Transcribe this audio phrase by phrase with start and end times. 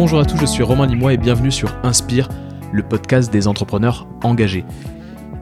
[0.00, 2.28] Bonjour à tous, je suis Romain Limois et bienvenue sur Inspire,
[2.70, 4.64] le podcast des entrepreneurs engagés.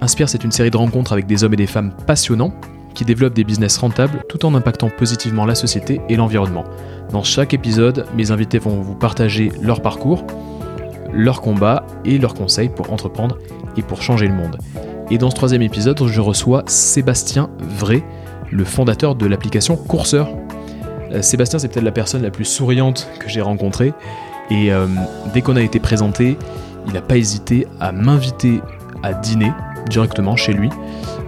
[0.00, 2.54] Inspire, c'est une série de rencontres avec des hommes et des femmes passionnants
[2.94, 6.64] qui développent des business rentables tout en impactant positivement la société et l'environnement.
[7.12, 10.24] Dans chaque épisode, mes invités vont vous partager leur parcours,
[11.12, 13.36] leurs combats et leurs conseils pour entreprendre
[13.76, 14.56] et pour changer le monde.
[15.10, 18.02] Et dans ce troisième épisode, je reçois Sébastien Vrai,
[18.50, 20.30] le fondateur de l'application Courseur.
[21.12, 23.92] Euh, Sébastien, c'est peut-être la personne la plus souriante que j'ai rencontrée.
[24.50, 24.86] Et euh,
[25.34, 26.38] dès qu'on a été présenté,
[26.86, 28.60] il n'a pas hésité à m'inviter
[29.02, 29.52] à dîner
[29.88, 30.70] directement chez lui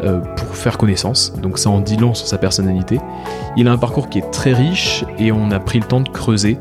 [0.02, 1.32] euh, pour faire connaissance.
[1.40, 3.00] Donc ça en dit long sur sa personnalité.
[3.56, 6.08] Il a un parcours qui est très riche et on a pris le temps de
[6.08, 6.58] creuser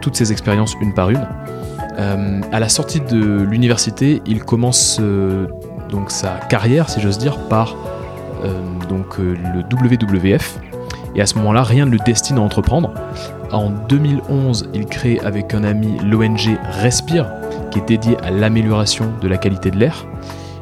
[0.00, 1.26] toutes ses expériences une par une.
[2.52, 5.00] à la sortie de l'université, il commence
[5.90, 7.74] donc sa carrière, si j'ose dire, par
[8.88, 10.60] donc le WWF,
[11.16, 12.92] et à ce moment-là, rien ne le destine à entreprendre.
[13.52, 17.30] En 2011, il crée avec un ami l'ONG Respire,
[17.70, 20.06] qui est dédiée à l'amélioration de la qualité de l'air.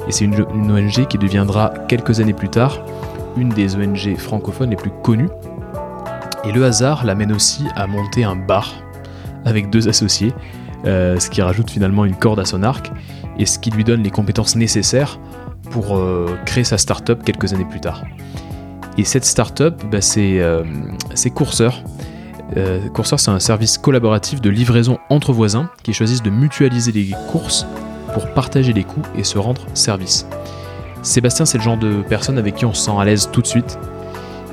[0.07, 0.35] Et c'est une,
[0.71, 2.79] ONG qui deviendra quelques années plus tard
[3.37, 5.31] une des ONG francophones les plus connues.
[6.45, 8.73] Et le hasard l'amène aussi à monter un bar
[9.45, 10.33] avec deux associés,
[10.85, 12.93] euh, ce qui rajoute finalement une corde à son arc
[13.39, 15.19] et ce qui lui donne les compétences nécessaires
[15.71, 18.05] pour euh, créer sa start-up quelques années plus tard.
[18.99, 20.63] Et cette startup, bah, c'est euh.
[22.57, 27.11] Euh, Courseur, c'est un service collaboratif de livraison entre voisins qui choisissent de mutualiser les
[27.31, 27.67] courses
[28.13, 30.27] pour partager les coûts et se rendre service.
[31.03, 33.47] Sébastien, c'est le genre de personne avec qui on se sent à l'aise tout de
[33.47, 33.79] suite.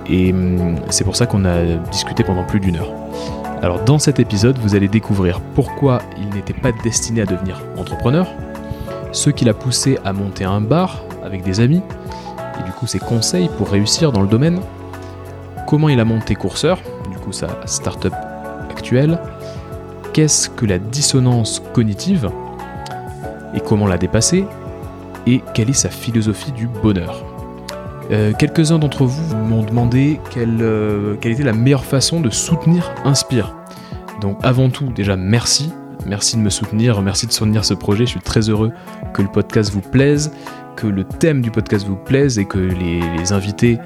[0.09, 2.91] Et hum, c'est pour ça qu'on a discuté pendant plus d'une heure.
[3.61, 8.27] Alors dans cet épisode, vous allez découvrir pourquoi il n'était pas destiné à devenir entrepreneur,
[9.11, 11.83] ce qui l'a poussé à monter un bar avec des amis,
[12.59, 14.59] et du coup ses conseils pour réussir dans le domaine,
[15.67, 16.79] comment il a monté Courseur,
[17.21, 18.13] coup sa startup
[18.69, 19.19] actuelle,
[20.13, 22.29] qu'est-ce que la dissonance cognitive
[23.53, 24.45] et comment la dépasser,
[25.27, 27.23] et quelle est sa philosophie du bonheur?
[28.11, 32.91] Euh, quelques-uns d'entre vous m'ont demandé quelle, euh, quelle, était la meilleure façon de soutenir
[33.05, 33.55] Inspire.
[34.19, 35.71] Donc avant tout, déjà merci.
[36.05, 38.05] Merci de me soutenir, merci de soutenir ce projet.
[38.05, 38.71] Je suis très heureux
[39.13, 40.31] que le podcast vous plaise
[40.75, 43.77] que le thème du podcast vous plaise et que les, invités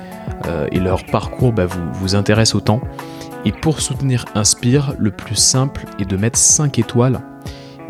[0.47, 2.81] euh, et leur parcours bah, vous, vous intéressent autant.
[3.45, 7.21] Et pour soutenir Inspire, le plus simple est de mettre 5 étoiles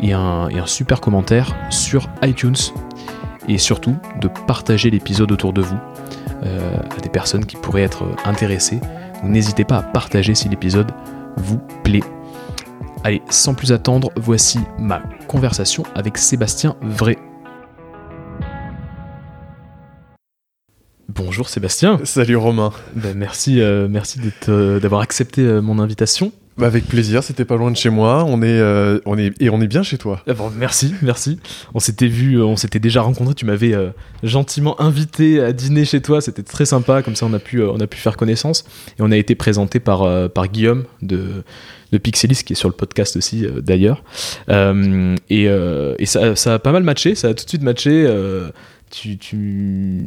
[0.00, 2.56] et un, super commentaire sur iTunes.
[3.48, 5.78] Et surtout de partager l'épisode autour de vous
[6.44, 8.80] euh, à des personnes qui pourraient être intéressées.
[9.22, 10.90] N'hésitez pas à partager si l'épisode
[11.36, 12.02] vous plaît.
[13.04, 17.16] Allez, sans plus attendre, voici ma conversation avec Sébastien Vrai.
[21.16, 21.98] Bonjour Sébastien.
[22.04, 22.72] Salut Romain.
[22.94, 26.30] Ben, merci, euh, merci euh, d'avoir accepté euh, mon invitation.
[26.58, 28.24] Bah avec plaisir, c'était pas loin de chez moi.
[28.26, 28.62] On est,
[29.04, 30.22] on est et on est bien chez toi.
[30.26, 31.38] Ah merci, merci.
[31.74, 33.34] On s'était vu, on s'était déjà rencontré.
[33.34, 33.74] Tu m'avais
[34.22, 36.22] gentiment invité à dîner chez toi.
[36.22, 37.02] C'était très sympa.
[37.02, 38.64] Comme ça, on a pu, on a pu faire connaissance.
[38.98, 41.44] Et on a été présenté par, par Guillaume de,
[41.92, 44.02] de Pixelis, qui est sur le podcast aussi d'ailleurs.
[44.48, 47.14] et, et ça, ça, a pas mal matché.
[47.14, 48.10] Ça a tout de suite matché.
[48.90, 50.06] tu, tu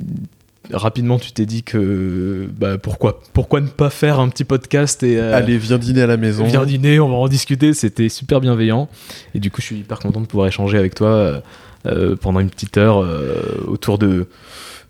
[0.72, 5.18] rapidement tu t'es dit que bah, pourquoi pourquoi ne pas faire un petit podcast et
[5.18, 6.46] euh, allez viens dîner à la maison.
[6.46, 7.74] viens dîner on va en discuter.
[7.74, 8.90] C'était super bienveillant.
[9.34, 11.42] Et du coup je suis hyper content de pouvoir échanger avec toi euh,
[11.86, 13.06] euh, pendant une petite heure
[13.68, 14.28] autour de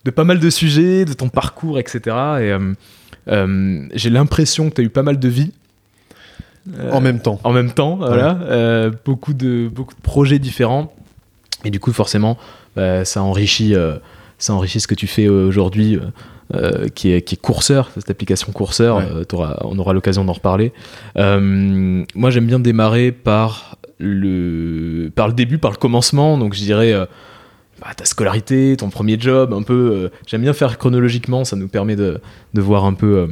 [0.05, 2.55] de pas mal de sujets de ton parcours etc et
[3.93, 5.51] j'ai l'impression que tu as eu pas mal de vie
[6.91, 7.39] en même temps.
[7.43, 8.89] en même temps voilà.
[9.05, 10.93] Beaucoup de beaucoup de projets différents.
[11.65, 12.37] Et du coup forcément
[12.75, 13.75] bah, ça enrichit
[14.39, 15.95] ça enrichit ce que tu fais euh, aujourd'hui.
[15.95, 16.09] Euh,
[16.55, 19.03] euh, qui, est, qui est courseur, cette application courseur,
[19.61, 20.73] on aura l'occasion d'en reparler.
[21.15, 26.91] moi j'aime bien démarrer par le, par le début, par le commencement, donc je dirais
[27.79, 30.09] bah, ta scolarité, ton premier job, un peu.
[30.25, 32.19] j'aime bien faire chronologiquement, ça nous permet de,
[32.55, 33.29] de voir un peu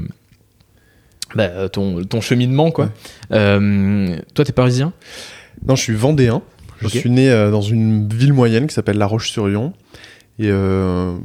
[1.33, 2.69] bah, ton, ton, cheminement.
[2.69, 2.91] Quoi.
[3.31, 4.93] toi, t'es parisien?
[5.67, 6.43] Non, je suis vendéen.
[6.81, 9.73] Je suis né dans une ville moyenne qui s'appelle La Roche-sur-Yon.
[10.39, 11.15] Et euh,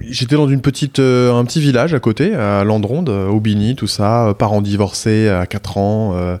[0.00, 3.88] j'étais dans une petite, euh, un petit village à côté, à Landronde, euh, Aubigny, tout
[3.88, 6.38] ça, parents divorcés à 4 ans.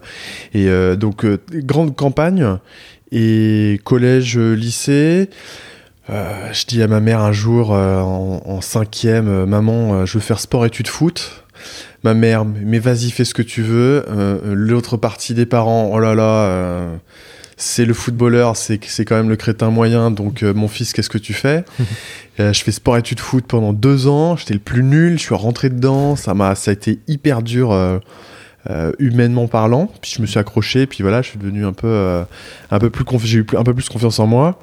[0.54, 2.58] et donc, grande campagne
[3.10, 5.28] et collège, lycée.
[6.08, 10.88] je dis à ma mère un jour en, cinquième, maman, je veux faire sport études
[10.88, 11.44] foot.
[12.04, 14.04] Ma mère, mais vas-y, fais ce que tu veux.
[14.44, 16.88] L'autre partie des parents, oh là là
[17.62, 21.18] c'est le footballeur, c'est quand même le crétin moyen, donc euh, mon fils, qu'est-ce que
[21.18, 21.64] tu fais?
[22.40, 25.34] Euh, Je fais sport études foot pendant deux ans, j'étais le plus nul, je suis
[25.34, 28.00] rentré dedans, ça, m'a, ça a été hyper dur euh,
[28.98, 29.92] humainement parlant.
[30.00, 32.24] Puis je me suis accroché, puis voilà, je suis devenu un peu,
[32.70, 34.58] un peu plus j'ai eu un peu plus confiance en moi.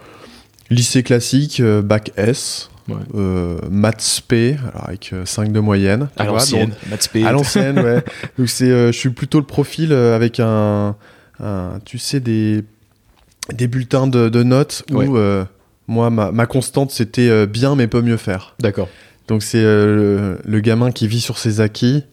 [0.71, 2.71] Lycée classique, bac S.
[3.69, 6.09] maths P, avec 5 de moyenne.
[6.17, 7.23] À l'ancienne, maths P.
[7.23, 8.03] À l'ancienne, ouais.
[8.39, 10.95] Donc c'est, je suis plutôt le profil avec un,
[11.85, 12.63] tu sais, des,
[13.53, 15.17] des bulletins de, notes où
[15.89, 18.55] moi, ma, constante, c'était euh, bien, mais pas mieux faire.
[18.59, 18.87] D'accord.
[19.27, 22.03] Donc, c'est euh, le, gamin qui vit sur ses acquis,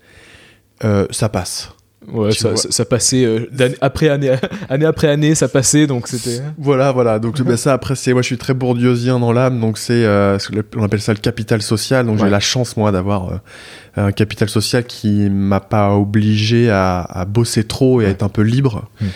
[0.83, 1.71] euh, ça passe.
[2.13, 3.49] Ouais, ça, passait
[3.81, 4.35] après année,
[4.69, 6.41] année après année, ça passait, donc c'était.
[6.59, 7.19] Voilà, voilà.
[7.19, 10.07] Donc ben, ça, après, c'est moi, je suis très bourdieusien dans l'âme, donc c'est,
[10.77, 12.07] on appelle ça le capital social.
[12.07, 13.41] Donc j'ai la chance moi d'avoir
[13.97, 18.43] un capital social qui m'a pas obligé à, bosser trop et à être un peu
[18.43, 18.85] libre.
[19.01, 19.07] Hmm.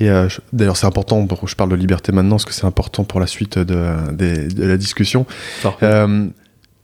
[0.00, 3.20] Et euh, d'ailleurs, c'est important, je parle de liberté maintenant, parce que c'est important pour
[3.20, 3.76] la suite de,
[4.56, 5.26] la discussion.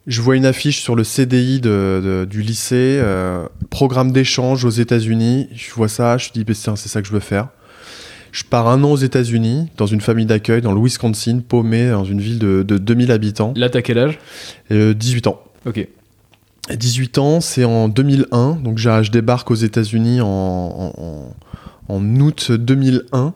[0.07, 5.49] Euh, je vois une affiche sur le CDI du lycée, euh, programme d'échange aux États-Unis.
[5.55, 7.49] Je vois ça, je me dis, c'est ça que je veux faire.
[8.33, 12.05] Je pars un an aux États-Unis, dans une famille d'accueil, dans le Wisconsin, paumé, dans
[12.05, 13.55] une ville de, 2000 habitants.
[13.57, 14.19] Là, t'as quel âge?
[14.71, 15.41] 18 ans.
[15.65, 15.87] Ok.
[16.69, 21.33] 18 ans, c'est en 2001, donc je débarque aux États-Unis en
[21.89, 23.35] en août 2001.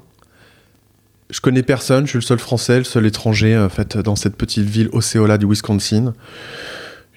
[1.31, 4.37] Je connais personne, je suis le seul français, le seul étranger en fait dans cette
[4.37, 6.15] petite ville Osceola du Wisconsin.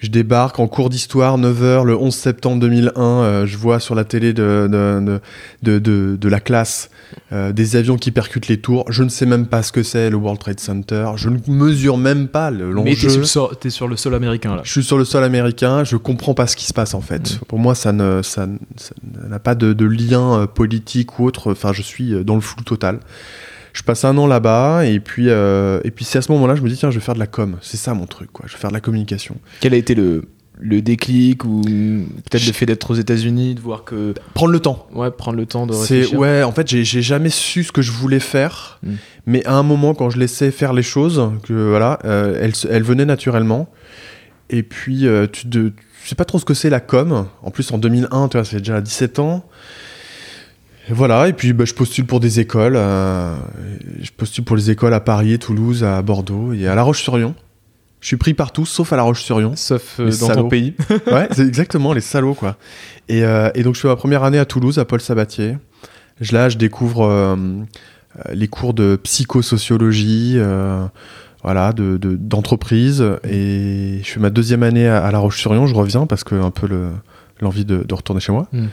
[0.04, 3.00] Je débarque en cours d'histoire, 9h, le 11 septembre 2001.
[3.00, 6.90] Euh, je vois sur la télé de, de, de, de, la classe
[7.32, 8.84] euh, des avions qui percutent les tours.
[8.90, 11.12] Je ne sais même pas ce que c'est le World Trade Center.
[11.16, 12.82] Je ne mesure même pas l'enjeu.
[12.84, 14.60] Mais tu es, sur le sol américain là.
[14.62, 15.84] Je suis sur le sol américain.
[15.84, 17.38] Je comprends pas ce qui se passe en fait.
[17.48, 18.46] Pour moi, ça n'a ça,
[19.26, 21.52] n'a pas de, lien euh, politique ou autre.
[21.52, 22.98] Enfin, je suis dans le flou total
[23.74, 26.62] je passe un an là-bas et puis euh, et puis c'est à ce moment-là je
[26.62, 27.58] me dis tiens je vais faire de la com.
[27.60, 28.46] C'est ça mon truc quoi.
[28.48, 29.36] Je vais faire de la communication.
[29.60, 30.24] Quel a été le
[30.60, 34.86] le déclic ou peut-être le fait d'être aux États-Unis de voir que prendre le temps.
[34.94, 36.16] Ouais prendre le temps de réfléchir.
[36.16, 38.92] ouais en fait j'ai jamais su ce que je voulais faire hmm.
[39.26, 42.84] mais à un moment quand je laissais faire les choses que voilà euh, elles, elles,
[42.84, 43.68] venaient naturellement.
[44.50, 45.72] Et puis euh, tu, de,
[46.04, 47.26] sais pas trop ce que c'est la com.
[47.42, 49.44] En plus en 2001 tu vois c'est déjà à 17 ans
[50.90, 52.76] voilà, et puis bah, je postule pour des écoles.
[52.76, 53.36] Euh,
[54.00, 57.34] je postule pour les écoles à Paris, Toulouse, à Bordeaux et à La Roche-sur-Yon.
[58.00, 59.56] Je suis pris partout, sauf à La Roche-sur-Yon.
[59.56, 60.74] Sauf euh, dans ton pays.
[61.06, 62.56] ouais, c'est exactement, les salauds, quoi.
[63.08, 65.56] Et, euh, et, donc je fais ma première année à Toulouse, à Paul Sabatier.
[66.20, 67.36] Je, là, je découvre
[68.32, 70.38] les cours de psychosociologie,
[71.42, 72.98] voilà, d'entreprise.
[72.98, 75.66] De, et je fais ma deuxième année à, La Roche-sur-Yon.
[75.66, 76.68] Je reviens parce que un peu
[77.40, 78.48] l'envie de, de, retourner chez moi.
[78.52, 78.66] Hmm.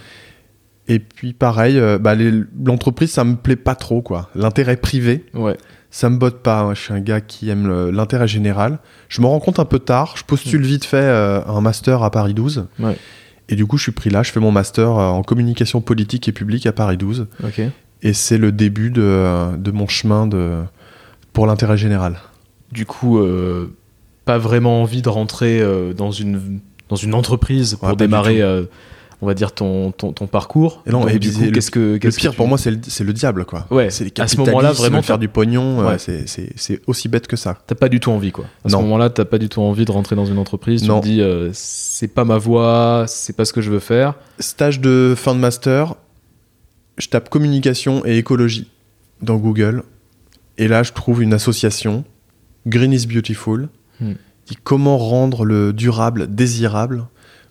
[0.88, 4.30] Et puis pareil, euh, bah, l'entreprise, ça me plaît pas trop, quoi.
[4.36, 5.58] L'intérêt privé, ouais.
[5.90, 6.74] ça me botte pas.
[6.74, 8.80] Je suis un gars qui aime l'intérêt général.
[9.08, 10.16] Je me rends compte un peu tard.
[10.18, 12.68] Je postule vite fait euh, un master à Paris 12.
[12.80, 12.98] Ouais.
[13.50, 14.24] Et du coup, je suis pris là.
[14.24, 17.28] Je fais mon master euh, en communication politique et publique à Paris 12.
[18.04, 20.64] Et c'est le début de, de, mon chemin de,
[21.34, 22.18] pour l'intérêt général.
[22.72, 23.24] Du coup,
[24.26, 25.64] pas vraiment envie de rentrer
[25.96, 28.42] dans, une, dans une entreprise pour démarrer
[29.22, 30.82] on va dire ton, ton, parcours.
[30.88, 33.46] Et non, et du coup, qu'est-ce que le pire pour moi c'est le, le, diable
[33.46, 33.68] quoi.
[33.70, 33.90] Ouais.
[33.92, 35.98] C'est les à ce moment-là vraiment faire du pognon, ouais.
[35.98, 37.58] c'est aussi bête que ça.
[37.68, 38.46] T'as pas du tout envie quoi.
[38.66, 40.84] À ce moment-là, t'as pas du tout envie de rentrer dans une entreprise.
[40.84, 41.00] Non.
[41.00, 44.16] Tu te dis euh, c'est pas ma voie, c'est pas ce que je veux faire.
[44.40, 45.96] Stage de fin de master,
[46.98, 48.70] je tape communication et écologie
[49.22, 49.84] dans Google
[50.58, 52.04] et là je trouve une association
[52.66, 53.70] Green is Beautiful.
[54.00, 54.14] Hmm.
[54.46, 57.06] Qui comment rendre le durable désirable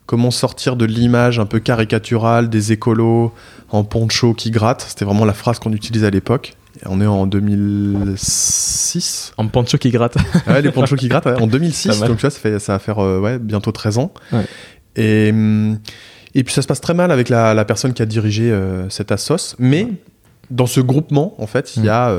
[0.05, 3.33] comment sortir de l'image un peu caricaturale des écolos
[3.69, 4.85] en poncho qui grattent.
[4.87, 6.55] C'était vraiment la phrase qu'on utilisait à l'époque.
[6.85, 9.33] On est en 2006.
[9.37, 10.17] En poncho qui gratte.
[10.47, 11.99] ouais, les ponchos qui grattent, en 2006.
[12.01, 14.11] Donc tu vois, ça, fait, ça va faire euh, ouais, bientôt 13 ans.
[14.95, 15.79] Et, hum,
[16.33, 19.11] et puis ça se passe très mal avec la, personne qui a dirigé euh, cette
[19.11, 19.55] assos.
[19.59, 19.87] Mais
[20.49, 22.09] dans ce groupement, en fait, il y a.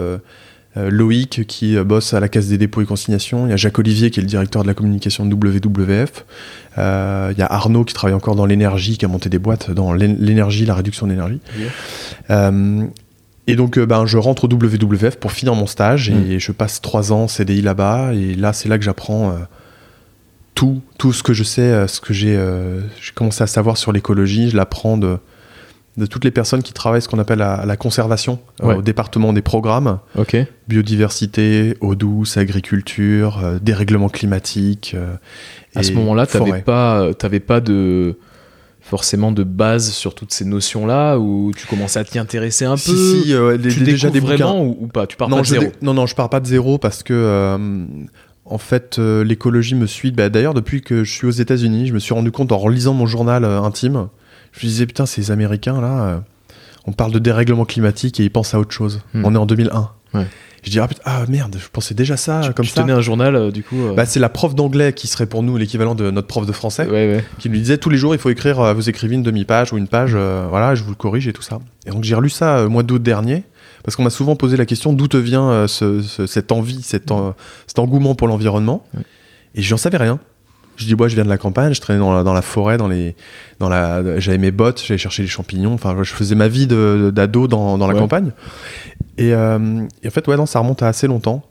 [0.79, 3.57] Euh, Loïc qui euh, bosse à la Caisse des dépôts et consignations, il y a
[3.57, 6.25] Jacques Olivier qui est le directeur de la communication de WWF,
[6.79, 9.71] euh, il y a Arnaud qui travaille encore dans l'énergie, qui a monté des boîtes
[9.71, 11.41] dans l'énergie, la réduction d'énergie.
[13.49, 16.41] et donc ben, je rentre au WWF pour finir mon stage et mm.
[16.41, 18.15] je passe trois ans CDI là-bas.
[18.15, 19.37] Et là c'est là que j'apprends
[20.55, 22.41] tout, tout ce que je sais, ce que j'ai
[23.15, 25.19] commencé à savoir sur l'écologie, je l'apprends de
[25.97, 29.33] de toutes les personnes qui travaillent ce qu'on appelle la, la conservation euh, au département
[29.33, 29.99] des programmes.
[30.69, 34.93] Biodiversité, eau douce, agriculture, euh, dérèglement climatique.
[34.95, 35.15] Euh,
[35.75, 37.11] à ce moment-là, tu n'avais pas,
[37.47, 38.19] pas de
[38.81, 42.79] forcément de base sur toutes ces notions-là ou tu commençais à t'y intéresser un peu?
[42.79, 45.07] Si, si tu déjà des vraiment ou, pas?
[45.07, 47.59] Tu pars non, pas de zéro Non, non, je pars pas de zéro parce que
[48.45, 50.11] en fait, l'écologie me suit.
[50.11, 52.93] Bah, d'ailleurs, depuis que je suis aux États-Unis, je me suis rendu compte en relisant
[52.93, 54.09] mon journal intime
[54.53, 56.19] je me disais, putain, ces Américains là, euh,
[56.87, 59.01] on parle de dérèglement climatique et ils pensent à autre chose.
[59.15, 59.25] Hmm.
[59.25, 59.91] On est en 2001.
[60.15, 60.27] Ouais.
[60.65, 62.83] Je dis ah, putain, ah, merde, je pensais déjà ça Tu, comme tu ça.
[62.83, 63.81] tenais un journal, euh, du coup.
[63.81, 66.53] euh, Bah, c'est la prof d'anglais qui serait pour nous l'équivalent de notre prof de
[66.53, 67.25] français, ouais, ouais.
[67.41, 69.79] qui lui disait tous les jours il faut écrire, euh, vous écrivez une demi-page ou
[69.79, 71.59] une page, voilà, je vous le corrige et tout ça.
[71.87, 73.43] Et donc j'ai relu ça au mois d'août dernier,
[73.83, 77.11] parce qu'on m'a souvent posé la question d'où te vient ce- ce- cette envie, cet,
[77.11, 77.35] en-
[77.67, 78.87] cet engouement pour l'environnement?
[79.57, 80.21] Et j'en savais rien.
[80.77, 82.77] Je dis, moi, je viens de la campagne, je traînais dans la, dans la forêt,
[82.79, 83.15] dans les,
[83.59, 85.75] dans la, j'avais mes bottes, j'allais chercher les champignons.
[85.75, 88.01] Enfin, je faisais ma vie d'ado dans, dans la Ouais.
[88.01, 88.33] campagne.
[89.19, 91.43] Et, euh, et en fait, ouais, non, ça remonte à assez longtemps.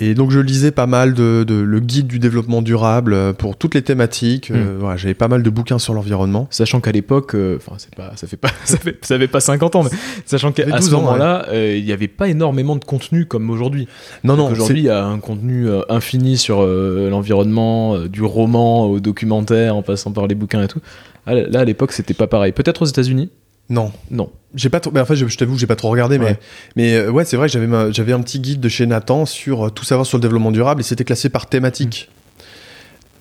[0.00, 3.56] Et donc, je lisais pas mal de, de- le guide du développement durable euh, pour
[3.56, 4.50] toutes les thématiques.
[4.50, 4.54] Mm.
[4.54, 6.48] Euh, voilà, j'avais pas mal de bouquins sur l'environnement.
[6.50, 9.38] Sachant qu'à l'époque, euh, enfin, c'est pas, ça fait pas, ça fait, ça fait pas
[9.40, 9.90] 50 ans, mais
[10.26, 13.86] sachant qu'à ce 12 ans, moment-là, il n'y avait pas énormément de contenu comme aujourd'hui.
[14.24, 19.76] Non, non, Aujourd'hui, il y a un contenu infini sur l'environnement, du roman au documentaire,
[19.76, 20.80] en passant par les bouquins et tout.
[21.26, 22.52] Ah, Là, à l'époque, c'était pas pareil.
[22.52, 23.30] Peut-être aux États-unis
[23.72, 23.90] non.
[24.10, 24.30] Non.
[24.54, 26.26] J'ai pas trop, mais en fait, je, je t'avoue, que j'ai pas trop regardé, mais,
[26.26, 26.38] Ouais.
[26.76, 29.24] mais euh, ouais, c'est vrai que j'avais, ma- j'avais un petit guide de chez Nathan
[29.26, 32.10] sur euh, tout savoir sur le développement durable et c'était classé par thématique.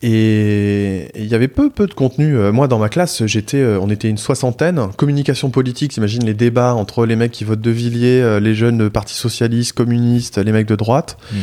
[0.03, 2.35] Et et il y avait peu, peu de contenu.
[2.37, 4.87] Euh, moi, dans ma classe, j'étais, on était une soixantaine.
[4.97, 8.87] Communication politique, t'imagines les débats entre les mecs qui votent De Villiers, les jeunes de
[8.89, 11.17] Parti Socialiste, communistes, les mecs de droite.
[11.31, 11.35] Mm.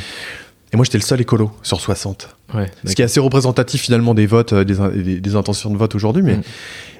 [0.72, 2.28] Et moi, j'étais le seul écolo sur 60.
[2.54, 2.70] Ouais.
[2.84, 5.76] Ce qui est assez représentatif finalement des votes, euh, des, in- des- des intentions de
[5.76, 6.22] vote aujourd'hui.
[6.22, 6.42] Mais Mm.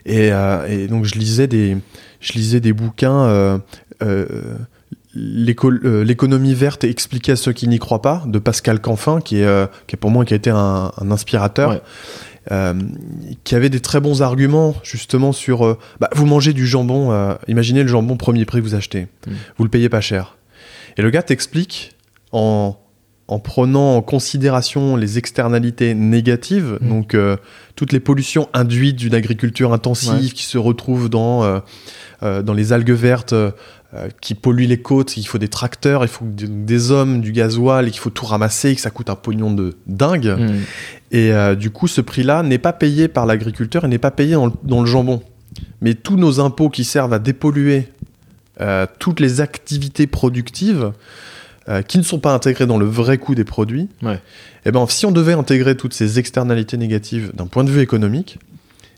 [0.07, 1.77] et, euh, et donc je lisais des,
[2.21, 3.25] je lisais des bouquins.
[3.25, 3.59] euh,
[4.03, 4.27] euh,
[5.15, 9.67] l'éco- L'économie verte expliquée à ceux qui n'y croient pas de Pascal Canfin, qui est,
[9.87, 11.71] qui est pour moi qui a été un, un inspirateur.
[11.71, 11.83] Ouais.
[12.51, 12.73] euh,
[13.45, 17.35] qui avait des très bons arguments justement sur euh, bah, vous mangez du jambon euh,
[17.47, 19.33] imaginez le jambon premier prix que vous achetez Mm.
[19.59, 20.39] vous le payez pas cher
[20.97, 21.95] et le gars t'explique
[22.33, 22.79] en
[23.29, 26.89] en prenant en considération les externalités négatives, Mm.
[26.89, 27.37] donc euh,
[27.77, 30.31] toutes les pollutions induites d'une agriculture intensive Ouais.
[30.31, 31.61] qui se retrouvent dans, euh,
[32.23, 33.35] euh, dans les algues vertes
[34.21, 37.91] qui polluent les côtes, il faut des tracteurs, il faut des, hommes, du gasoil, et
[37.91, 40.37] qu'il faut tout ramasser, et que ça coûte un pognon de dingue.
[40.39, 40.57] Mm.
[41.13, 44.45] Et du coup, ce prix-là n'est pas payé par l'agriculteur et n'est pas payé dans
[44.45, 45.23] le, dans le jambon.
[45.81, 47.89] Mais tous nos impôts qui servent à dépolluer
[48.99, 50.93] toutes les activités productives
[51.69, 54.21] euh, qui ne sont pas intégrées dans le vrai coût des produits, Ouais.
[54.65, 58.39] eh ben, si on devait intégrer toutes ces externalités négatives d'un point de vue économique,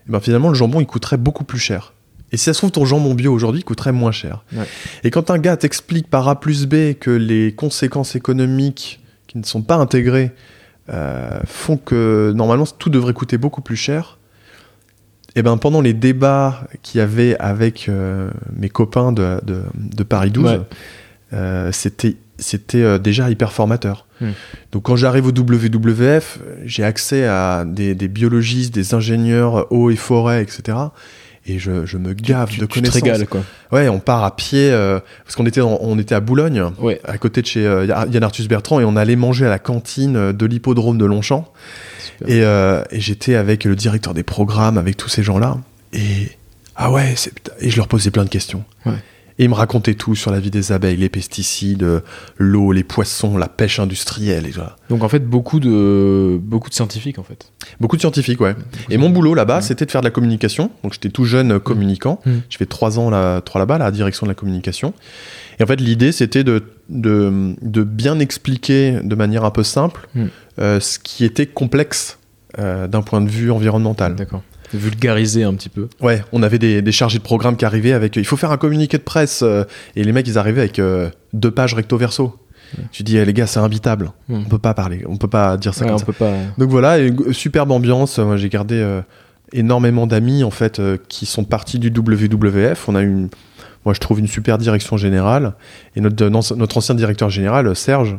[0.08, 1.92] eh ben, finalement, le jambon, il coûterait beaucoup plus cher.
[2.32, 4.44] Et si ça se trouve, ton jambon bio aujourd'hui coûterait moins cher.
[4.56, 4.66] Ouais.
[5.02, 9.42] Et quand un gars t'explique par A plus B que les conséquences économiques qui ne
[9.44, 10.30] sont pas intégrées
[10.90, 14.18] euh, font que normalement tout devrait coûter beaucoup plus cher,
[15.36, 20.02] et ben pendant les débats qu'il y avait avec euh, mes copains de, de- de
[20.02, 20.60] Paris 12, Ouais.
[21.32, 24.06] euh, c'était c'était euh, déjà hyper formateur.
[24.20, 24.30] Hmm.
[24.72, 29.90] Donc quand j'arrive au WWF, j'ai accès à des, des biologistes, des ingénieurs euh, eau
[29.90, 30.76] et forêt, etc.
[31.46, 33.02] Et je, je me gave tu, de tu te connaissances.
[33.02, 33.42] régales, quoi.
[33.72, 37.00] Ouais, on part à pied euh, parce qu'on était en- on était à Boulogne, Ouais.
[37.04, 40.32] à côté de chez euh, Yann Arthus Bertrand, et on allait manger à la cantine
[40.32, 41.50] de l'hippodrome de Longchamp.
[42.18, 42.28] Super.
[42.28, 45.56] Et, euh, et j'étais avec le directeur des programmes, avec tous ces gens-là.
[45.94, 46.30] Et
[46.76, 47.14] ah ouais,
[47.60, 48.64] et je leur posais plein de questions.
[48.84, 48.92] Ouais.
[49.38, 52.02] Et ils me racontaient tout sur la vie des abeilles, les pesticides,
[52.36, 54.46] l'eau, les poissons, la pêche industrielle.
[54.46, 54.76] Et voilà.
[54.90, 57.52] Donc en fait, beaucoup de, beaucoup de scientifiques, en fait.
[57.80, 58.54] Beaucoup de scientifiques, ouais.
[58.90, 59.62] Et mon boulot là-bas, Ouais.
[59.62, 60.70] c'était de faire de la communication.
[60.82, 62.20] Donc j'étais tout jeune euh, communicant.
[62.26, 62.30] Mm.
[62.50, 64.92] Je fais trois ans là, trois là-bas, à la direction de la communication.
[65.58, 70.08] Et en fait, l'idée, c'était de, de, de bien expliquer de manière un peu simple
[70.14, 70.24] Mm.
[70.60, 72.18] euh, ce qui était complexe
[72.58, 74.16] euh, d'un point de vue environnemental.
[74.16, 74.42] D'accord.
[74.72, 75.88] Vulgariser un petit peu.
[76.00, 78.56] Ouais, on avait des, des chargés de programme qui arrivaient avec il faut faire un
[78.56, 79.64] communiqué de presse euh,
[79.96, 82.36] et les mecs ils arrivaient avec euh, deux pages recto verso.
[82.92, 84.34] Tu dis eh, les gars c'est imbitable, Mm.
[84.34, 86.04] on peut pas parler, on peut pas dire ça Ouais, comme on ça.
[86.06, 86.32] peut pas.
[86.56, 88.18] Donc voilà, et superbe ambiance.
[88.20, 89.00] Moi, j'ai gardé euh,
[89.52, 92.88] énormément d'amis en fait euh, qui sont partis du WWF.
[92.88, 93.28] On a une,
[93.84, 95.54] moi je trouve une super direction générale.
[95.96, 98.16] Et notre, notre ancien directeur général, euh, Serge,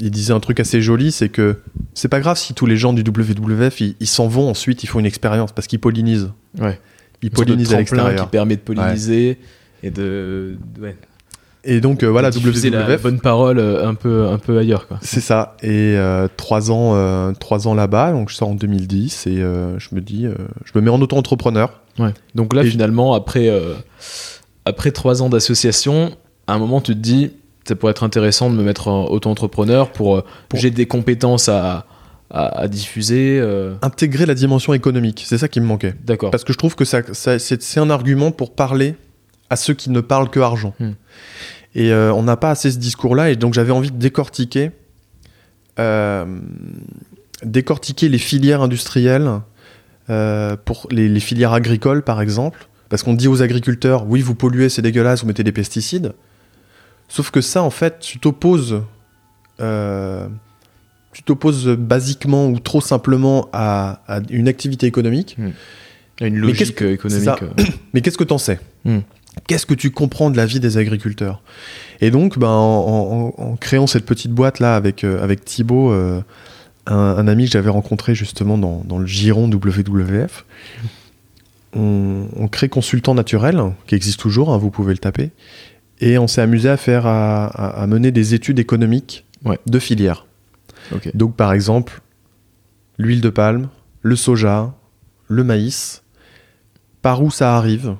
[0.00, 1.60] il disait un truc assez joli, c'est que
[1.94, 4.98] c'est pas grave si tous les gens du WWF ils s'en vont ensuite, ils font
[4.98, 6.30] une expérience parce qu'ils pollinisent.
[6.58, 6.80] Ouais.
[7.22, 8.24] Ils pollinisent à l'extérieur.
[8.24, 9.38] qui permet de polliniser
[9.82, 10.96] et de, ouais,
[11.64, 13.02] Et donc euh, voilà, diffuser la WWF.
[13.02, 14.98] bonne parole euh, un peu, un peu ailleurs, quoi.
[15.02, 15.56] C'est ça.
[15.62, 20.00] Et euh, trois ans, trois ans là-bas, donc je sors en 2010 et je me
[20.00, 20.26] dis,
[20.64, 21.80] je me mets en auto-entrepreneur.
[21.98, 22.12] Ouais.
[22.34, 23.48] Donc là, Et- finalement, après,
[24.64, 27.30] après trois ans d'association, à un moment, tu te dis,
[27.66, 31.48] ça pourrait être intéressant de me mettre en auto-entrepreneur pour, euh, Pour- j'ai des compétences
[31.48, 31.86] à,
[32.30, 33.38] à, à diffuser.
[33.40, 35.94] euh, Intégrer la dimension économique, c'est ça qui me manquait.
[36.04, 36.30] D'accord.
[36.30, 38.94] Parce que je trouve que ça, ça- c'est un argument pour parler
[39.50, 40.74] à ceux qui ne parlent que argent.
[40.80, 40.92] Hmm.
[41.74, 44.70] Et euh, on n'a pas assez ce discours-là, et donc j'avais envie de décortiquer,
[45.78, 46.24] euh,
[47.42, 49.28] décortiquer les filières industrielles,
[50.66, 54.68] pour les, les filières agricoles par exemple, Parce qu'on dit aux agriculteurs, oui, vous polluez,
[54.68, 56.12] c'est dégueulasse, vous mettez des pesticides.
[57.08, 58.82] Sauf que ça, en fait, tu t'opposes.
[59.60, 60.26] Euh,
[61.12, 65.36] tu t'opposes basiquement ou trop simplement à, une activité économique.
[65.38, 65.50] Hmm.
[66.20, 67.28] À une logique économique.
[67.94, 68.98] Mais qu'est-ce que tu en sais hmm.
[69.46, 71.42] Qu'est-ce que tu comprends de la vie des agriculteurs
[72.00, 76.22] Et donc, ben, en, créant cette petite boîte là avec, euh, avec Thibaut, euh,
[76.86, 80.44] un, ami que j'avais rencontré justement dans, dans, le giron WWF,
[81.74, 85.30] on, crée Consultant Naturel, qui existe toujours, hein, vous pouvez le taper,
[86.00, 89.26] et on s'est amusé à faire à, mener des études économiques
[89.66, 90.26] de filières.
[91.14, 92.00] Donc par exemple,
[92.98, 93.68] l'huile de palme,
[94.02, 94.74] le soja,
[95.28, 96.02] le maïs,
[97.02, 97.96] par où ça arrive,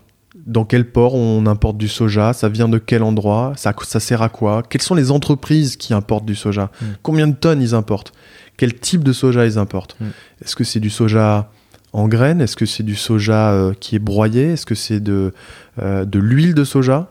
[0.47, 4.23] dans quel port on importe du soja, ça vient de quel endroit, ça, ça sert
[4.23, 6.87] à quoi, quelles sont les entreprises qui importent du soja, hmm.
[7.03, 8.13] combien de tonnes ils importent,
[8.57, 9.97] quel type de soja ils importent?
[10.01, 10.11] Hmm.
[10.43, 11.51] Est-ce que c'est du soja
[11.93, 12.41] en graines?
[12.41, 14.53] Est-ce que c'est du soja euh, qui est broyé?
[14.53, 15.33] Est-ce que c'est de,
[15.81, 17.09] euh, de l'huile de soja?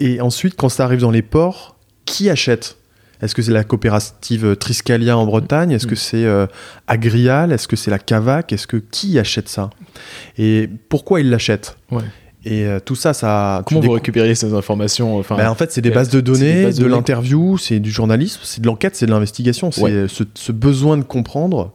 [0.00, 2.76] Et ensuite, quand ça arrive dans les ports, qui achète?
[3.22, 5.72] Est-ce que c'est la coopérative Triscalia en Bretagne?
[5.72, 5.98] Est-ce que mm.
[5.98, 6.46] c'est euh,
[6.86, 7.52] Agrial?
[7.52, 8.52] Est-ce que c'est la Cavac?
[8.52, 9.70] Est-ce que qui achète ça?
[10.38, 11.76] Et pourquoi ils l'achètent?
[12.46, 13.62] Et tout ça, ça.
[13.66, 16.86] Comment vous récupérez ces informations enfin, ben, En fait, c'est des bases de données, de,
[16.86, 19.70] l'interview, c'est du journalisme, c'est de l'enquête, c'est de l'investigation.
[19.70, 21.72] C'est ce, besoin de comprendre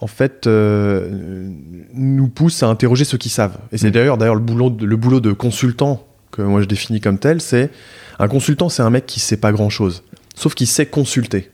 [0.00, 1.50] en fait, euh,
[1.92, 3.58] nous pousse à interroger ceux qui savent.
[3.70, 3.92] Et c'est mm.
[3.92, 7.40] d'ailleurs, d'ailleurs le boulot, de, le boulot de consultant que moi je définis comme tel,
[7.40, 7.70] c'est
[8.18, 10.02] un consultant, c'est un mec qui sait pas grand chose,
[10.34, 11.50] sauf qu'il sait consulter.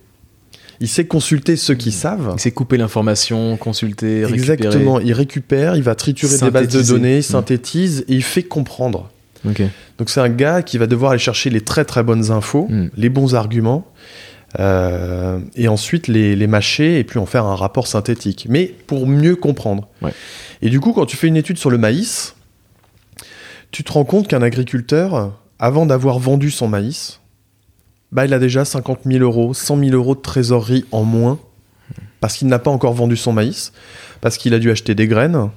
[0.81, 1.93] Il sait consulter ceux qui mm.
[1.93, 2.35] savent.
[2.37, 4.55] Il sait couper l'information, consulter, récupérer.
[4.55, 5.01] Exactement.
[5.01, 7.23] Il récupère, il va triturer des bases de données, il mm.
[7.23, 9.11] synthétise et il fait comprendre.
[9.99, 13.09] Donc c'est un gars qui va devoir aller chercher les très très bonnes infos, les
[13.09, 13.87] bons arguments,
[14.59, 19.37] euh, et ensuite les, mâcher et puis en faire un rapport synthétique, mais pour mieux
[19.37, 19.89] comprendre.
[20.63, 22.35] Et du coup, quand tu fais une étude sur le maïs,
[23.77, 27.21] tu te rends compte qu'un agriculteur, avant d'avoir vendu son maïs,
[28.11, 31.39] bah, il a déjà 50 000 euros, 100 000 euros de trésorerie en moins,
[32.21, 33.75] parce qu'il n'a pas encore vendu son maïs,
[34.23, 35.51] parce qu'il a dû acheter des graines,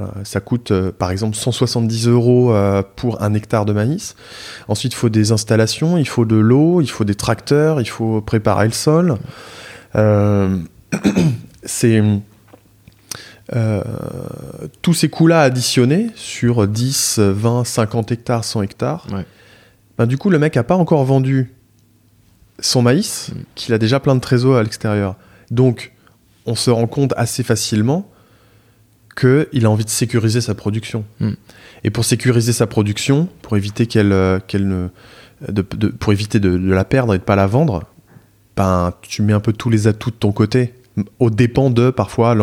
[0.00, 4.14] euh, ça coûte euh, par exemple 170 euros euh, pour un hectare de maïs.
[4.68, 8.20] Ensuite, il faut des installations, il faut de l'eau, il faut des tracteurs, il faut
[8.20, 9.16] préparer le sol.
[11.64, 12.00] c'est
[14.82, 19.06] tous ces coûts-là additionnés sur 10, 20, 50 hectares, 100 hectares,
[19.98, 21.52] ben, du coup, le mec n'a pas encore vendu
[22.58, 23.38] son maïs, mm.
[23.54, 25.16] qu'il a déjà plein de trésors à l'extérieur.
[25.50, 25.92] Donc,
[26.46, 28.10] on se rend compte assez facilement
[29.18, 31.04] qu'il a envie de sécuriser sa production.
[31.20, 31.32] Hmm.
[31.84, 34.88] Et pour sécuriser sa production, pour éviter qu'elle, euh, qu'elle ne,
[35.48, 37.84] de, pour éviter de, la perdre et de pas la vendre,
[38.56, 40.74] ben tu mets un peu tous les atouts de ton côté,
[41.18, 42.36] au dépend de parfois,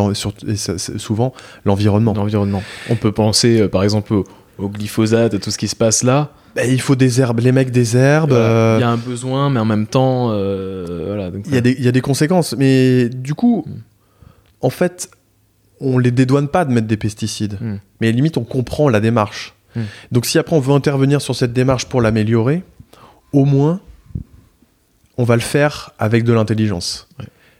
[0.97, 1.33] souvent
[1.65, 2.13] l'environnement.
[2.13, 2.63] L'environnement.
[2.89, 4.13] On peut penser euh, par exemple
[4.57, 6.31] au, glyphosate, à tout ce qui se passe là.
[6.55, 8.31] Ben, il faut des herbes, les mecs des herbes.
[8.31, 11.31] Euh, il y a un besoin, mais en même temps, voilà.
[11.45, 13.79] Il y, y, a des conséquences, mais du coup, hmm.
[14.61, 15.09] en fait,
[15.83, 17.77] on les dédouane pas de mettre des pesticides, hmm.
[18.01, 19.53] mais limite on comprend la démarche.
[19.75, 19.81] Hmm.
[20.11, 22.63] Donc si après on veut intervenir sur cette démarche pour l'améliorer,
[23.31, 23.81] au moins
[25.17, 27.07] on va le faire avec de l'intelligence.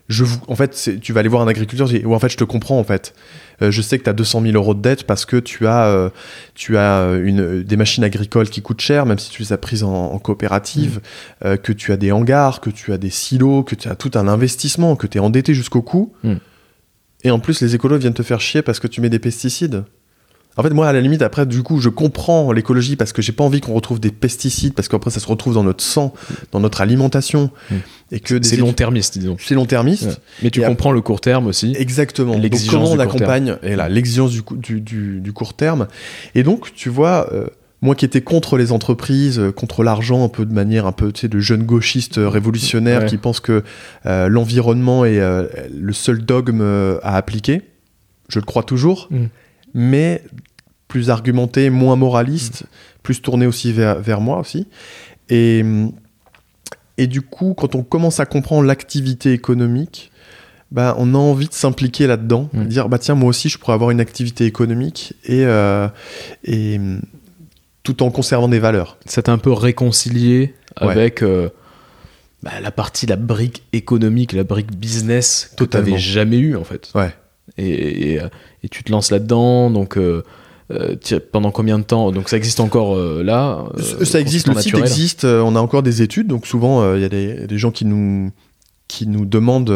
[0.10, 2.78] Je en fait, tu vas aller voir un agriculteur, ou en fait je te comprends
[2.78, 3.13] en fait.
[3.62, 5.86] Euh, je sais que tu as 200 000 euros de dette parce que tu as,
[5.86, 6.10] euh,
[6.56, 9.58] tu as euh, une, des machines agricoles qui coûtent cher, même si tu les as
[9.58, 11.00] prises en, coopérative,
[11.44, 11.58] hmm.
[11.58, 14.28] que tu as des hangars, que tu as des silos, que tu as tout un
[14.28, 16.13] investissement, que tu es endetté jusqu'au cou.
[17.26, 19.86] Et en plus, les écolos viennent te faire chier parce que tu mets des pesticides.
[20.58, 23.32] En fait, moi, à la limite, après, du coup, je comprends l'écologie parce que j'ai
[23.32, 26.13] pas envie qu'on retrouve des pesticides parce qu'après, ça se retrouve dans notre sang,
[26.52, 27.50] dans notre alimentation.
[27.72, 27.76] Mm.
[28.12, 29.38] Et que c'est long-termiste, disons.
[29.39, 30.22] C'est long-termiste.
[30.44, 31.74] Mais tu comprends le court terme aussi.
[31.78, 32.38] Exactement.
[32.38, 35.88] Donc, comment on accompagne et là, l'exigence du, du, du, court terme.
[36.36, 37.48] Et donc, tu vois, euh,
[37.84, 41.12] moi qui étais contre les entreprises, euh, contre l'argent, un peu de manière un peu
[41.12, 43.62] tu sais, de jeune gauchiste euh, révolutionnaire qui pense que
[44.06, 46.62] euh, l'environnement est le seul dogme
[47.04, 47.62] à appliquer.
[48.30, 49.26] Je le crois toujours, mm.
[49.74, 50.24] Mais
[50.88, 52.66] plus argumenté, moins moraliste,
[53.02, 54.68] plus tourné aussi vers, moi aussi.
[55.30, 55.64] Et,
[56.98, 60.12] et du coup, quand on commence à comprendre l'activité économique,
[60.72, 62.66] bah, on a envie de s'impliquer là-dedans, mm.
[62.66, 65.46] dire bah tiens moi aussi je pourrais avoir une activité économique et,
[66.46, 66.80] et
[67.84, 68.98] tout en conservant des valeurs.
[69.06, 71.50] T'a un peu réconcilié avec euh,
[72.42, 76.64] bah, la partie, la brique économique, la brique business que tu n'avais jamais eu en
[76.64, 76.90] fait.
[76.96, 77.14] Ouais.
[77.58, 78.30] Et, euh,
[78.63, 80.23] et, tu te lances là-dedans, donc euh,
[81.32, 83.65] pendant combien de temps Donc ça existe encore là
[84.04, 87.10] Ça existe, le site existe, on a encore des études, donc souvent il y a
[87.10, 88.32] des, des, gens qui nous
[88.88, 89.71] qui nous demandent,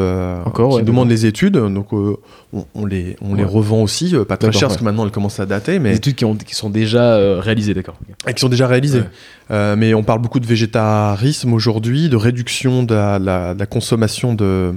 [0.45, 1.57] Encore, qui demandent les études.
[1.57, 5.39] Donc on, les, on les revend aussi, pas très cher parce que maintenant elles commencent
[5.39, 5.79] à dater.
[5.79, 5.91] Mais...
[5.91, 7.97] Des études qui, ont, qui sont déjà réalisées, d'accord.
[8.27, 9.03] Et qui sont déjà réalisées.
[9.49, 14.73] mais on parle beaucoup de végétarisme aujourd'hui, de réduction de la, de la consommation de,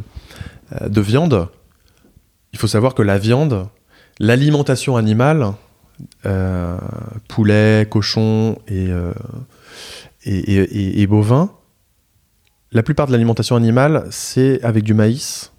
[0.86, 1.48] de viande.
[2.52, 3.66] Il faut savoir que la viande,
[4.20, 5.54] l'alimentation animale,
[6.26, 6.78] euh,
[7.26, 9.12] poulet, cochon euh,
[10.24, 11.50] et, et, bovin,
[12.70, 15.52] la plupart de l'alimentation animale, c'est avec du maïs,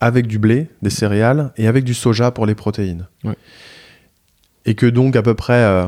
[0.00, 3.06] avec du blé, des céréales, et avec du soja pour les protéines.
[4.64, 5.62] Et que donc à peu près...
[5.62, 5.86] Euh,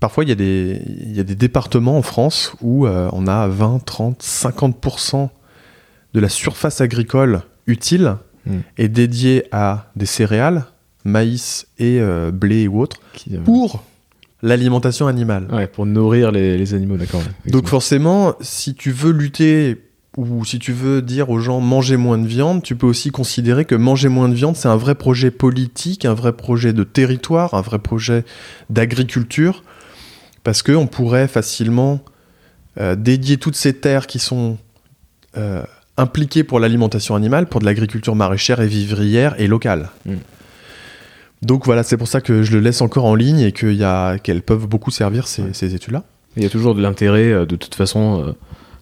[0.00, 3.48] parfois, il y, a des, il y a des départements en France où on a
[3.48, 5.28] 20, 30, 50%
[6.14, 8.58] de la surface agricole utile hmm.
[8.78, 10.66] est dédiée à des céréales,
[11.04, 13.84] maïs et euh, blé ou autre, euh, pour
[14.42, 15.46] l'alimentation animale.
[15.52, 17.22] Ouais, pour nourrir les, animaux, d'accord.
[17.46, 19.82] Donc forcément, si tu veux lutter
[20.16, 23.64] ou si tu veux dire aux gens mangez moins de viande, tu peux aussi considérer
[23.64, 27.54] que manger moins de viande, c'est un vrai projet politique, un vrai projet de territoire,
[27.54, 28.24] un vrai projet
[28.68, 29.62] d'agriculture,
[30.44, 32.00] parce qu'on pourrait facilement
[32.78, 34.58] euh, dédier toutes ces terres qui sont
[35.96, 39.88] impliquées pour l'alimentation animale, pour de l'agriculture maraîchère et vivrière et locale.
[40.04, 40.16] Mm.
[41.42, 44.66] Donc voilà, c'est pour ça que je le laisse encore en ligne et qu'elles peuvent
[44.66, 46.04] beaucoup servir ces, études-là.
[46.36, 48.32] Il y a toujours de l'intérêt, euh, de toute façon, euh,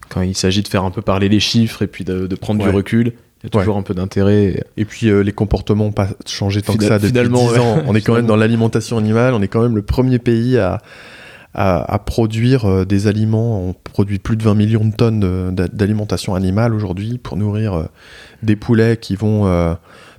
[0.09, 2.69] quand il s'agit de faire un peu parler les chiffres et puis de, prendre du
[2.69, 3.13] recul.
[3.43, 4.63] Il y a toujours un peu d'intérêt.
[4.77, 7.81] Et puis euh, les comportements n'ont pas changé tant que ça depuis 10 ans.
[7.87, 10.77] On est quand même dans l'alimentation animale, on est quand même le premier pays à,
[11.55, 13.67] à, produire des aliments.
[13.67, 17.87] On produit plus de 20 millions de tonnes d'alimentation animale aujourd'hui pour nourrir
[18.43, 19.75] des poulets qui vont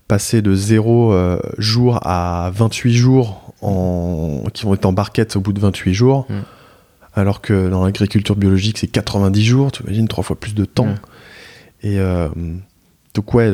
[0.09, 4.45] passer de 0 euh, jours à 28 jours en...
[4.53, 6.27] qui vont être en barquette au bout de 28 jours.
[6.29, 6.35] Mm.
[7.15, 10.87] Alors que dans l'agriculture biologique, c'est 90 jours, tu imagines, trois fois plus de temps.
[10.87, 10.99] Mm.
[11.85, 12.29] Et euh,
[13.15, 13.51] donc, ouais,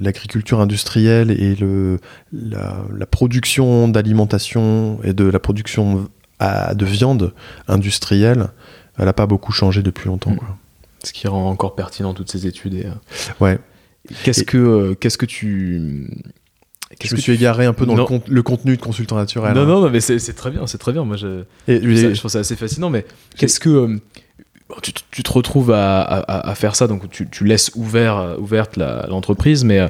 [0.00, 1.98] l'agriculture industrielle et le,
[2.32, 6.08] la, production d'alimentation et de la production
[6.40, 7.32] de viande
[7.68, 8.48] industrielle,
[8.98, 10.32] elle n'a pas beaucoup changé depuis longtemps.
[10.32, 10.38] Mm.
[11.04, 12.74] Ce qui rend encore pertinent toutes ces études.
[12.74, 12.90] Et, euh,
[13.40, 13.58] Ouais.
[14.22, 16.08] Qu'est-ce que euh, qu'est-ce que tu
[17.02, 19.54] je me suis égaré un peu dans le, contenu de consultant naturel.
[19.54, 19.66] Non, hein.
[19.66, 21.04] non, non, mais c'est très bien, c'est très bien.
[21.04, 22.90] Moi, je, je, trouve ça assez fascinant.
[22.90, 23.04] Mais
[23.36, 23.96] qu'est-ce que euh,
[24.82, 29.64] tu, tu, te retrouves à, à, faire ça Donc, tu, tu laisses ouvert, ouverte l'entreprise,
[29.64, 29.88] mais euh,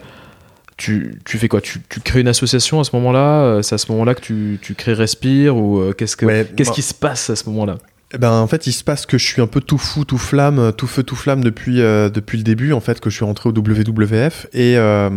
[0.77, 1.61] tu, tu, fais quoi?
[1.61, 3.63] Tu, tu, crées une association à ce moment-là?
[3.63, 6.95] C'est à ce moment-là que tu, tu crées Respire ou qu'est-ce que qu'est-ce qui se
[6.95, 7.79] passe à ce moment-là?
[8.17, 10.73] Ben, en fait, il se passe que je suis un peu tout fou, tout flamme,
[10.73, 13.51] tout feu, tout flamme depuis, euh, depuis le début, en fait, que je suis rentré
[13.51, 14.47] au WWF.
[14.55, 15.11] Et, euh,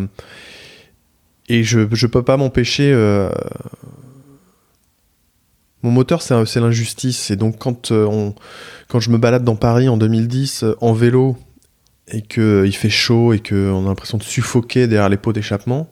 [1.48, 2.92] et je ne peux pas m'empêcher.
[2.94, 3.30] Euh,
[5.84, 7.32] mon moteur, c'est l'injustice.
[7.32, 8.36] Et donc, quand, on,
[8.90, 11.38] quand je me balade dans Paris en 2010 en vélo
[12.10, 15.90] et qu'il fait chaud et qu'on a l'impression de suffoquer derrière les pots d'échappement,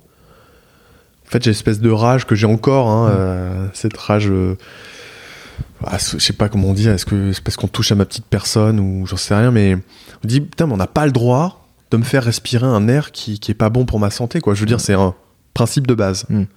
[1.25, 3.69] en fait, j'ai une espèce de rage que j'ai encore, hein, mmh.
[3.73, 4.31] cette rage
[5.85, 8.25] ah, je sais pas comment dire, est-ce que c'est parce qu'on touche à ma petite
[8.25, 9.75] personne ou j'en sais rien, mais
[10.23, 13.11] on dit putain, mais on n'a pas le droit de me faire respirer un air
[13.11, 14.53] qui, qui est pas bon pour ma santé, quoi.
[14.53, 15.15] Je veux dire, c'est un
[15.53, 16.25] principe de base.
[16.29, 16.47] Il mm.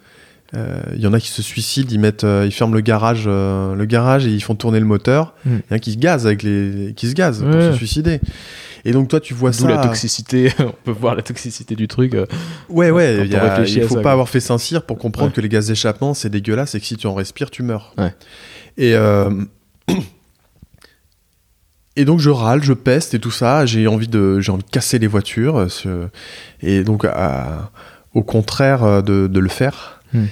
[0.56, 3.74] euh, y en a qui se suicident, ils mettent, euh, ils ferment le garage, euh,
[3.74, 5.34] le garage et ils font tourner le moteur.
[5.46, 5.62] Il mm.
[5.70, 8.20] y en a qui se gazent avec les, qui se gazent pour se suicider.
[8.84, 9.68] Et donc toi, tu vois ça.
[9.68, 10.52] la toxicité.
[10.58, 12.16] on peut voir la toxicité du truc.
[12.68, 13.28] ouais, ouais.
[13.66, 16.80] il faut pas avoir fait Saint-Cyr pour comprendre que les gaz d'échappement c'est dégueulasse et
[16.80, 17.94] que si tu en respires, tu meurs.
[17.96, 18.12] Ouais.
[18.76, 19.30] Et, euh,
[21.96, 23.66] et donc je râle, je peste et tout ça.
[23.66, 25.66] J'ai envie de, j'ai envie de casser les voitures.
[26.62, 27.06] Et donc,
[28.14, 30.00] au contraire euh, de, de le faire.
[30.12, 30.26] Hmm.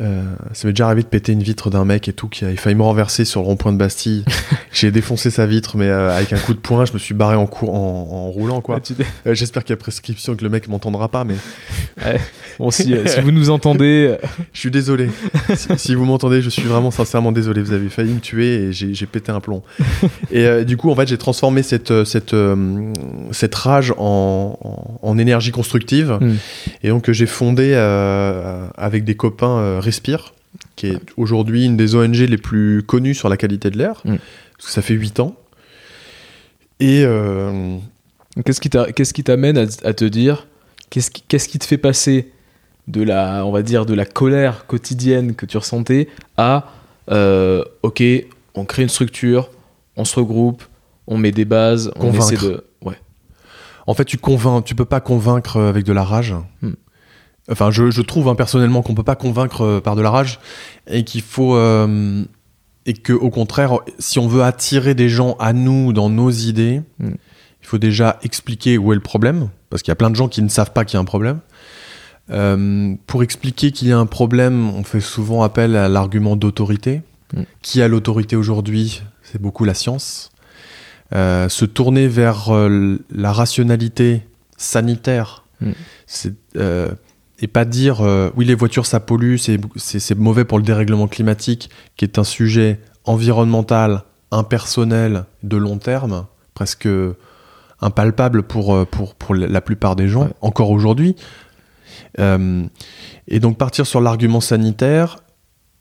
[0.00, 2.54] Euh, ça m'est déjà arrivé de péter une vitre d'un mec et tout qui a
[2.56, 4.24] failli me renverser sur le rond-point de Bastille.
[4.72, 7.36] J'ai défoncé sa vitre, mais euh, avec un coup de poing, je me suis barré
[7.36, 8.80] en, cours, en, roulant quoi.
[9.26, 11.34] Euh, j'espère qu'il y a prescription que le mec m'entendra pas, mais
[12.58, 14.16] bon, si, si, vous nous entendez,
[14.52, 15.08] je suis désolé.
[15.76, 17.62] si, vous m'entendez, je suis vraiment sincèrement désolé.
[17.62, 19.62] Vous avez failli me tuer et j'ai pété un plomb.
[20.30, 22.36] et du coup, en fait, j'ai transformé cette cette
[23.32, 24.58] cette rage en,
[25.02, 26.36] en, énergie constructive, hmm.
[26.84, 30.34] et donc j'ai fondé avec des copains Respire,
[30.76, 34.16] qui est aujourd'hui une des ONG les plus connues sur la qualité de l'air, mm.
[34.52, 35.34] parce que ça fait 8 ans.
[36.78, 37.78] Et euh,
[38.44, 38.60] qu'est-ce
[39.14, 40.46] qui t'amène à, te dire
[40.90, 41.10] qu'est-ce
[41.48, 42.30] qui, te fait passer
[42.86, 46.70] de la, on va dire, de la colère quotidienne que tu ressentais à
[47.10, 48.02] euh, ok,
[48.54, 49.48] on crée une structure,
[49.96, 50.64] on se regroupe,
[51.06, 52.98] on met des bases, on essaie de, ouais.
[53.86, 56.34] En fait, tu convaincs, tu peux pas convaincre avec de la rage.
[56.60, 56.72] Mm.
[57.50, 60.38] Enfin, je, trouve hein, personnellement qu'on peut pas convaincre euh, par de la rage
[60.86, 62.24] et qu'il faut euh,
[62.88, 66.82] et que au contraire, si on veut attirer des gens à nous dans nos idées,
[66.98, 67.08] mm.
[67.08, 70.28] il faut déjà expliquer où est le problème, parce qu'il y a plein de gens
[70.28, 71.40] qui ne savent pas qu'il y a un problème.
[72.30, 77.02] Euh, pour expliquer qu'il y a un problème, on fait souvent appel à l'argument d'autorité.
[77.34, 77.42] Mm.
[77.60, 80.30] Qui a l'autorité aujourd'hui C'est beaucoup la science.
[81.14, 84.22] Euh, se tourner vers euh, la rationalité
[84.56, 85.72] sanitaire, mm.
[87.38, 88.00] Et pas dire
[88.36, 92.80] oui les voitures ça pollue, c'est mauvais pour le dérèglement climatique, qui est un sujet
[93.04, 96.88] environnemental, impersonnel, de long terme, presque
[97.80, 101.14] impalpable pour, pour, pour la plupart des gens, encore aujourd'hui.
[102.18, 102.64] Euh,
[103.26, 105.18] et donc partir sur l'argument sanitaire,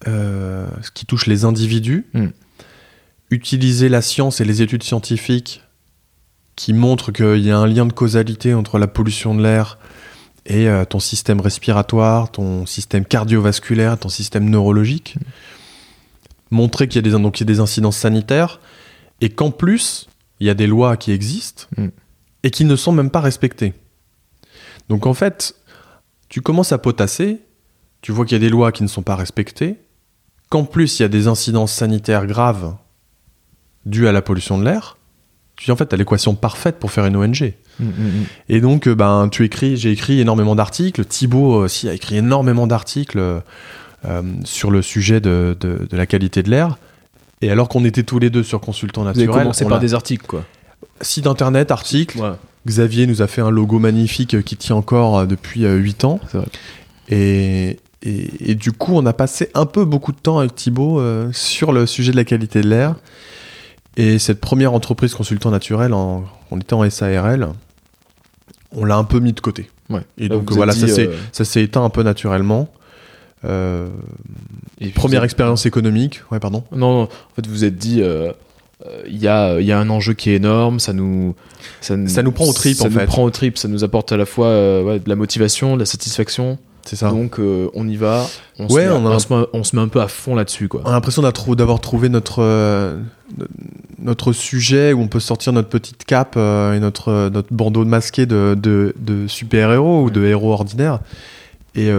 [0.08, 2.28] euh, ce qui touche les individus, hmm.
[3.32, 5.64] utiliser la science et les études scientifiques
[6.56, 9.78] qui montrent qu'il y a un lien de causalité entre la pollution de l'air
[10.48, 15.18] et euh, ton système respiratoire, ton système cardiovasculaire, ton système neurologique.
[16.50, 18.62] Montrer qu'il y, a des, donc, il y a des incidences sanitaires
[19.20, 20.08] et qu'en plus,
[20.40, 21.90] il y a des lois qui existent hmm.
[22.44, 23.74] et qui ne sont même pas respectées.
[24.88, 25.56] Donc en fait,
[26.30, 27.42] tu commences à potasser,
[28.02, 29.76] tu vois qu'il y a des lois qui ne sont pas respectées,
[30.48, 32.76] qu'en plus il y a des incidences sanitaires graves
[33.86, 34.98] dues à la pollution de l'air,
[35.58, 37.54] tu dis en fait, tu as l'équation parfaite pour faire une ONG.
[37.80, 38.26] Mm, mm, mm.
[38.50, 42.68] Et donc, euh, ben, tu écris, j'ai écrit énormément d'articles, Thibaut aussi a écrit énormément
[42.68, 45.58] d'articles euh, sur le sujet de,
[45.92, 46.78] la qualité de l'air.
[47.42, 49.28] Et alors qu'on était tous les deux sur Consultant Naturel.
[49.28, 50.44] Vous avez commencé par des articles, quoi.
[51.02, 52.20] Site internet, articles.
[52.68, 56.08] Xavier nous a fait un logo magnifique euh, qui tient encore euh, depuis 8 euh,
[56.08, 56.20] ans.
[57.10, 61.72] Et, et, du coup, on a passé un peu beaucoup de temps avec Thibaut sur
[61.72, 62.96] le sujet de la qualité de l'air.
[63.96, 67.50] Et cette première entreprise consultant naturel, en, on était en SARL,
[68.76, 69.70] on l'a un peu mis de côté.
[70.18, 72.70] Et donc voilà, ça s'est éteint un peu naturellement.
[73.42, 76.64] première expérience économique, ouais, pardon.
[76.72, 80.36] Non, en fait, vous êtes dit, il y, a, y, a, un enjeu qui est
[80.36, 81.36] énorme, ça nous,
[81.82, 84.18] ça, nous prend au trip ça en nous prend au trip, ça nous apporte à
[84.18, 86.58] la fois euh, de la motivation, de la satisfaction.
[86.88, 87.10] C'est ça.
[87.10, 88.26] Donc euh, on y va,
[88.60, 90.68] on, ouais, se, met, on, se met, on, se met, un peu à fond là-dessus.
[90.68, 90.82] Quoi.
[90.86, 93.00] On a l'impression d'avoir trouvé notre, euh,
[94.00, 98.58] notre sujet où on peut sortir notre petite cape et notre, notre bandeau masqué de,
[98.58, 101.00] de, de super-héros ou de héros ordinaires.
[101.76, 101.92] Et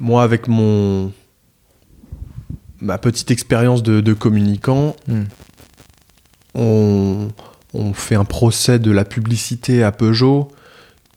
[0.00, 1.12] moi, avec mon
[2.80, 5.24] ma petite expérience de, de communicant, hmm
[6.54, 7.28] on,
[7.94, 10.48] fait un procès de la publicité à Peugeot,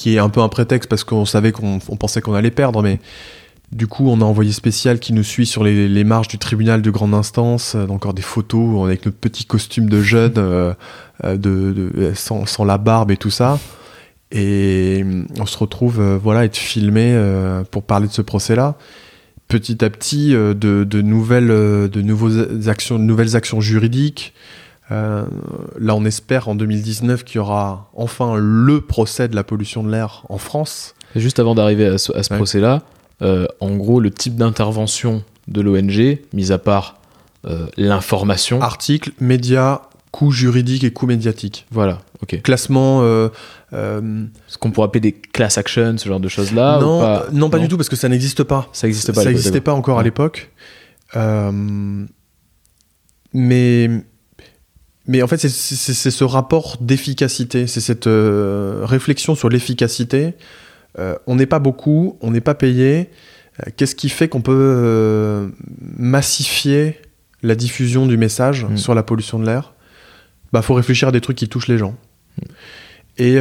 [0.02, 3.00] qui est un peu un prétexte parce qu'on savait qu'on pensait qu'on allait perdre, mais
[3.72, 6.90] du coup, on a envoyé spécial qui nous suit sur les, marges du tribunal de
[6.90, 10.74] grande instance, euh, encore des photos avec notre petit costume de jeune, euh,
[11.24, 13.60] euh, de, sans, la barbe et tout ça.
[14.32, 15.06] Et
[15.40, 17.16] on se retrouve, voilà, être filmé
[17.70, 18.78] pour parler de ce procès-là.
[19.50, 24.34] Petit à petit, de, nouvelles, de actions, de nouvelles actions juridiques,
[24.92, 25.26] euh,
[25.80, 29.92] là, on espère en 2019 qu'il y aura enfin le procès de la pollution de
[29.92, 30.96] l'air en France.
[31.16, 32.82] juste avant d'arriver à ce, procès-là,
[33.22, 36.98] euh, en gros, le type d'intervention de l'ONG, mis à part
[37.46, 38.62] euh, l'information.
[38.62, 41.66] Article, médias, coûts juridiques et coûts médiatiques.
[41.72, 42.42] Voilà, ok.
[42.42, 43.02] Classement.
[43.72, 47.60] ce qu'on pourrait appeler des class actions, ce genre de choses-là Non, pas, non, pas
[47.60, 48.68] du tout, parce que ça n'existe pas.
[48.74, 49.24] Ça n'existe pas.
[49.24, 50.52] Ça n'existait pas encore à l'époque.
[53.34, 54.04] mais
[55.12, 60.36] mais en fait, c'est ce rapport d'efficacité, c'est cette euh, réflexion sur l'efficacité.
[61.00, 63.10] Euh, on n'est pas beaucoup, on n'est pas payé.
[63.60, 65.52] Euh, qu'est-ce qui fait qu'on peut
[65.98, 67.02] massifier
[67.44, 68.78] la diffusion du message mm.
[68.78, 69.74] sur la pollution de l'air?
[70.54, 71.94] Bah, faut réfléchir à des trucs qui touchent les gens.
[72.38, 72.46] Mm.
[73.18, 73.38] Et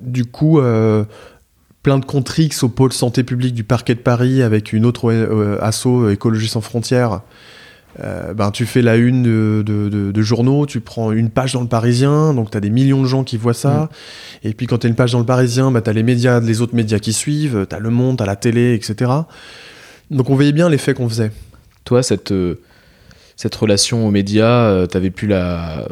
[0.00, 0.62] du coup,
[1.82, 5.12] plein de contrix au pôle santé publique du parquet de Paris avec une autre
[5.60, 7.20] asso Écologie sans frontières
[8.02, 12.34] euh, ben, tu fais la une de, journaux, tu prends une page dans le Parisien,
[12.34, 13.88] donc tu as des millions de gens qui voient ça.
[14.44, 14.48] Mm.
[14.48, 16.40] Et puis quand tu as une page dans le Parisien, ben, tu as les médias,
[16.40, 19.10] les autres médias qui suivent, tu as Le Monde, tu as la télé, etc.
[20.10, 21.30] Donc on voyait bien l'effet qu'on faisait.
[21.84, 22.60] Toi, cette, euh,
[23.36, 25.86] cette relation aux médias, euh, tu avais pu la,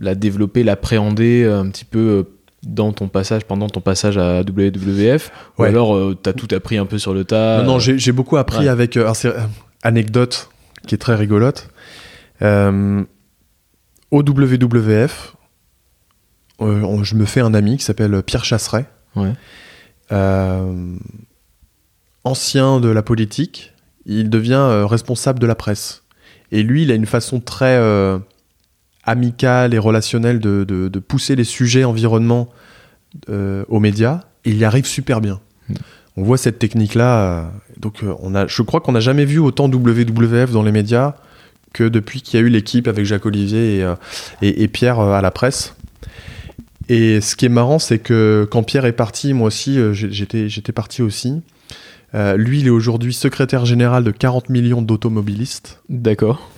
[0.00, 2.26] la développer, l'appréhender un petit peu
[2.62, 6.86] dans ton passage, pendant ton passage à WWF Ou alors tu as tout appris un
[6.86, 8.98] peu sur le tas Non, non j'ai beaucoup appris avec...
[9.82, 10.48] anecdote
[10.86, 11.68] qui est très rigolote.
[12.42, 13.04] Euh,
[14.10, 15.36] au WWF,
[16.60, 18.86] euh, je me fais un ami qui s'appelle Pierre Chasseret.
[20.12, 20.96] Euh,
[22.24, 23.72] ancien de la politique,
[24.04, 26.04] il devient responsable de la presse.
[26.52, 27.80] Et lui, il a une façon très
[29.04, 32.48] amicale et relationnelle de, pousser les sujets environnement
[33.28, 34.22] aux médias.
[34.44, 35.40] il y arrive super bien.
[36.16, 37.18] On voit cette technique-là.
[37.18, 37.44] Euh,
[37.78, 41.14] donc, euh, on a, je crois qu'on n'a jamais vu autant WWF dans les médias
[41.72, 45.30] que depuis qu'il y a eu l'équipe avec Jacques Olivier et, euh, Pierre à la
[45.30, 45.74] presse.
[46.88, 50.72] Et ce qui est marrant, c'est que quand Pierre est parti, moi aussi, j'étais, j'étais
[50.72, 51.42] parti aussi.
[52.14, 55.80] Euh, lui, il est aujourd'hui secrétaire général de 40 millions d'automobilistes.
[55.88, 56.50] D'accord.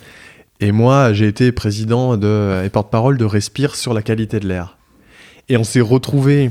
[0.61, 4.77] Et moi, j'ai été président de, et porte-parole de Respire sur la qualité de l'air.
[5.49, 6.51] Et on s'est retrouvé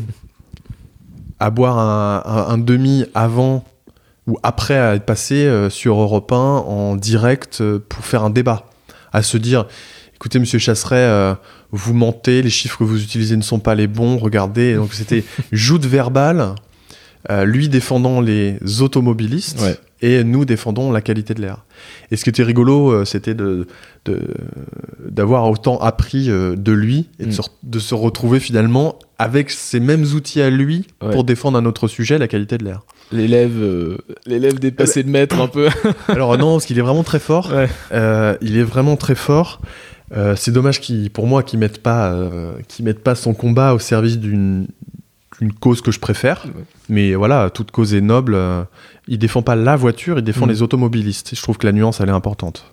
[1.40, 3.64] à boire un, demi avant
[4.26, 8.66] ou après être passé euh, sur Europe 1 en direct pour faire un débat.
[9.14, 9.68] À se dire,
[10.16, 11.36] écoutez, monsieur Chasseret,
[11.72, 14.76] vous mentez, les chiffres que vous utilisez ne sont pas les bons, regardez.
[14.76, 16.56] Donc c'était joute verbale,
[17.30, 19.62] euh, lui défendant les automobilistes
[20.02, 21.66] et nous défendons la qualité de l'air.
[22.12, 23.68] Et ce qui était rigolo, euh, c'était de,
[25.06, 27.32] d'avoir autant appris euh, de lui et mm.
[27.64, 32.18] de, se, retrouver finalement avec ces mêmes outils à lui pour défendre un autre sujet,
[32.18, 32.82] la qualité de l'air.
[33.12, 35.70] L'élève, l'élève dépassé de maître un peu.
[36.08, 37.52] Alors non, parce qu'il est vraiment très fort.
[37.92, 39.62] il est vraiment très fort.
[40.16, 43.80] Euh, c'est dommage qu'ils, pour moi, qu'ils mettent pas, euh, mettent pas son combat au
[43.80, 44.68] service d'une
[45.60, 46.46] cause que je préfère.
[46.90, 48.34] Mais voilà, toute cause est noble.
[48.36, 48.64] Euh,
[49.08, 50.50] il défend pas la voiture, il défend mm.
[50.50, 51.36] les automobilistes.
[51.36, 52.66] Je trouve que la nuance, elle est importante.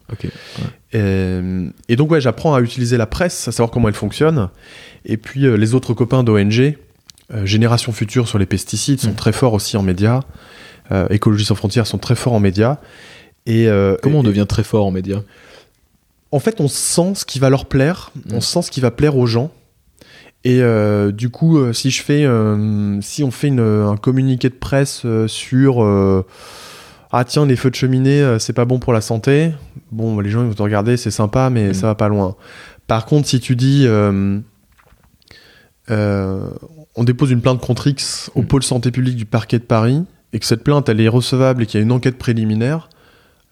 [0.92, 4.48] Et, donc, ouais, j'apprends à utiliser la presse, à savoir comment elle fonctionne.
[5.05, 6.77] Et puis, les autres copains d'ONG,
[7.44, 9.16] Génération Future sur les pesticides, sont mm.
[9.16, 10.20] très forts aussi en médias.
[11.11, 12.79] Écologie sans frontières sont très forts en médias.
[13.46, 13.68] Et,
[14.03, 15.20] comment on devient très fort en médias?
[16.31, 18.40] En fait, on sent ce qui va leur plaire, on mm.
[18.40, 19.53] sent ce qui va plaire aux gens.
[20.45, 24.55] Et euh, du coup, euh, si je fais, euh, si on fait un communiqué de
[24.55, 25.83] presse sur
[27.17, 29.53] ah tiens les feux de cheminée c'est pas bon pour la santé,
[29.93, 31.75] bon les gens ils vont te regarder c'est sympa mais mm.
[31.75, 32.37] ça va pas loin.
[32.87, 33.87] Par contre, si tu dis
[35.89, 38.47] on dépose une plainte contre X au mm.
[38.47, 41.67] pôle santé publique du parquet de Paris et que cette plainte elle est recevable et
[41.67, 42.91] qu'il y a une enquête préliminaire,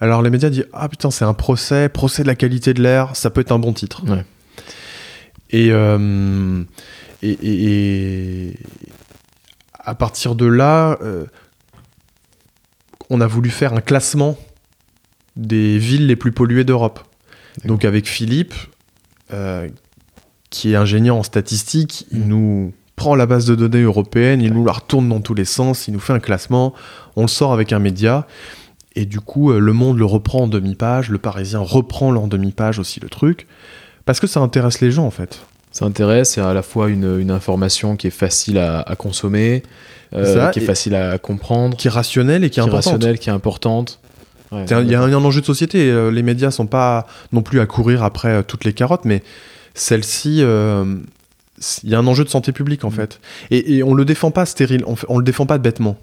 [0.00, 3.16] alors les médias disent ah putain c'est un procès, procès de la qualité de l'air,
[3.16, 4.02] ça peut être un bon titre.
[5.54, 6.64] Euh,
[7.22, 8.54] et, et,
[9.78, 11.26] à partir de là, euh,
[13.10, 14.38] on a voulu faire un classement
[15.36, 17.00] des villes les plus polluées d'Europe.
[17.64, 18.54] Donc avec Philippe,
[19.32, 19.68] euh,
[20.50, 22.28] qui est ingénieur en statistique, il mm.
[22.28, 25.88] nous prend la base de données européenne, il nous la retourne dans tous les sens,
[25.88, 26.72] il nous fait un classement,
[27.16, 28.26] on le sort avec un média.
[28.94, 33.00] Et du coup, Le Monde le reprend en demi-page, Le Parisien reprend en demi-page aussi
[33.00, 33.46] le truc,
[34.04, 35.40] parce que ça intéresse les gens en fait.
[35.70, 39.62] Ça intéresse, c'est à la fois une, information qui est facile à, consommer,
[40.12, 42.92] euh, qui est facile à comprendre, qui est rationnelle et qui est, importante.
[42.92, 43.98] Rationnelle, qui est importante.
[44.52, 45.90] Il y a un, enjeu de société.
[45.90, 49.22] Euh, les médias sont pas non plus à courir après toutes les carottes, mais
[49.72, 52.94] celle-ci, il y a un enjeu de santé publique en mm.
[52.94, 53.20] fait.
[53.50, 55.96] Et, et on le défend pas stérile, on, on le défend pas bêtement.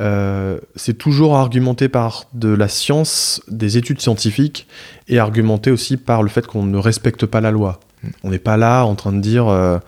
[0.00, 4.66] Euh, c'est toujours argumenté par de la science, des études scientifiques,
[5.08, 7.80] et argumenté aussi par le fait qu'on ne respecte pas la loi.
[8.02, 8.08] Hmm.
[8.24, 9.78] On n'est pas là en train de dire euh,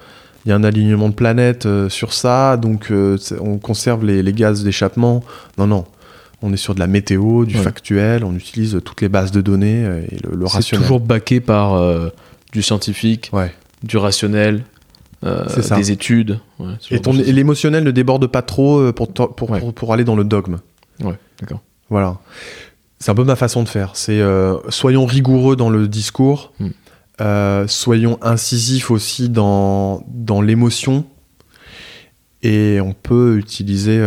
[0.45, 2.92] il y a un alignement de planètes euh, sur ça, donc
[3.40, 5.25] on conserve les, gaz d'échappement.
[5.59, 5.85] Non, non.
[6.42, 9.85] On est sur de la météo, du factuel, on utilise toutes les bases de données
[10.11, 10.62] et le, le rationnel.
[10.62, 11.81] C'est toujours baqué par
[12.53, 13.33] du scientifique,
[13.83, 14.62] du rationnel,
[15.27, 16.41] euh, des études.
[16.91, 20.59] et, l'émotionnel ne déborde pas trop euh, pour, pour, pour, aller dans le dogme.
[21.03, 21.61] Ouais, d'accord.
[21.91, 22.19] Voilà.
[22.99, 23.91] C'est un peu ma façon de faire.
[23.95, 27.67] C'est euh, soyons rigoureux dans le discours, hmm.
[27.67, 31.05] soyons incisifs aussi dans, dans l'émotion.
[32.43, 33.99] Et on peut utiliser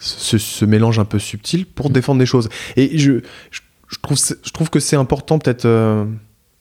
[0.00, 1.92] ce, ce, mélange un peu subtil pour hmm.
[1.92, 2.48] défendre des choses.
[2.76, 5.66] Et je, je, je trouve, je trouve que c'est important, peut-être.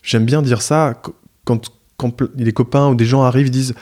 [0.04, 1.02] J'aime bien dire ça
[1.44, 3.76] quand quand les copains ou des gens arrivent, disent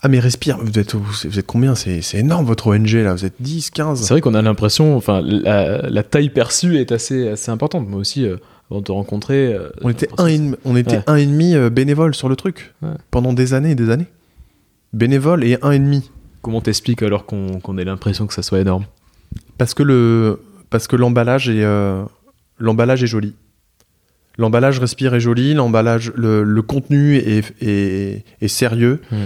[0.00, 1.74] ah mais respire, vous êtes, vous êtes combien?
[1.74, 5.20] C'est, énorme votre ONG là, vous êtes 10, 15 C'est vrai qu'on a l'impression, enfin
[5.22, 7.88] la, taille perçue est assez, assez importante.
[7.88, 8.36] Moi aussi, euh,
[8.70, 9.52] avant de te rencontrer...
[9.52, 12.74] Euh, on était, un, et, on était un et demi euh, bénévole sur le truc,
[13.10, 14.06] pendant des années et des années.
[14.92, 16.08] Bénévole et un et demi.
[16.42, 18.84] Comment t'expliques alors qu'on, ait l'impression que ça soit énorme?
[19.58, 21.66] Parce que, le, parce que l'emballage, est,
[22.60, 23.34] l'emballage est joli.
[24.38, 29.00] L'emballage respire est joli, l'emballage, le, contenu est, sérieux.
[29.10, 29.16] Mm.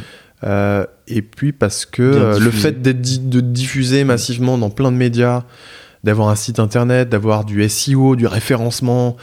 [0.45, 4.97] Euh, et puis parce que euh, le fait d'être de diffuser massivement dans plein de
[4.97, 5.45] médias,
[6.03, 9.17] d'avoir un site internet, d'avoir du SEO, du référencement.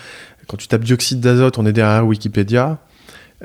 [0.47, 2.77] Quand tu tapes dioxyde d'azote, on est derrière Wikipédia.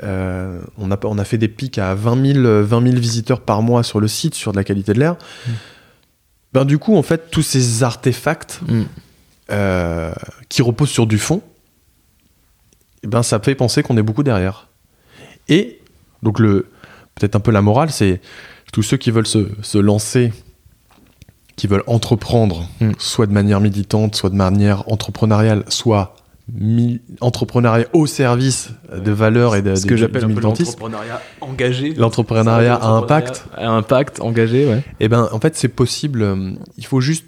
[0.03, 3.61] Euh, on, a, on a fait des pics à 20 000, 20 000 visiteurs par
[3.61, 5.15] mois sur le site sur de la qualité de l'air.
[5.47, 5.51] Mm.
[6.53, 8.83] Ben, du coup, en fait, tous ces artefacts mm.
[10.47, 11.41] qui reposent sur du fond,
[13.05, 14.67] eh ben, ça fait penser qu'on est beaucoup derrière.
[15.47, 15.79] Et,
[16.23, 16.67] donc, le,
[17.13, 18.19] peut-être un peu la morale, c'est
[18.73, 20.33] tous ceux qui veulent se, lancer,
[21.55, 22.93] qui veulent entreprendre, hmm.
[22.97, 26.15] soit de manière militante, soit de manière entrepreneuriale, soit
[27.21, 31.93] entrepreneuriat au service de valeurs et de ce que j'appelle l'entrepreneuriat engagé.
[31.95, 33.45] L'entrepreneuriat à impact.
[33.55, 34.77] à impact engagé ouais.
[34.77, 37.25] Et eh ben en fait c'est possible euh, il faut juste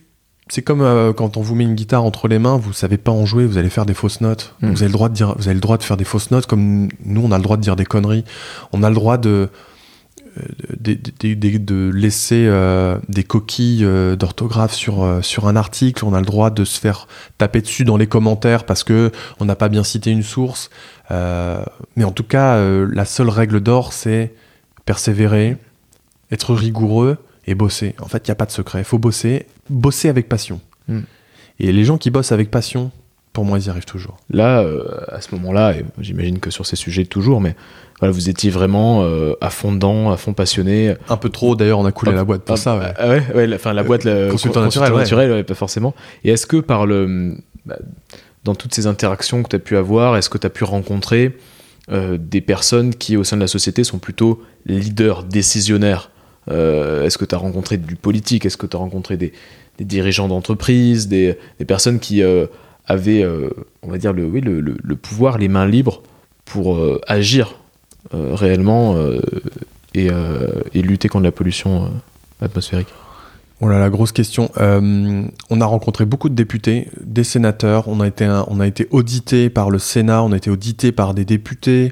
[0.49, 3.11] c'est comme euh, quand on vous met une guitare entre les mains vous savez pas
[3.11, 4.69] en jouer vous allez faire des fausses notes hmm.
[4.69, 6.45] vous avez le droit de dire vous avez le droit de faire des fausses notes
[6.45, 8.23] comme nous on a le droit de dire des conneries
[8.73, 9.49] on a le droit de
[10.79, 16.25] de, laisser euh, des coquilles euh, d'orthographe sur, euh, sur un article, on a le
[16.25, 19.83] droit de se faire taper dessus dans les commentaires parce que on n'a pas bien
[19.83, 20.69] cité une source.
[21.09, 24.33] mais en tout cas, la seule règle d'or, c'est
[24.85, 25.57] persévérer,
[26.31, 27.17] être rigoureux
[27.47, 27.95] et bosser.
[27.99, 28.79] En fait, il n'y a pas de secret.
[28.79, 30.61] Il faut bosser, bosser avec passion.
[30.87, 31.01] Hmm.
[31.59, 32.91] Et les gens qui bossent avec passion,
[33.33, 34.17] pour moi, ils y arrivent toujours.
[34.29, 34.65] Là,
[35.09, 37.55] à ce moment-là, et j'imagine que sur ces sujets toujours, mais
[37.99, 40.95] voilà, vous étiez vraiment euh, à fond dedans, à fond passionné.
[41.09, 42.77] Un peu trop, d'ailleurs, on a coulé la boîte pour ça.
[42.77, 45.95] Ouais, ah ouais, ouais, la, enfin, la boîte, le consultant, naturel, naturel pas forcément.
[46.23, 47.77] Et est-ce que par le, bah,
[48.43, 51.37] dans toutes ces interactions que tu as pu avoir, est-ce que tu as pu rencontrer
[51.91, 56.11] euh, des personnes qui, au sein de la société, sont plutôt leaders, décisionnaires
[56.49, 58.45] euh, Est-ce que tu as rencontré du politique?
[58.45, 59.33] Est-ce que tu as rencontré des,
[59.79, 61.37] dirigeants d'entreprise, des,
[61.67, 62.21] personnes qui
[62.87, 63.25] avaient,
[63.83, 66.01] on va dire, le, oui, le, pouvoir, les mains libres
[66.45, 67.57] pour agir
[68.13, 69.19] euh, réellement euh,
[69.97, 71.91] euh, et, lutter contre la pollution
[72.39, 72.87] atmosphérique?
[73.59, 74.49] La grosse question.
[74.55, 77.87] on a rencontré beaucoup de députés, des sénateurs.
[77.87, 81.15] On a été, on a été audité par le Sénat, on a été audité par
[81.15, 81.91] des députés.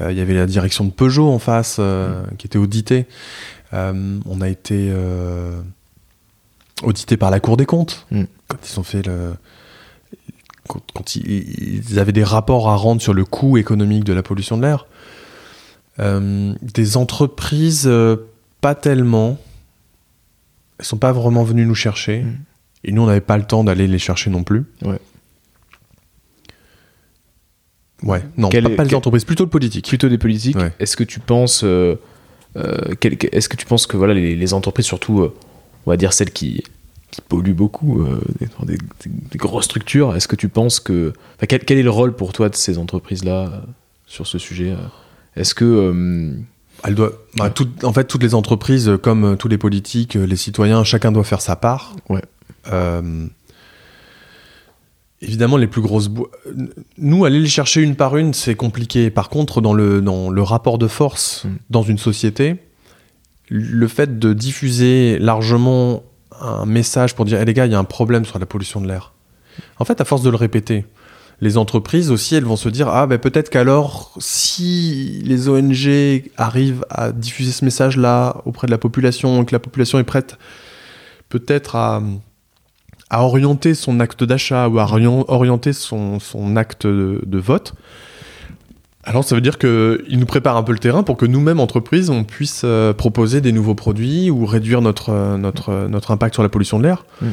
[0.00, 1.80] Il y avait la direction de Peugeot en face
[2.38, 3.06] qui était auditée.
[3.72, 4.92] On a été
[6.82, 8.24] audité par la Cour des comptes mm.
[8.48, 9.34] quand ils ont fait le.
[10.66, 14.62] quand ils, avaient des rapports à rendre sur le coût économique de la pollution de
[14.62, 14.86] l'air.
[15.98, 18.16] Euh, des entreprises, euh,
[18.60, 19.38] pas tellement.
[20.78, 22.22] Elles sont pas vraiment venues nous chercher.
[22.22, 22.38] Mm.
[22.84, 24.64] Et nous, on n'avait pas le temps d'aller les chercher non plus.
[24.82, 25.00] Ouais.
[28.02, 29.88] Ouais, non, pas, les entreprises, plutôt le politique.
[29.88, 30.56] Plutôt des politiques.
[30.78, 31.96] Est-ce que tu penses, euh,
[33.32, 35.30] est-ce que tu penses que voilà les, entreprises, surtout,
[35.86, 36.64] on va dire celles qui,
[37.10, 38.04] qui polluent beaucoup,
[38.62, 38.78] des,
[39.36, 41.12] grosses structures, est-ce que tu penses que,
[41.48, 43.62] quel, quel, est le rôle pour toi de ces entreprises-là
[44.06, 44.74] sur ce sujet
[45.36, 45.64] est-ce que.
[45.64, 46.32] Euh,
[46.84, 47.52] Elle doit, bah,
[47.82, 51.24] en fait, toutes les entreprises, comme euh, tous les politiques, euh, les citoyens, chacun doit
[51.24, 51.94] faire sa part.
[52.08, 52.22] Ouais.
[55.26, 56.08] Évidemment, les plus grosses.
[56.98, 59.10] Nous, aller les chercher une par une, c'est compliqué.
[59.10, 61.48] Par contre, dans le, dans le rapport de force mm.
[61.70, 62.56] dans une société,
[63.48, 66.04] le fait de diffuser largement
[66.40, 68.80] un message pour dire hey, les gars, il y a un problème sur la pollution
[68.80, 69.12] de l'air.
[69.78, 70.84] En fait, à force de le répéter,
[71.40, 76.84] les entreprises aussi, elles vont se dire ah ben peut-être qu'alors si les ONG arrivent
[76.88, 80.38] à diffuser ce message-là auprès de la population, que la population est prête
[81.28, 82.02] peut-être à,
[83.10, 84.86] à orienter son acte d'achat ou à
[85.28, 87.74] orienter son, son acte de, vote,
[89.04, 92.10] alors ça veut dire qu'ils nous préparent un peu le terrain pour que nous-mêmes, entreprises,
[92.10, 96.48] on puisse euh, proposer des nouveaux produits ou réduire notre, notre, notre impact sur la
[96.48, 97.04] pollution de l'air.
[97.20, 97.26] Mm.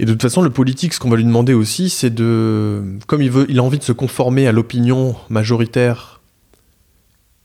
[0.00, 3.20] Et de toute façon, le politique, ce qu'on va lui demander aussi, c'est de, comme
[3.20, 6.22] il veut, il a envie de se conformer à l'opinion majoritaire.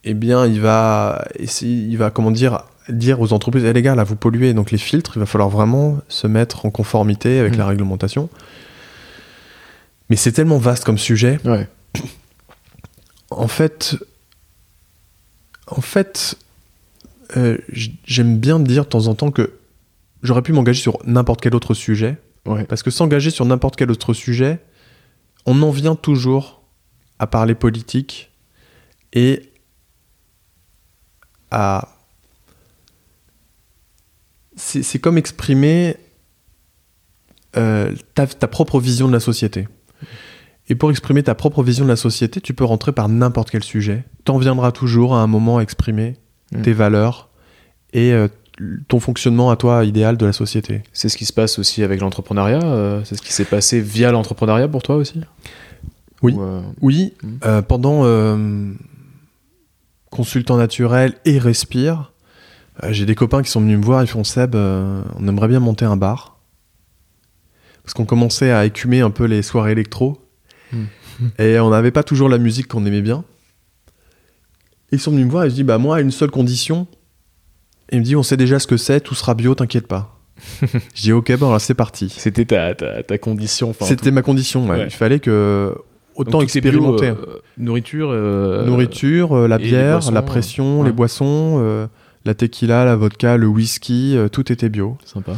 [0.06, 3.96] Eh bien, il va essayer, il va comment dire, dire aux entreprises, eh les gars,
[3.96, 7.56] là, vous polluez, donc les filtres, il va falloir vraiment se mettre en conformité avec
[7.56, 7.58] mmh.
[7.58, 8.30] la réglementation.
[10.10, 11.40] Mais c'est tellement vaste comme sujet.
[11.46, 11.68] Ouais.
[13.32, 13.98] En fait,
[15.68, 16.38] en fait,
[17.36, 17.58] euh,
[18.06, 19.54] j'aime bien dire de temps en temps que
[20.22, 22.18] j'aurais pu m'engager sur n'importe quel autre sujet.
[22.70, 24.60] Parce que s'engager sur n'importe quel autre sujet,
[25.48, 26.62] on en vient toujours
[27.18, 28.32] à parler politique
[29.14, 29.52] et
[31.50, 31.95] à.
[34.56, 35.98] C'est comme exprimer
[37.58, 39.68] euh, ta, propre vision de la société.
[40.68, 43.64] Et pour exprimer ta propre vision de la société, tu peux rentrer par n'importe quel
[43.64, 44.04] sujet.
[44.24, 46.16] T'en viendras toujours à un moment à exprimer
[46.52, 46.62] mm.
[46.64, 47.30] tes valeurs
[47.94, 48.28] et euh,
[48.88, 50.84] ton fonctionnement à toi idéal de la société.
[50.92, 54.12] C'est ce qui se passe aussi avec l'entrepreneuriat euh, C'est ce qui s'est passé via
[54.12, 55.22] l'entrepreneuriat pour toi aussi?
[56.22, 56.36] Oui.
[56.82, 57.14] Oui.
[57.46, 58.04] Euh, pendant
[60.10, 62.12] consultant naturel et respire,
[62.90, 65.86] j'ai des copains qui sont venus me voir, ils font Seb, on aimerait bien monter
[65.86, 66.40] un bar.
[67.84, 70.22] Parce qu'on commençait à écumer un peu les soirées électro.
[70.74, 70.86] Hmm.
[71.40, 73.24] Et on n'avait pas toujours la musique qu'on aimait bien.
[74.92, 76.88] ils sont venus me voir et je dis bah moi à une seule condition,
[77.92, 80.18] il me dit, on sait déjà ce que c'est, tout sera bio, t'inquiète pas.
[80.62, 82.14] je dis, ok, bon, alors c'est parti.
[82.16, 83.74] C'était ta, ta, condition.
[83.82, 84.86] C'était ma condition, ouais.
[84.86, 85.76] Il fallait que
[86.16, 87.10] autant expérimenter.
[87.10, 88.10] Euh, nourriture.
[88.12, 91.88] Euh, nourriture, euh, la bière, la pression, les boissons,
[92.26, 94.98] la tequila, la vodka, le whisky, tout était bio.
[95.06, 95.34] Sympa.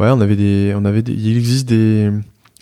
[0.00, 2.10] Ouais, on avait des, on avait il existe des,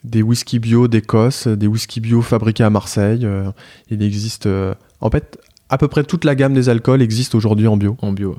[0.05, 3.25] des whisky bio d'Écosse, des whisky bio fabriqués à Marseille.
[3.25, 3.51] Euh,
[3.91, 7.67] il existe, euh, en fait, à peu près toute la gamme des alcools existe aujourd'hui
[7.67, 7.97] en bio.
[8.01, 8.37] En bio.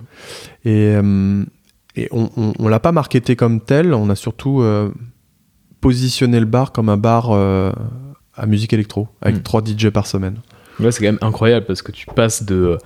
[0.65, 1.43] Et, euh,
[1.95, 3.93] et on, on, l'a pas marketé comme tel.
[3.93, 4.63] On a surtout
[5.81, 9.43] positionné le bar comme un bar à musique électro avec hmm.
[9.43, 10.37] trois DJ par semaine.
[10.79, 12.77] Ouais, c'est quand même incroyable parce que tu passes de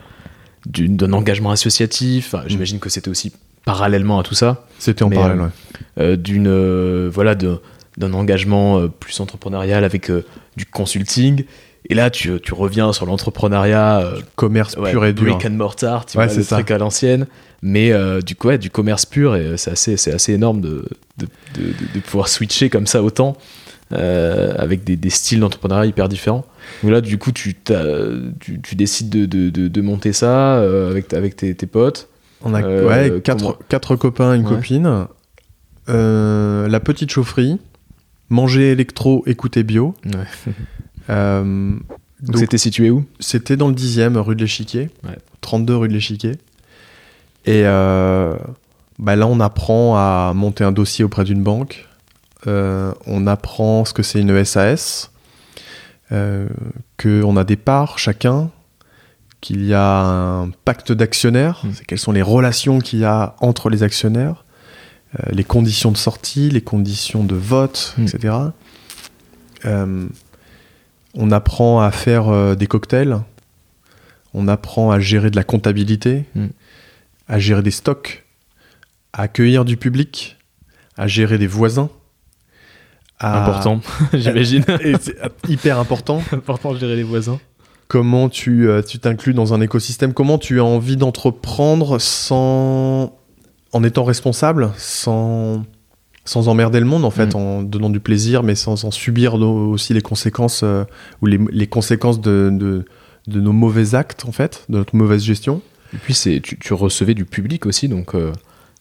[0.66, 2.36] d'un engagement associatif.
[2.48, 3.32] J'imagine que c'était aussi
[3.66, 4.66] parallèlement à tout ça.
[4.80, 5.50] C'était en parallèle,
[5.98, 6.18] ouais.
[6.18, 7.60] D'une voilà de
[7.98, 10.26] d'un engagement euh, plus entrepreneurial avec euh,
[10.58, 11.46] du consulting.
[11.90, 14.00] Et là, tu, tu reviens sur l'entrepreneuriat.
[14.00, 15.36] Euh, commerce pur et dur.
[15.36, 17.28] Brick and mortar, tu vois, le truc à l'ancienne.
[17.62, 17.92] Mais
[18.22, 20.86] du coup, du commerce pur, et c'est assez, c'est assez énorme de
[21.18, 23.38] de, de, de, pouvoir switcher comme ça autant,
[23.90, 26.46] avec des, des styles d'entrepreneuriat hyper différents.
[26.84, 27.56] Donc là, du coup, tu,
[28.40, 30.58] tu, tu, décides de, de, monter ça
[30.90, 32.10] avec, avec tes, tes potes.
[32.42, 35.08] On a ouais, quatre, quatre, copains une copine.
[35.88, 37.60] la petite chaufferie
[38.30, 39.96] manger électro, écouter bio.
[41.08, 41.76] Euh,
[42.20, 43.06] donc c'était situé où?
[43.20, 44.90] C'était dans le 10e, rue de l'Échiquier.
[45.42, 46.32] 32 rue de l'Échiquier.
[47.46, 48.34] Et euh,
[48.98, 51.88] bah là, on apprend à monter un dossier auprès d'une banque.
[52.48, 55.12] Euh, on apprend ce que c'est une SAS.
[56.10, 58.50] Qu'on a des parts chacun.
[59.42, 61.62] Qu'il y a un pacte d'actionnaires.
[61.64, 61.72] Hmm.
[61.88, 64.46] Quelles sont les relations qu'il y a entre les actionnaires
[65.20, 68.04] euh, les conditions de sortie, les conditions de vote, hmm.
[68.04, 68.34] etc.
[69.66, 70.08] Euh,
[71.14, 73.20] on apprend à faire euh, des cocktails,
[74.34, 76.48] on apprend à gérer de la comptabilité, hmm.
[77.28, 78.26] à gérer des stocks,
[79.14, 80.38] à accueillir du public,
[80.98, 81.90] à gérer des voisins.
[83.20, 83.80] Important,
[84.14, 84.64] j'imagine.
[85.48, 86.22] hyper important.
[86.32, 87.40] important de gérer les voisins.
[87.88, 88.68] Comment tu
[89.02, 90.14] t'inclus dans un écosystème?
[90.14, 93.14] Comment tu as envie d'entreprendre sans
[93.76, 95.66] en étant responsable, sans,
[96.24, 97.38] sans emmerder le monde, en fait, mm.
[97.38, 100.86] en donnant du plaisir, mais sans en subir aussi les conséquences, euh,
[101.22, 102.86] ou les, les conséquences de, de,
[103.28, 105.62] de, nos mauvais actes, en fait, de notre mauvaise gestion?
[105.94, 108.32] Et puis, c'est, tu, tu recevais du public aussi, donc euh,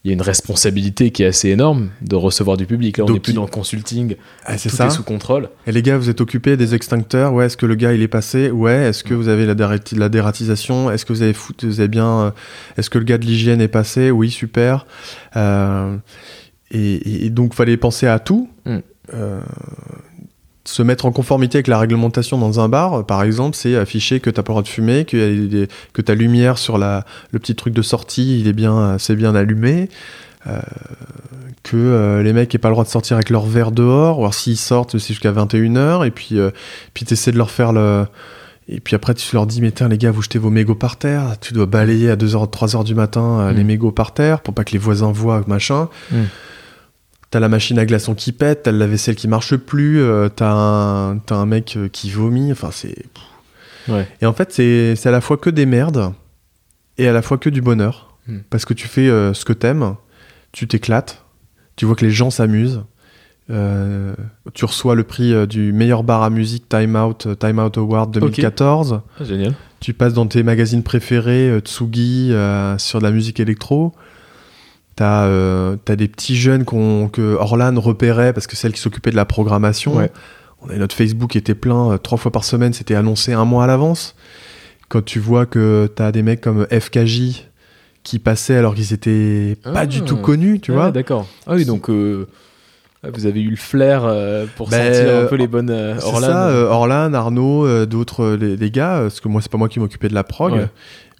[0.04, 2.98] il y a une responsabilité qui est assez énorme de recevoir du public.
[2.98, 4.86] Là, on n'est plus dans le consulting, ah, c'est tout ça.
[4.86, 5.48] est sous contrôle.
[5.66, 8.08] Et les gars, vous êtes occupés des extincteurs Ouais, est-ce que le gars il est
[8.08, 8.50] passé?
[8.50, 10.90] Ouais, est-ce que vous avez la, la dératisation?
[10.90, 12.20] Est-ce que vous avez, foutu, vous avez bien.
[12.20, 12.30] Euh,
[12.76, 14.10] est-ce que le gars de l'hygiène est passé?
[14.10, 14.86] Oui, super.
[15.36, 15.96] Euh,
[16.70, 18.50] et, et, donc, fallait penser à tout.
[18.66, 18.78] Mm.
[19.14, 19.40] Euh,
[20.64, 24.30] se mettre en conformité avec la réglementation dans un bar, par exemple, c'est afficher que
[24.30, 27.54] tu n'as pas le droit de fumer, que, que ta lumière sur la, le petit
[27.54, 29.88] truc de sortie, il est bien, c'est bien allumé,
[30.46, 30.58] euh,
[31.62, 34.32] que euh, les mecs n'aient pas le droit de sortir avec leur verre dehors, ou
[34.32, 36.50] s'ils sortent, c'est jusqu'à 21h, et puis, euh,
[36.92, 38.06] puis tu essaies de leur faire le...
[38.66, 40.96] Et puis après, tu leur dis, mais tiens, les gars, vous jetez vos mégots par
[40.96, 43.66] terre, tu dois balayer à 2h, 3h du matin les mmh.
[43.66, 45.90] mégots par terre pour pas que les voisins voient, machin.
[46.10, 46.16] Mmh
[47.34, 50.52] t'as la machine à glaçons qui pète, t'as la vaisselle qui marche plus, euh, t'as
[50.52, 52.94] un, as un mec euh, qui vomit, enfin c'est...
[54.20, 56.12] Et en fait, c'est à la fois que des merdes
[56.96, 58.16] et à la fois que du bonheur.
[58.28, 58.38] Hmm.
[58.50, 59.96] Parce que tu fais euh, ce que t'aimes,
[60.52, 61.24] tu t'éclates,
[61.74, 62.84] tu vois que les gens s'amusent,
[63.48, 69.00] tu reçois le prix du meilleur bar à musique Time Out, Time Out Award 2014.
[69.18, 69.54] Ah, génial.
[69.80, 72.32] Tu passes dans tes magazines préférés, Tsugi,
[72.78, 73.92] sur de la musique électro.
[74.96, 79.10] T'as euh, as des petits jeunes que Orlan repérait parce que c'est elle qui s'occupait
[79.10, 79.96] de la programmation.
[80.62, 83.64] On a notre Facebook était plein euh, trois fois par semaine, c'était annoncé un mois
[83.64, 84.14] à l'avance.
[84.88, 87.44] Quand tu vois que t'as des mecs comme FKJ
[88.02, 90.24] qui passaient alors qu'ils étaient pas du tout ah.
[90.24, 90.90] connus, tu vois.
[90.90, 91.26] D'accord.
[91.46, 92.28] Ah oui, donc euh,
[93.12, 94.02] vous avez eu le flair
[94.56, 95.70] pour ben, sentir un peu les bonnes
[96.02, 96.20] Orlan.
[96.20, 100.14] ça, Orlan, Arnaud, d'autres les, gars, parce que moi c'est pas moi qui m'occupais de
[100.14, 100.68] la prog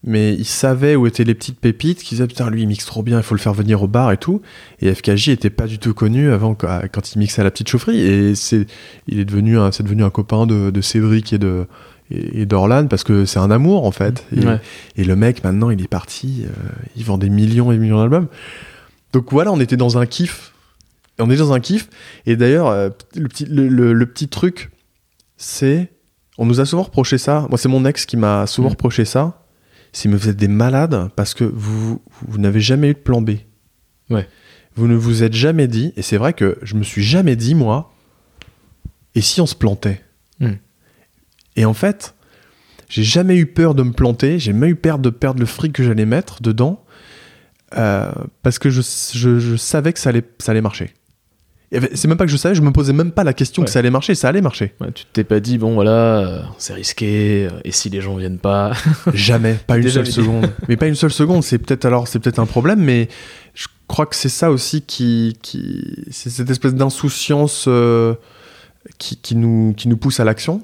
[0.07, 3.02] mais il savait où étaient les petites pépites, qui disaient putain lui il mixe trop
[3.02, 4.42] bien, il faut le faire venir au bar et tout.
[4.80, 8.00] Et FKJ était pas du tout connu avant quand il mixait à la petite chaufferie.
[8.00, 8.66] Et c'est,
[9.09, 11.66] il est devenu un, c'est devenu un copain de, Cédric et de
[12.11, 14.26] et, d'Orlan parce que c'est un amour en fait.
[14.96, 16.50] Et, le mec maintenant il est parti, euh,
[16.96, 18.28] il vend des millions et des millions d'albums.
[19.14, 20.52] Donc voilà, on était dans un kiff.
[21.18, 21.88] On est dans un kiff.
[22.26, 24.70] Et d'ailleurs, euh, le petit, le, petit truc,
[25.38, 25.90] c'est.
[26.36, 27.46] On nous a souvent reproché ça.
[27.48, 28.72] Moi, c'est mon ex qui m'a souvent mm.
[28.72, 29.43] reproché ça
[29.95, 33.22] c'est mais vous êtes des malades parce que vous, vous n'avez jamais eu de plan
[33.22, 33.30] B.
[34.11, 34.28] Ouais.
[34.74, 37.55] Vous ne vous êtes jamais dit, et c'est vrai que je me suis jamais dit,
[37.55, 37.95] moi,
[39.14, 40.03] et si on se plantait
[40.40, 40.55] hmm.
[41.57, 42.14] Et en fait,
[42.88, 45.72] j'ai jamais eu peur de me planter, j'ai jamais eu peur de perdre le fric
[45.72, 46.84] que j'allais mettre dedans,
[47.76, 48.11] euh,
[48.42, 50.92] parce que je, je, savais que ça allait, ça allait marcher.
[51.95, 53.79] C'est même pas que je savais, je me posais même pas la question que ça
[53.79, 54.75] allait marcher, ça allait marcher.
[54.95, 58.39] tu t'es pas dit, bon voilà, euh, c'est risqué, euh, et si les gens viennent
[58.39, 58.72] pas
[59.14, 60.51] Jamais, pas une seule seconde.
[60.68, 63.09] mais pas une seule seconde, c'est peut-être alors, c'est peut-être un problème, mais
[63.55, 65.37] je crois que c'est ça aussi qui.
[65.43, 68.14] qui c'est cette espèce d'insouciance euh,
[68.99, 70.62] qui, qui, nous, qui nous pousse à l'action.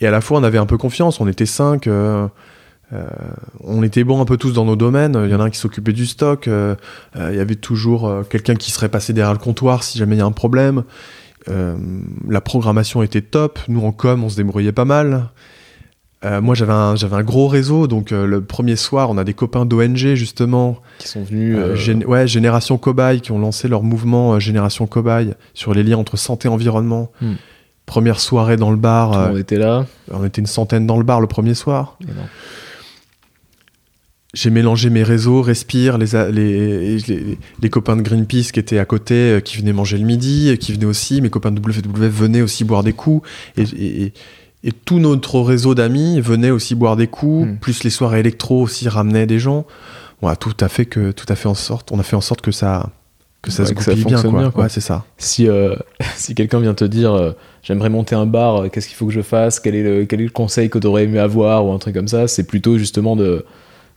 [0.00, 1.20] Et à la fois, on avait un peu confiance.
[1.20, 1.86] On était cinq.
[1.86, 2.28] Euh,
[2.92, 3.04] euh,
[3.62, 5.20] on était bons un peu tous dans nos domaines.
[5.24, 6.48] Il y en a un qui s'occupait du stock.
[6.48, 6.74] Euh,
[7.16, 10.22] il y avait toujours quelqu'un qui serait passé derrière le comptoir si jamais il y
[10.22, 10.84] a un problème.
[11.46, 13.58] la programmation était top.
[13.68, 15.28] Nous, en com, on se débrouillait pas mal.
[16.22, 17.86] moi, j'avais un, j'avais un gros réseau.
[17.86, 20.78] Donc, le premier soir, on a des copains d'ONG, justement.
[20.98, 21.58] Qui sont venus.
[22.06, 26.48] ouais, Génération Cobaye, qui ont lancé leur mouvement Génération Cobaye sur les liens entre santé
[26.48, 27.10] et environnement.
[27.20, 27.34] Hmm.
[27.88, 29.12] Première soirée dans le bar.
[29.12, 29.86] on euh, était là.
[30.12, 31.96] On était une centaine dans le bar le premier soir.
[34.34, 39.14] J'ai mélangé mes réseaux, Respire, les, les, les, copains de Greenpeace qui étaient à côté,
[39.14, 42.64] euh, qui venaient manger le midi, qui venaient aussi, mes copains de WWF venaient aussi
[42.64, 43.26] boire des coups.
[43.56, 44.12] Et,
[44.64, 47.56] et tout notre réseau d'amis venait aussi boire des coups, hmm.
[47.58, 49.66] plus les soirées électro aussi ramenaient des gens.
[50.20, 52.40] Voilà, tout a fait que tout a fait en sorte, on a fait en sorte
[52.40, 52.90] que ça
[53.40, 54.50] que ça se goupille bien, quoi.
[54.56, 55.04] Ouais, c'est ça.
[55.16, 55.76] Si, euh,
[56.16, 59.22] si quelqu'un vient te dire euh, j'aimerais monter un bar, qu'est-ce qu'il faut que je
[59.22, 61.78] fasse quel est, le, quel est le conseil que tu aurais aimé avoir ou un
[61.78, 63.44] truc comme ça, c'est plutôt justement de,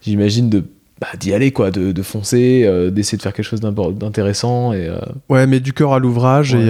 [0.02, 0.64] j'imagine, de
[1.00, 4.72] bah, d'y aller, quoi, de, de foncer, d'essayer de faire quelque chose d'intéressant.
[4.74, 4.90] Et,
[5.30, 6.70] Ouais, mets du cœur à l'ouvrage et,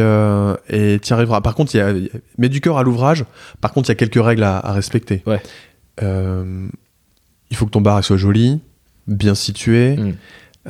[0.70, 1.42] et tu y arriveras.
[1.42, 1.94] Par contre, il y a,
[2.38, 3.26] mets du cœur à l'ouvrage,
[3.60, 5.22] par contre, il y a quelques règles à, respecter.
[5.26, 5.42] Ouais.
[6.02, 8.62] il faut que ton bar soit joli,
[9.08, 9.98] bien situé.
[9.98, 10.14] Mm.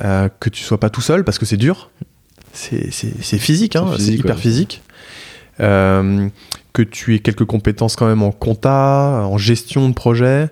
[0.00, 1.90] Euh, que tu sois pas tout seul parce que c'est dur.
[2.54, 2.90] C'est
[3.38, 4.82] physique, hein, c'est hyper physique.
[5.60, 6.28] Euh,
[6.72, 10.48] que tu aies quelques compétences quand même en compta, en gestion de projet,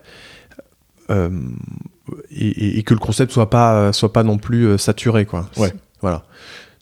[2.13, 5.49] euh, et, que le concept soit pas soit pas non plus saturé, quoi.
[5.57, 5.73] Ouais.
[6.01, 6.25] Voilà.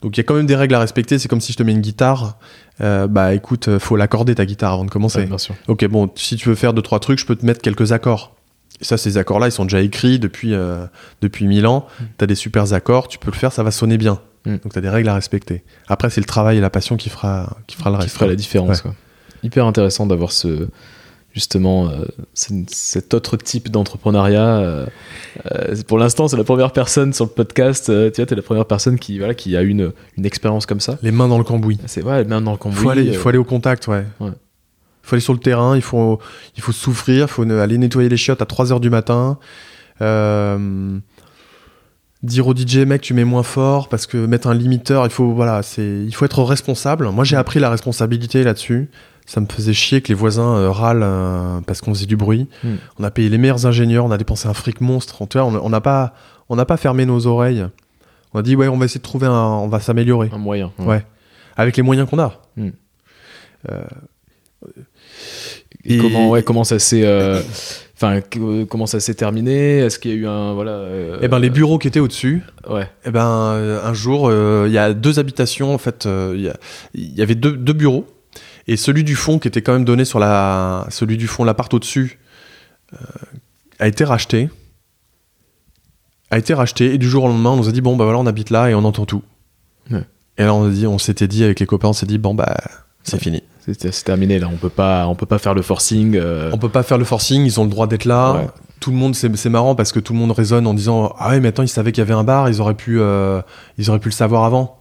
[0.02, 1.18] Donc il y a quand même des règles à respecter.
[1.18, 2.38] C'est comme si je te mets une guitare.
[2.80, 5.24] bah écoute, faut l'accorder ta guitare avant de commencer.
[5.26, 5.54] bien sûr.
[5.66, 8.34] Ok, bon, si tu veux faire deux trois trucs, je peux te mettre quelques accords
[8.80, 10.86] ça, ces accords-là, ils sont déjà écrits depuis, euh,
[11.20, 11.86] depuis 1000 ans.
[12.00, 12.04] Mm.
[12.18, 14.20] Tu as des super accords, tu peux le faire, ça va sonner bien.
[14.46, 14.56] Mm.
[14.58, 15.64] Donc tu as des règles à respecter.
[15.88, 18.08] Après, c'est le travail et la passion qui fera, qui fera le reste.
[18.08, 18.82] Qui fera la différence.
[18.82, 18.94] Quoi.
[19.42, 20.68] Hyper intéressant d'avoir ce,
[21.38, 24.58] justement euh, cet autre type d'entrepreneuriat.
[24.58, 24.86] Euh,
[25.86, 27.86] pour l'instant, c'est la première personne sur le podcast.
[27.86, 30.98] tu vois, es la première personne qui, voilà, qui a une, une expérience comme ça.
[31.02, 31.78] Les mains dans le cambouis.
[31.86, 32.82] C'est ouais, les mains dans le cambouis.
[32.82, 34.04] Faut aller, il faut aller au contact, ouais.
[34.20, 34.30] ouais
[35.08, 36.18] faut aller sur le terrain, il faut,
[36.56, 39.38] il faut souffrir, il faut aller nettoyer les chiottes à 3h du matin.
[40.00, 40.98] Euh,
[42.22, 45.32] dire au DJ mec tu mets moins fort parce que mettre un limiteur il faut
[45.32, 48.90] voilà c'est il faut être responsable moi j'ai appris la responsabilité là-dessus
[49.28, 52.48] ça me faisait chier que les voisins euh, râlent euh, parce qu'on faisait du bruit
[52.64, 52.74] hmm.
[52.98, 56.14] on a payé les meilleurs ingénieurs on a dépensé un fric monstre on n'a pas
[56.48, 57.66] on n'a pas fermé nos oreilles
[58.34, 60.72] on a dit ouais on va essayer de trouver un on va s'améliorer un moyen
[60.78, 61.04] ouais.
[61.56, 62.70] avec les moyens qu'on a hmm.
[65.84, 67.04] Et, comment, ouais, comment ça s'est.
[67.04, 67.40] Euh,
[67.96, 68.20] enfin,
[68.68, 69.78] comment ça s'est terminé?
[69.78, 72.42] Est-ce qu'il y a eu un voilà euh, Eh ben les bureaux qui étaient au-dessus.
[72.68, 72.88] Ouais.
[73.04, 76.06] Eh ben un jour, euh, il y a deux habitations en fait.
[76.34, 76.52] Il
[76.94, 78.06] y, avait deux, deux, bureaux
[78.68, 81.72] et celui du fond qui était quand même donné sur la, celui du fond, l'appart
[81.74, 82.20] au-dessus,
[83.78, 84.48] a été racheté.
[86.30, 88.18] A été racheté et du jour au lendemain, on nous a dit bon bah voilà,
[88.18, 89.22] on habite là et on entend tout.
[89.90, 92.34] Et là on a dit, on s'était dit avec les copains, on s'est dit bon
[92.34, 92.54] bah
[93.02, 93.42] c'est fini.
[93.60, 96.16] C'est terminé là, on peut pas, on peut pas faire le forcing.
[96.16, 96.50] Euh.
[96.52, 98.46] On peut pas faire le forcing, ils ont le droit d'être là.
[98.80, 101.40] Tout le monde, c'est marrant parce que tout le monde raisonne en disant ah ouais,
[101.40, 103.42] mais attends, ils savaient qu'il y avait un bar, ils auraient pu, euh,
[103.76, 104.78] ils auraient pu le savoir avant.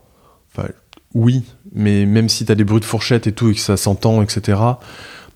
[0.56, 0.70] Enfin,
[1.14, 1.44] oui,
[1.74, 4.60] mais même si t'as des bruits de fourchette et tout, et que ça s'entend, etc.,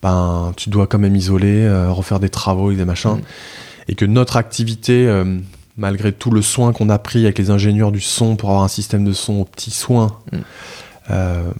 [0.02, 3.18] ben, tu dois quand même isoler, euh, refaire des travaux et des machins.
[3.18, 3.22] Mm.
[3.90, 5.38] Et que notre activité, euh,
[5.78, 8.68] malgré tout le soin qu'on a pris avec les ingénieurs du son pour avoir un
[8.68, 10.38] système de son au petit soin, mm.
[11.12, 11.52] euh,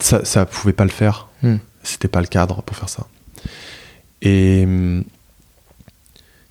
[0.00, 1.28] ça, ça pouvait pas le faire.
[1.42, 1.56] Mmh.
[1.82, 3.06] C'était pas le cadre pour faire ça.
[4.22, 4.64] Et.
[4.66, 5.04] Mm.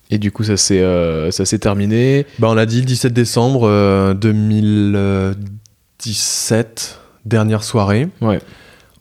[0.10, 2.26] Et du coup, ça s'est, terminé.
[2.40, 5.36] Ben, on a dit le 17 décembre 2010.
[6.00, 8.10] 17 dernières soirées.
[8.22, 8.40] Ouais.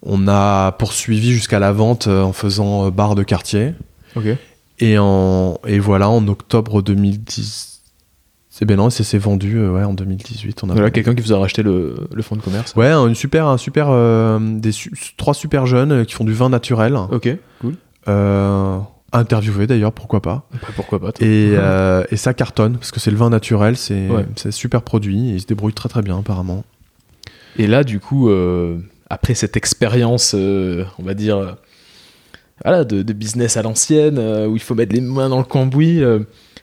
[0.02, 3.74] On a poursuivi jusqu'à la vente euh, en faisant euh, bar de quartier.
[4.78, 7.82] Et, en, et voilà, en octobre 2010.
[8.48, 10.62] C'est bien non, c'est vendu euh, ouais, en 2018.
[10.64, 12.74] On a quelqu'un qui vous a racheté le, le fonds de commerce.
[12.74, 13.88] Ouais, une super, un super,
[14.40, 14.70] des
[15.18, 16.96] trois super jeunes qui font du vin naturel.
[17.10, 17.28] Ok,
[17.60, 17.74] cool.
[19.12, 20.46] Interviewé d'ailleurs, pourquoi pas.
[20.52, 21.10] Bah, pourquoi pas.
[21.20, 21.52] Et,
[22.10, 24.24] et, ça cartonne parce que c'est le vin naturel, c'est ouais.
[24.50, 25.30] super produit.
[25.30, 26.64] Et ils se débrouillent très très bien apparemment.
[27.58, 28.30] Et là, du coup,
[29.08, 31.56] après cette expérience, on va dire,
[32.64, 36.02] voilà, de, de business à l'ancienne, où il faut mettre les mains dans le cambouis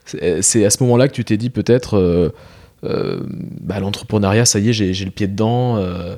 [0.06, 2.30] c'est à ce moment-là que tu t'es dit peut-être euh,
[2.84, 3.22] euh,
[3.62, 6.16] bah, l'entrepreneuriat, ça y est, j'ai le pied dedans, euh,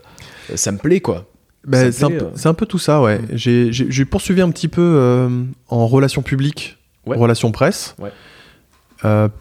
[0.55, 1.26] ça me plaît quoi.
[1.65, 3.17] Bah, c'est un, peu tout ça, ouais.
[3.17, 3.71] Mm.
[3.71, 5.30] J'ai poursuivi un petit peu
[5.69, 7.95] en relations publiques, relations presse,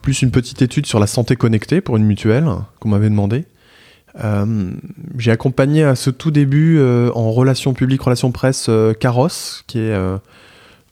[0.02, 2.46] plus une petite étude sur la santé connectée pour une mutuelle
[2.80, 3.44] qu'on m'avait demandé.
[4.22, 4.72] Euh,
[5.18, 9.96] j'ai accompagné à ce tout début en relations publiques, relations presse, Caros, qui est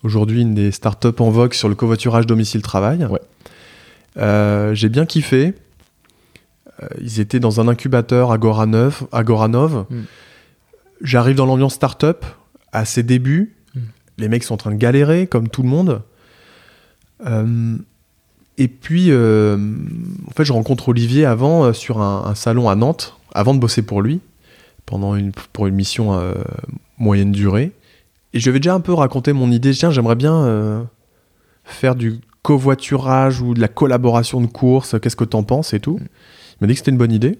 [0.02, 3.06] aujourd'hui une des startups en vogue sur le covoiturage domicile-travail.
[3.06, 4.74] Ouais.
[4.74, 5.54] j'ai bien kiffé.
[7.00, 9.06] ils étaient dans un incubateur à Goranov.
[9.12, 9.86] À Goranov.
[9.90, 10.02] Hmm.
[11.00, 12.24] J'arrive dans l'ambiance startup
[12.72, 13.54] à ses débuts.
[13.74, 13.80] Hmm.
[14.18, 16.02] Les mecs sont en train de galérer, comme tout le monde.
[18.58, 19.56] Euh, et puis, euh,
[20.26, 23.82] en fait, je rencontre Olivier avant euh, sur un, salon à Nantes, avant de bosser
[23.82, 24.20] pour lui,
[24.86, 26.20] pendant une, pour une mission
[26.98, 27.72] moyenne durée.
[28.34, 29.72] Et je lui avais déjà un peu raconté mon idée.
[29.72, 30.86] Tiens, j'aimerais bien
[31.64, 34.96] faire du covoiturage ou de la collaboration de course.
[35.00, 37.38] Qu'est-ce que t'en penses et tout Il m'a dit que c'était une bonne idée.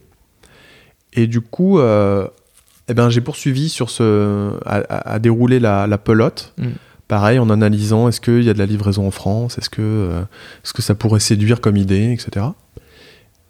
[1.12, 6.54] Et du coup, eh ben, j'ai poursuivi sur ce, à, dérouler la, pelote.
[6.58, 6.68] Mm.
[7.08, 10.22] Pareil, en analysant est-ce qu'il y a de la livraison en France, est-ce que, euh,
[10.62, 12.46] ce que ça pourrait séduire comme idée, etc.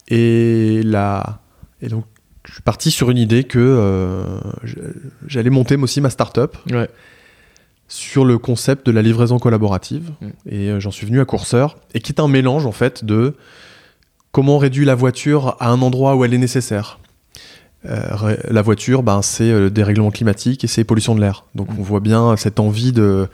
[0.09, 1.39] Et là,
[1.81, 2.05] et donc,
[2.45, 4.39] je suis parti sur une idée que euh,
[5.27, 6.57] j'allais monter aussi ma start-up
[7.87, 10.11] sur le concept de la livraison collaborative.
[10.19, 10.27] Mm.
[10.47, 13.35] Et euh, j'en suis venu à Courseur, et qui est un mélange en fait de
[14.31, 16.99] comment on réduit la voiture à un endroit où elle est nécessaire.
[17.85, 21.45] Euh, la voiture, ben, c'est le euh, dérèglement climatique et c'est pollution de l'air.
[21.55, 21.79] Donc mm.
[21.79, 23.27] on voit bien cette envie de,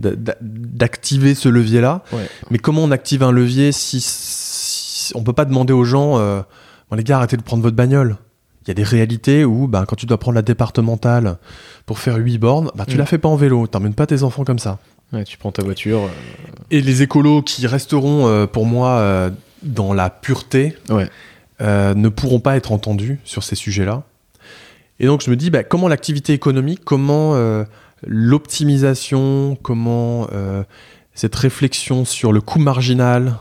[0.00, 2.02] d'activer ce levier-là.
[2.50, 6.42] Mais comment on active un levier si, on peut pas demander aux gens, euh,
[6.94, 8.16] les gars, arrêtez de prendre votre bagnole.
[8.62, 11.36] Il y a des réalités où, ben, quand tu dois prendre la départementale
[11.84, 12.98] pour faire 8 bornes, ben, tu mm.
[12.98, 14.78] la fais pas en vélo, t'emmènes pas tes enfants comme ça.
[15.26, 16.10] tu prends ta voiture.
[16.70, 19.30] Et les écolos qui resteront pour moi
[19.62, 21.08] dans la pureté, ouais.
[21.64, 24.02] Euh, ne pourront pas être entendus sur ces sujets-là.
[25.00, 27.64] Et donc je me dis, bah, comment l'activité économique, comment euh,
[28.06, 30.62] l'optimisation, comment euh,
[31.14, 33.36] cette réflexion sur le coût marginal,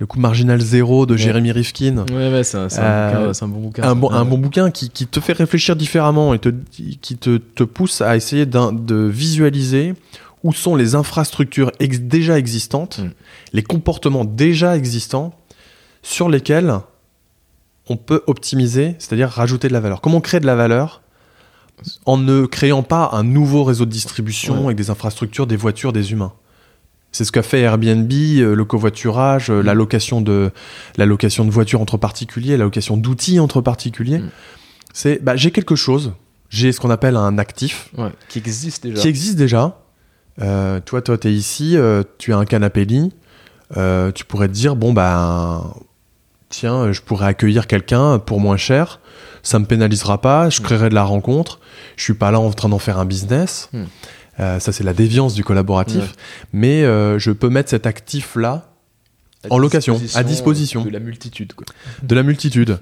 [0.00, 2.06] le coût marginal zéro de Jérémy Rifkin.
[2.12, 3.84] Ouais, c'est un, bon bouquin.
[3.84, 8.46] Un bon, bouquin qui, te fait réfléchir différemment et te, qui te, pousse à essayer
[8.46, 9.94] de visualiser
[10.42, 13.10] où sont les infrastructures déjà existantes, mm.
[13.52, 15.34] les comportements déjà existants
[16.02, 16.80] sur lesquels
[17.90, 20.00] on peut optimiser, c'est-à-dire rajouter de la valeur.
[20.00, 21.02] Comment créer de la valeur
[22.06, 26.12] en ne créant pas un nouveau réseau de distribution avec des infrastructures, des voitures, des
[26.12, 26.32] humains?
[27.10, 29.78] C'est ce qu'a fait Airbnb, euh, le covoiturage, euh, la, mm.
[29.78, 30.52] location de,
[30.96, 34.20] la location de voitures entre particuliers, la location d'outils entre particuliers.
[34.20, 34.30] Mm.
[34.92, 36.12] C'est, bah, j'ai quelque chose,
[36.48, 37.90] j'ai ce qu'on appelle un actif.
[38.28, 39.02] qui existe déjà.
[39.02, 39.80] Qui existe déjà.
[40.40, 41.76] Euh, toi, toi, tu es ici,
[42.18, 43.12] tu as un canapé lit.
[44.14, 45.74] tu pourrais te dire, bon, bah,
[46.50, 49.00] tiens, je pourrais accueillir quelqu'un pour moins cher,
[49.42, 50.64] ça me pénalisera pas, je mm.
[50.64, 51.60] créerai de la rencontre,
[51.96, 53.70] je suis pas là en train d'en faire un business.
[53.72, 53.84] Mm.
[54.40, 56.14] Euh, ça, c'est la déviance du collaboratif.
[56.52, 58.68] Mais euh, je peux mettre cet actif-là
[59.48, 60.84] en location, à disposition.
[60.84, 61.52] De la multitude.
[61.54, 61.66] Quoi.
[62.02, 62.78] De la multitude.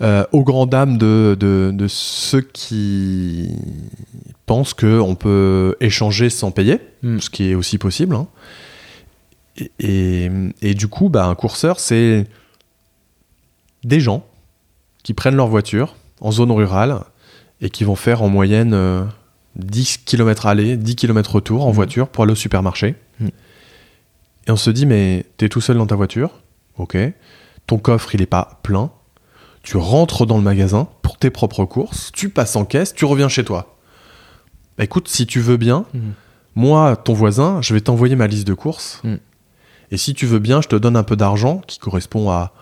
[0.00, 3.50] euh, aux grandes dames de, de, ceux qui
[4.46, 7.20] pensent qu'on peut échanger sans payer, mm.
[7.20, 8.14] ce qui est aussi possible.
[8.14, 8.26] Hein.
[9.80, 10.30] Et,
[10.62, 12.26] et, du coup, bah, un courseur, c'est
[13.88, 14.24] des gens
[15.02, 17.00] qui prennent leur voiture en zone rurale
[17.60, 18.70] et qui vont faire en moyenne
[19.56, 21.74] 10 euh, km aller, 10 km retour en mmh.
[21.74, 22.94] voiture pour aller au supermarché.
[23.18, 23.28] Mmh.
[24.46, 26.30] Et on se dit, mais t'es tout seul dans ta voiture,
[26.76, 26.96] ok,
[27.66, 28.90] ton coffre il est pas plein,
[29.62, 33.28] tu rentres dans le magasin pour tes propres courses, tu passes en caisse, tu reviens
[33.28, 33.76] chez toi.
[34.76, 35.98] Bah, écoute, si tu veux bien, mmh.
[36.54, 39.02] moi, ton voisin, je vais t'envoyer ma liste de courses.
[39.90, 42.52] Et si tu veux bien, je te donne un peu d'argent qui correspond à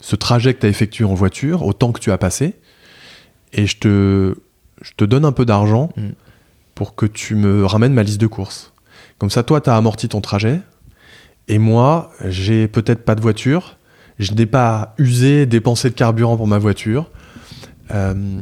[0.00, 2.54] ce trajet que tu as effectué en voiture, au temps que tu as passé,
[3.52, 4.34] et je te,
[4.82, 6.08] je te donne un peu d'argent mm.
[6.74, 8.72] pour que tu me ramènes ma liste de courses.
[9.18, 10.60] Comme ça, toi, tu as amorti ton trajet,
[11.48, 13.76] et moi, j'ai peut-être pas de voiture,
[14.18, 17.10] je n'ai pas usé, dépensé de carburant pour ma voiture.
[17.92, 18.40] Euh,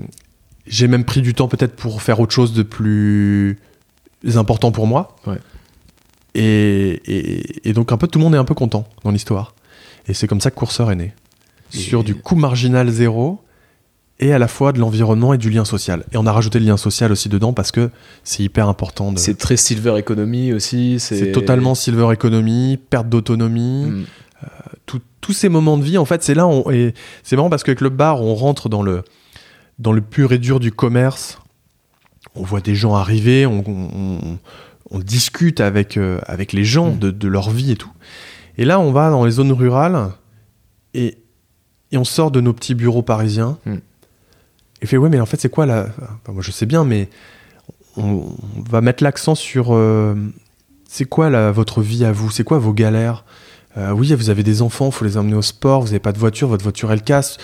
[0.66, 3.58] j'ai même pris du temps peut-être pour faire autre chose de plus
[4.34, 5.16] important pour moi.
[6.34, 9.54] Et, et, donc un peu tout le monde est un peu content dans l'histoire.
[10.08, 11.12] Et c'est comme ça que Courseur est né
[11.74, 13.40] sur du coût marginal zéro
[14.20, 16.04] et à la fois de l'environnement et du lien social.
[16.12, 17.90] Et on a rajouté le lien social aussi dedans parce que
[18.22, 19.12] c'est hyper important.
[19.12, 19.18] De...
[19.18, 21.00] C'est très silver economy aussi.
[21.00, 23.86] C'est totalement silver economy, perte d'autonomie.
[23.86, 24.04] Mm.
[24.44, 26.46] Euh, tous ces moments de vie, en fait, c'est là.
[26.46, 29.04] On, et c'est marrant parce que le Bar, on rentre dans le,
[29.78, 31.38] dans le pur et dur du commerce.
[32.34, 33.64] On voit des gens arriver, on,
[34.90, 36.98] on, discute avec, euh, avec les gens mm.
[36.98, 37.92] de, de leur vie et tout.
[38.58, 40.10] Et là, on va dans les zones rurales
[40.92, 41.16] et
[41.94, 43.56] et on sort de nos petits bureaux parisiens.
[43.66, 43.76] Hmm.
[44.82, 45.86] Et fait ouais, mais en fait, c'est quoi là
[46.28, 47.08] Moi, je sais bien, mais
[47.96, 48.26] on,
[48.68, 50.16] va mettre l'accent sur euh,
[50.88, 52.32] c'est quoi là, votre vie à vous?
[52.32, 53.24] C'est quoi vos galères?
[53.76, 56.18] Euh, Oui, vous avez des enfants, faut les emmener au sport, vous n'avez pas de
[56.18, 57.38] voiture, votre voiture elle casse.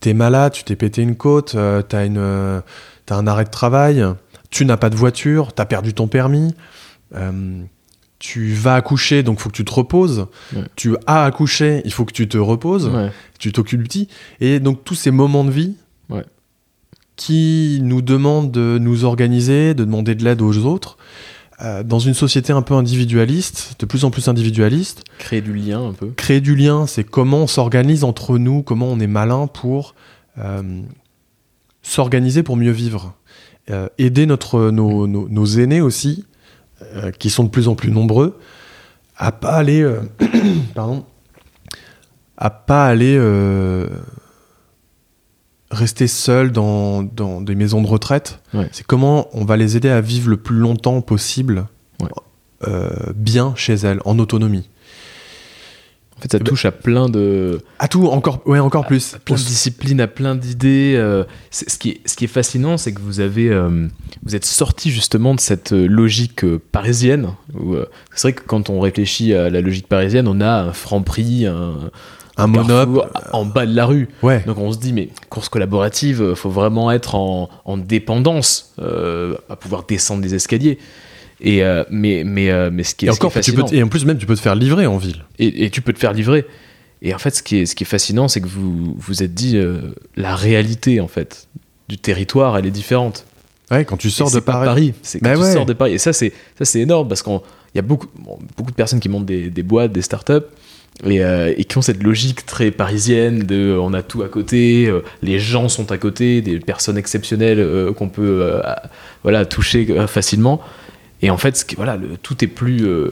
[0.00, 2.62] t'es malade, tu t'es pété une côte, euh, t'as une,
[3.04, 4.02] t'as un arrêt de travail,
[4.48, 6.54] tu n'as pas de voiture, t'as perdu ton permis,
[8.18, 10.26] tu vas accoucher, donc faut que tu te reposes.
[10.54, 10.62] Ouais.
[10.76, 13.10] Tu as accouché, il faut que tu te reposes, Ouais.
[13.38, 14.08] tu t'occupes du petit.
[14.40, 15.74] Et donc tous ces moments de vie
[16.10, 16.24] Ouais.
[17.16, 20.96] qui nous demandent de nous organiser, de demander de l'aide aux autres,
[21.62, 25.86] euh, dans une société un peu individualiste, de plus en plus individualiste, Créer du lien
[25.88, 26.08] un peu.
[26.16, 29.94] créer du lien, c'est comment on s'organise entre nous, comment on est malin pour
[30.38, 30.80] euh,
[31.82, 33.14] s'organiser pour mieux vivre.
[33.70, 36.24] Euh, aider notre, nos, nos- nos aînés aussi,
[36.94, 38.38] euh, qui sont de plus en plus nombreux,
[39.16, 40.00] à pas aller, euh,
[40.74, 41.04] pardon,
[42.36, 43.86] à pas aller euh,
[45.70, 48.40] rester seuls dans, dans des maisons de retraite.
[48.52, 48.68] Ouais.
[48.72, 51.66] C'est comment on va les aider à vivre le plus longtemps possible,
[52.02, 52.08] Ouais.
[53.14, 54.68] bien chez elles, en autonomie.
[56.16, 59.14] En fait, ça Eh ben- touche à plein de, À tout, encore, ouais, encore plus.
[59.14, 60.94] à plein de disciplines, à plein d'idées.
[60.96, 63.88] euh, ce, qui est, ce qui est fascinant, c'est que vous avez, euh,
[64.22, 67.30] vous êtes sorti justement de cette euh, logique euh, parisienne.
[68.14, 71.46] c'est vrai que quand on réfléchit à la logique parisienne, on a un franc prix,
[71.46, 71.90] un,
[72.36, 73.04] un monop.
[73.32, 74.08] en bas de la rue.
[74.22, 74.42] Ouais.
[74.46, 79.84] Donc on se dit, mais course collaborative, faut vraiment être en, en dépendance, à pouvoir
[79.84, 80.78] descendre des escaliers.
[81.44, 83.74] Et euh, mais, mais, euh, mais ce qui est, Et est encore, tu peux, te-
[83.74, 85.24] et en plus, même, tu peux te faire livrer en ville.
[85.38, 86.46] et, et tu peux te faire livrer.
[87.02, 89.34] Et en fait, ce qui est, ce qui est fascinant, c'est que vous vous êtes
[89.34, 91.48] dit, euh, la réalité, en fait,
[91.88, 93.26] du territoire, elle est différente.
[93.70, 94.94] Ouais, quand tu sors de Paris.
[95.02, 95.52] C'est quand Bah tu ouais.
[95.52, 95.92] sors de Paris.
[95.94, 97.38] Et ça, c'est ça, c'est énorme parce qu'il
[97.74, 100.32] y a beaucoup, bon, beaucoup de personnes qui montent des, des boîtes, des startups.
[101.04, 104.86] Et, euh, et qui ont cette logique très parisienne de on a tout à côté,
[104.86, 108.60] euh, les gens sont à côté, des personnes exceptionnelles euh, qu'on peut
[109.24, 110.60] voilà, toucher facilement.
[111.24, 112.86] Et en fait, voilà, le- tout est plus.
[112.86, 113.10] euh,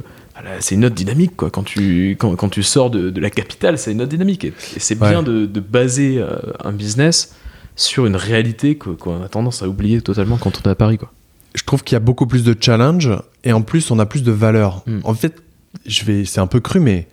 [0.60, 1.50] c'est une autre dynamique quoi.
[1.50, 4.44] Quand tu, quand, quand tu sors de, de la capitale, c'est une autre dynamique.
[4.44, 5.10] Et, et c'est Ouais.
[5.10, 7.34] bien de, de baser euh, un business
[7.76, 10.98] sur une réalité qu'on a tendance à oublier totalement quand on est à Paris.
[10.98, 11.12] Quoi.
[11.54, 13.10] Je trouve qu'il y a beaucoup plus de challenge
[13.44, 14.82] et en plus, on a plus de valeur.
[14.86, 14.98] Mm.
[15.04, 15.42] En fait,
[15.86, 17.08] je vais, c'est un peu cru, mais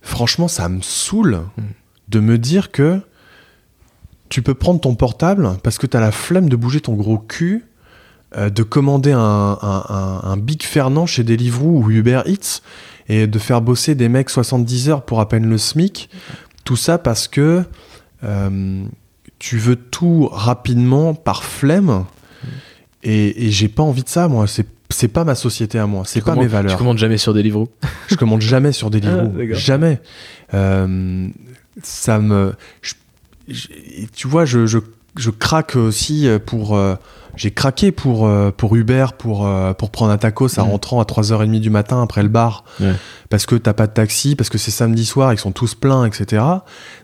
[0.00, 1.62] franchement, ça me saoule Mm.
[2.08, 3.00] de me dire que
[4.28, 7.18] tu peux prendre ton portable parce que tu as la flemme de bouger ton gros
[7.18, 7.64] cul,
[8.36, 12.60] euh, de commander un, un- un- un Big Fernand chez Deliveroo ou Uber Eats
[13.08, 16.10] et de faire bosser des mecs 70 heures pour à peine le SMIC.
[16.64, 17.64] Tout ça parce que
[18.24, 18.84] euh,
[19.38, 22.04] tu veux tout rapidement par flemme.
[23.02, 24.46] Et, et j'ai pas envie de ça, moi.
[24.46, 26.02] C'est c'est pas ma société à moi.
[26.06, 26.72] C'est pas commandes- mes valeurs.
[26.72, 27.68] Tu commandes jamais sur Deliveroo?
[28.08, 29.32] Je commande jamais sur Deliveroo.
[29.38, 30.00] Ah, jamais.
[30.54, 31.28] Euh,
[31.82, 32.54] ça me.
[32.82, 32.94] je-
[33.48, 36.78] je- et tu vois, je, je craque aussi pour.
[37.38, 40.64] J'ai craqué pour, euh, pour Uber pour, euh, pour prendre un tacos Mhm.
[40.64, 42.64] rentrant à 3h30 du matin après le bar.
[42.80, 42.92] Ouais.
[43.30, 46.04] Parce que t'as pas de taxi, parce que c'est samedi soir, ils sont tous pleins,
[46.04, 46.42] etc.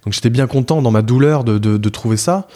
[0.05, 2.49] Donc j'étais bien content dans ma douleur de, de, de trouver ça.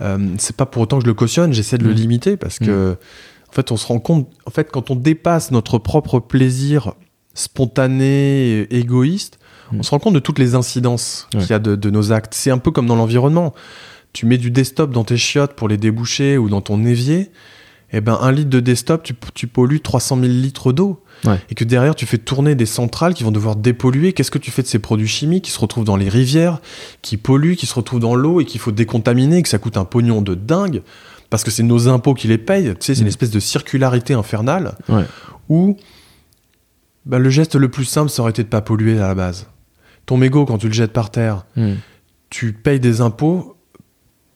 [0.00, 1.96] Euh, c'est pas pour autant que je le cautionne, j'essaie de le Mhm.
[1.96, 2.96] limiter parce que,
[3.48, 6.94] en fait, on se rend compte, en fait, quand on dépasse notre propre plaisir
[7.58, 9.38] spontané, égoïste,
[9.72, 9.80] Mhm.
[9.80, 11.40] on se rend compte de toutes les incidences Ouais.
[11.40, 12.34] qu'il y a de, de nos actes.
[12.34, 13.54] C'est un peu comme dans l'environnement.
[14.14, 17.30] Tu mets du desktop dans tes chiottes pour les déboucher ou dans ton évier,
[17.92, 21.02] et ben un litre de desktop, tu, tu pollues 300 000 litres d'eau.
[21.24, 21.38] Ouais.
[21.50, 24.12] Et que derrière, tu fais tourner des centrales qui vont devoir dépolluer.
[24.12, 26.60] Qu'est-ce que tu fais de ces produits chimiques qui se retrouvent dans les rivières,
[27.02, 29.76] qui polluent, qui se retrouvent dans l'eau et qu'il faut décontaminer, et que ça coûte
[29.76, 30.82] un pognon de dingue
[31.30, 32.74] parce que c'est nos impôts qui les payent?
[32.78, 33.08] Tu sais, c'est une Mhm.
[33.08, 35.04] espèce de circularité infernale Ouais.
[35.48, 35.76] où
[37.06, 39.46] bah, le geste le plus simple, ça aurait été de pas polluer à la base.
[40.06, 41.74] Ton mégot, quand tu le jettes par terre, Hmm.
[42.30, 43.56] tu payes des impôts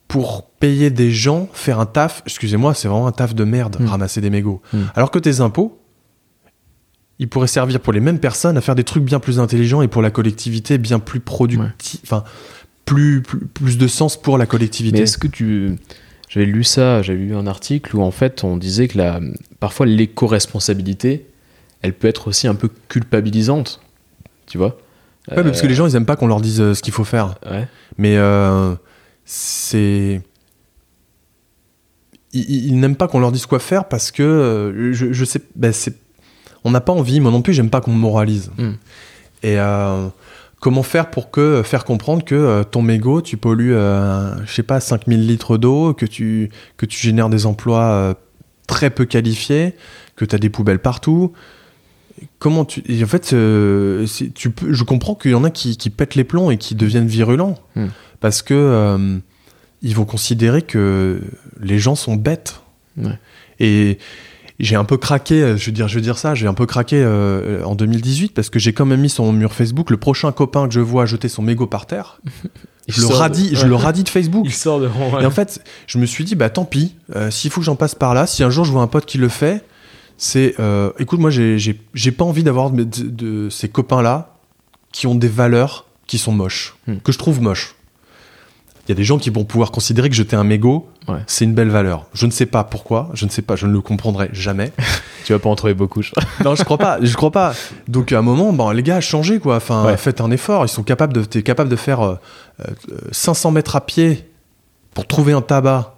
[0.08, 2.22] pour payer des gens faire un taf.
[2.26, 3.86] Excusez-moi, c'est vraiment un taf de merde, Mm.
[3.86, 4.62] ramasser des mégots.
[4.72, 4.78] Mm.
[4.94, 5.78] Alors que tes impôts,
[7.18, 9.88] ils pourraient servir pour les mêmes personnes à faire des trucs bien plus intelligents et
[9.88, 12.00] pour la collectivité bien plus productif.
[12.04, 12.24] Enfin,
[12.84, 14.96] plus, plus, plus de sens pour la collectivité.
[14.98, 15.76] Mais est-ce que tu.
[16.28, 19.18] J'avais lu ça, j'avais lu un article où en fait on disait que la...
[19.60, 21.26] parfois l'éco-responsabilité,
[21.82, 23.80] elle peut être aussi un peu culpabilisante.
[24.46, 24.78] Tu vois?
[25.30, 26.92] Ouais, mais parce que les gens, ils aiment pas qu'on leur dise euh, ce qu'il
[26.92, 27.34] faut faire.
[27.50, 27.66] Ouais.
[27.98, 28.74] Mais euh,
[29.30, 30.22] c'est.
[32.32, 35.40] Ils, n'aiment pas qu'on leur dise quoi faire parce que euh, je, je sais.
[35.54, 35.94] ben, c'est...
[36.64, 38.50] On n'a pas envie, moi non plus, j'aime pas qu'on me moralise.
[38.58, 38.72] Mm.
[39.42, 40.08] Et euh,
[40.60, 44.62] comment faire pour que faire comprendre que euh, ton mégot, tu pollues, euh, je sais
[44.62, 48.14] pas, 5000 litres d'eau, que tu, que tu génères des emplois euh,
[48.66, 49.74] très peu qualifiés,
[50.16, 51.32] que tu as des poubelles partout.
[52.38, 52.82] Comment tu.
[52.86, 56.14] et en fait, euh, tu peux, je comprends qu'il y en a qui, qui pètent
[56.14, 57.56] les plombs et qui deviennent virulents.
[57.76, 57.86] Hmm.
[58.20, 59.18] Parce que euh,
[59.82, 61.20] ils vont considérer que
[61.60, 62.62] les gens sont bêtes.
[62.96, 63.18] Ouais.
[63.60, 63.98] Et
[64.58, 67.00] j'ai un peu craqué, je veux dire, je veux dire ça, j'ai un peu craqué
[67.00, 70.32] euh, en 2018 parce que j'ai quand même mis sur mon mur Facebook le prochain
[70.32, 72.20] copain que je vois jeter son mégot par terre.
[72.88, 74.44] je le radis, je le radis de Facebook.
[74.44, 74.88] Il sort de.
[75.20, 77.76] Et en fait, je me suis dit, bah tant pis, euh, s'il faut que j'en
[77.76, 79.64] passe par là, si un jour je vois un pote qui le fait,
[80.18, 84.34] c'est, euh, écoute, moi j'ai pas envie d'avoir de, ces copains-là
[84.92, 86.96] qui ont des valeurs qui sont moches, hmm.
[86.98, 87.76] que je trouve moches.
[88.86, 90.88] Il y a des gens qui vont pouvoir considérer que jeter un mégot,
[91.26, 92.06] c'est une belle valeur.
[92.14, 94.72] Je ne sais pas pourquoi, je ne sais pas, je ne le comprendrai jamais.
[95.24, 96.12] tu vas pas en trouver beaucoup, je
[96.44, 97.54] Non, je crois pas, je crois pas.
[97.86, 99.56] Donc à un moment, bon, les gars, changez quoi.
[99.56, 100.64] Enfin, faites un effort.
[100.64, 102.18] Ils sont capables de, es capable de faire
[103.12, 104.26] 500 euh, mètres à pied
[104.94, 105.94] pour trouver un tabac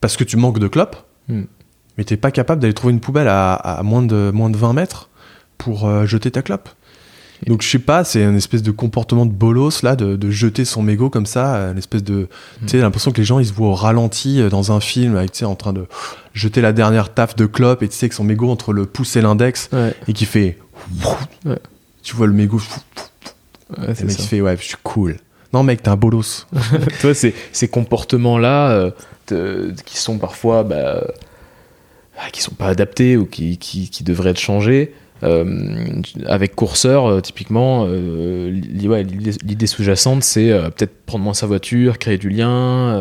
[0.00, 0.96] parce que tu manques de clopes,
[1.28, 1.44] hmm.
[1.96, 5.08] Mais t'es pas capable d'aller trouver une poubelle à, moins, de, moins de 20 mètres
[5.58, 6.68] pour euh, jeter ta clope.
[7.46, 10.82] Donc je sais pas, c'est une espèce de comportement de bolos là, de, jeter son
[10.82, 12.28] mégot comme ça, une espèce de,
[12.62, 15.16] tu sais, l'impression que les gens ils se voient au ralenti euh, dans un film,
[15.16, 15.86] avec, tu sais, en train de
[16.32, 19.16] jeter la dernière taf de clope et tu sais que son mégot entre le pouce
[19.16, 19.68] et l'index
[20.08, 20.58] et qui fait,
[22.02, 22.60] tu vois le mégot,
[23.78, 25.16] ouais, le mec qui fait ouais, je suis cool.
[25.52, 26.46] Non mec, t'es un bolos.
[27.00, 28.90] Toi, ces, ces comportements là
[29.32, 31.04] euh, qui sont parfois, bah,
[32.32, 34.92] qui sont pas adaptés ou qui, qui, qui devraient être changés.
[35.22, 42.18] Euh, avec Courseur, euh, typiquement, euh, l'idée sous-jacente, c'est peut-être prendre moins sa voiture, créer
[42.18, 43.00] du lien.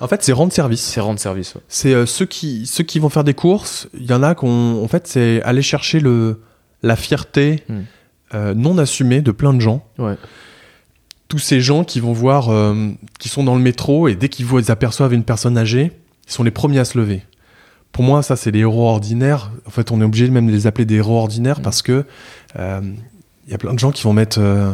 [0.00, 0.82] En fait, c'est rendre service.
[0.82, 1.54] C'est rendre service.
[1.68, 3.88] C'est ceux qui ceux qui vont faire des courses.
[3.98, 6.40] Il y en a qu'on, en fait, c'est aller chercher le
[6.82, 8.52] la fierté hmm.
[8.54, 9.84] non assumée de plein de gens.
[11.28, 12.50] Tous ces gens qui vont voir,
[13.18, 15.90] qui sont dans le métro et dès qu'ils voient, ils aperçoivent une personne âgée,
[16.28, 17.22] ils sont les premiers à se lever
[17.96, 19.50] pour moi, ça, c'est les héros ordinaires.
[19.64, 22.04] En fait, on est obligé même de les appeler des héros ordinaires parce que
[22.54, 22.82] il euh,
[23.48, 24.70] y a plein de gens qui vont mettre euh,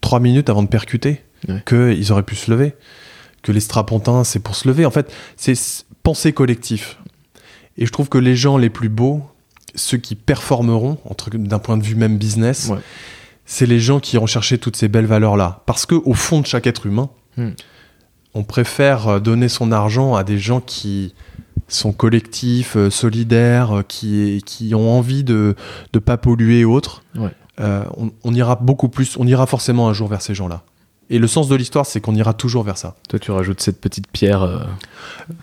[0.00, 1.22] trois minutes avant de percuter,
[1.64, 2.74] qu'ils auraient pu se lever,
[3.42, 4.84] que les strapontins, c'est pour se lever.
[4.84, 5.54] En fait, c'est
[6.02, 6.98] penser collectif.
[7.78, 9.22] Et je trouve que les gens les plus beaux,
[9.76, 10.98] ceux qui performeront,
[11.34, 12.72] d'un point de vue même business,
[13.44, 15.62] c'est les gens qui ont cherché toutes ces belles valeurs-là.
[15.66, 17.50] Parce qu'au fond de chaque être humain, hmm.
[18.34, 21.14] on préfère donner son argent à des gens qui
[21.68, 25.54] sont collectifs, euh, solidaires, euh, qui, qui ont envie de
[25.94, 27.02] ne pas polluer autres,
[27.60, 27.84] euh,
[28.22, 30.62] on, ira beaucoup plus, on ira forcément un jour vers ces gens-là.
[31.08, 32.96] Et le sens de l'histoire, c'est qu'on ira toujours vers ça.
[33.08, 34.66] Toi, tu rajoutes cette petite pierre.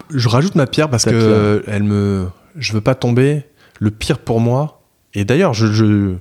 [0.09, 3.45] Je rajoute ma pierre parce que elle me, je veux pas tomber.
[3.79, 4.81] Le pire pour moi,
[5.13, 6.15] et d'ailleurs, je, je,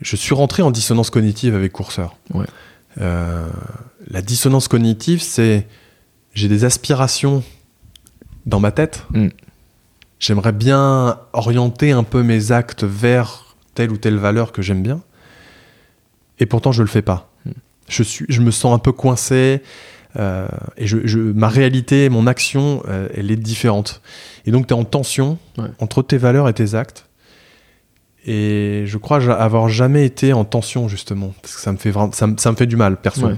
[0.00, 2.16] je, suis rentré en dissonance cognitive avec Courseur.
[2.96, 5.68] la dissonance cognitive, c'est
[6.34, 7.44] j'ai des aspirations
[8.46, 9.06] dans ma tête.
[9.10, 9.28] Mm.
[10.18, 15.00] J'aimerais bien orienter un peu mes actes vers telle ou telle valeur que j'aime bien.
[16.38, 17.30] Et pourtant, je le fais pas.
[17.44, 17.50] Mm.
[17.88, 19.62] Je, suis, je me sens un peu coincé.
[20.18, 24.02] Euh, et je, ma réalité, mon action, euh, elle est différente.
[24.44, 25.38] Et donc, tu es en tension
[25.78, 27.06] entre tes valeurs et tes actes.
[28.26, 31.32] Et je crois avoir jamais été en tension, justement.
[31.40, 33.30] Parce que ça me fait, ça me, fait du mal, perso.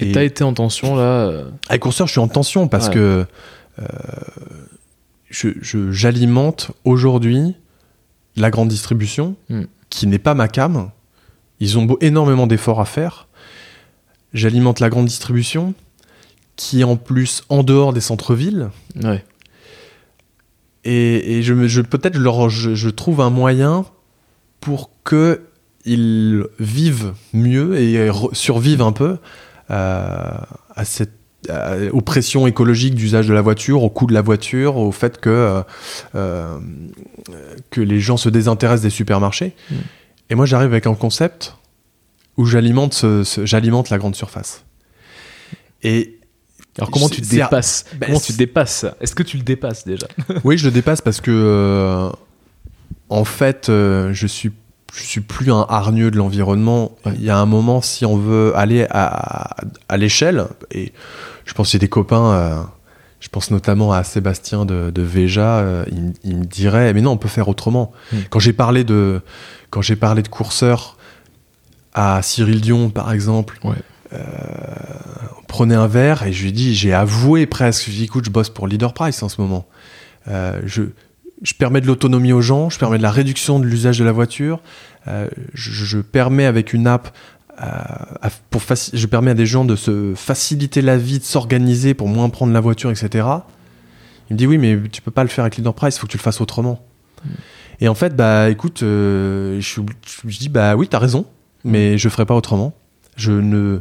[0.00, 2.88] Et tu as été en tension, là euh Avec Courseur, je suis en tension parce
[2.88, 3.26] que
[5.30, 7.56] j'alimente aujourd'hui
[8.36, 9.62] la grande distribution, hmm.
[9.90, 10.90] qui n'est pas ma cam.
[11.60, 13.28] Ils ont énormément d'efforts à faire.
[14.32, 15.74] J'alimente la grande distribution,
[16.56, 18.70] qui est en plus en dehors des centres-villes.
[20.86, 22.18] Et, je, je peut-être
[22.48, 23.86] je, je, trouve un moyen
[24.60, 29.16] pour qu'ils vivent mieux et survivent un peu
[29.70, 30.36] euh,
[30.74, 31.23] à cette euh,
[31.92, 35.30] aux pressions écologiques d'usage de la voiture, au coût de la voiture, au fait que,
[35.30, 35.62] euh,
[36.14, 36.58] euh,
[37.70, 39.54] que les gens se désintéressent des supermarchés.
[39.70, 39.74] Mm.
[40.30, 41.56] Et moi, j'arrive avec un concept
[42.36, 44.64] où j'alimente, ce, j'alimente la grande surface.
[45.82, 46.18] Et
[46.78, 47.84] alors comment tu te dépasses?
[47.96, 48.86] Ben, Comment tu dépasses?
[49.00, 50.08] Est-ce que tu le dépasses déjà?
[50.44, 52.10] Oui, je le dépasse parce que
[53.10, 54.50] en fait, je suis
[54.94, 56.96] je suis plus un hargneux de l'environnement.
[57.06, 59.56] Il y a un moment, si on veut aller à,
[59.88, 60.92] à l'échelle, et
[61.44, 62.62] je pense que j'ai des copains, euh,
[63.20, 65.84] je pense notamment à Sébastien de, de Véja, euh,
[66.24, 67.92] il, me dirait, mais non, on peut faire autrement.
[68.12, 68.18] Hmm.
[68.30, 69.20] Quand j'ai parlé de,
[69.70, 70.96] quand j'ai parlé de courseurs
[71.92, 73.60] à Cyril Dion, par exemple,
[74.12, 74.18] euh,
[75.38, 77.98] on prenait un verre et je lui ai dit, j'ai avoué presque, je lui ai
[78.00, 79.66] dit, écoute, je bosse pour Leader Price en ce moment.
[80.26, 80.82] je,
[81.42, 84.12] je permets de l'autonomie aux gens, je permets de la réduction de l'usage de la
[84.12, 84.60] voiture,
[85.06, 87.14] je, je, permets avec une app
[88.50, 92.28] pour je permets à des gens de se faciliter la vie, de s'organiser pour moins
[92.28, 93.26] prendre la voiture, etc.
[94.30, 96.12] Il me dit oui, mais tu peux pas le faire avec l'enterprise, il faut que
[96.12, 96.80] tu le fasses autrement.
[97.24, 97.28] Mm.
[97.80, 99.80] Et en fait, bah écoute, euh, je,
[100.26, 101.26] je, dis bah oui, tu as raison,
[101.64, 101.98] mais mm.
[101.98, 102.74] je ferai pas autrement.
[103.16, 103.80] Je ne,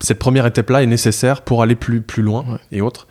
[0.00, 3.06] cette première étape-là est nécessaire pour aller plus, plus loin et autres.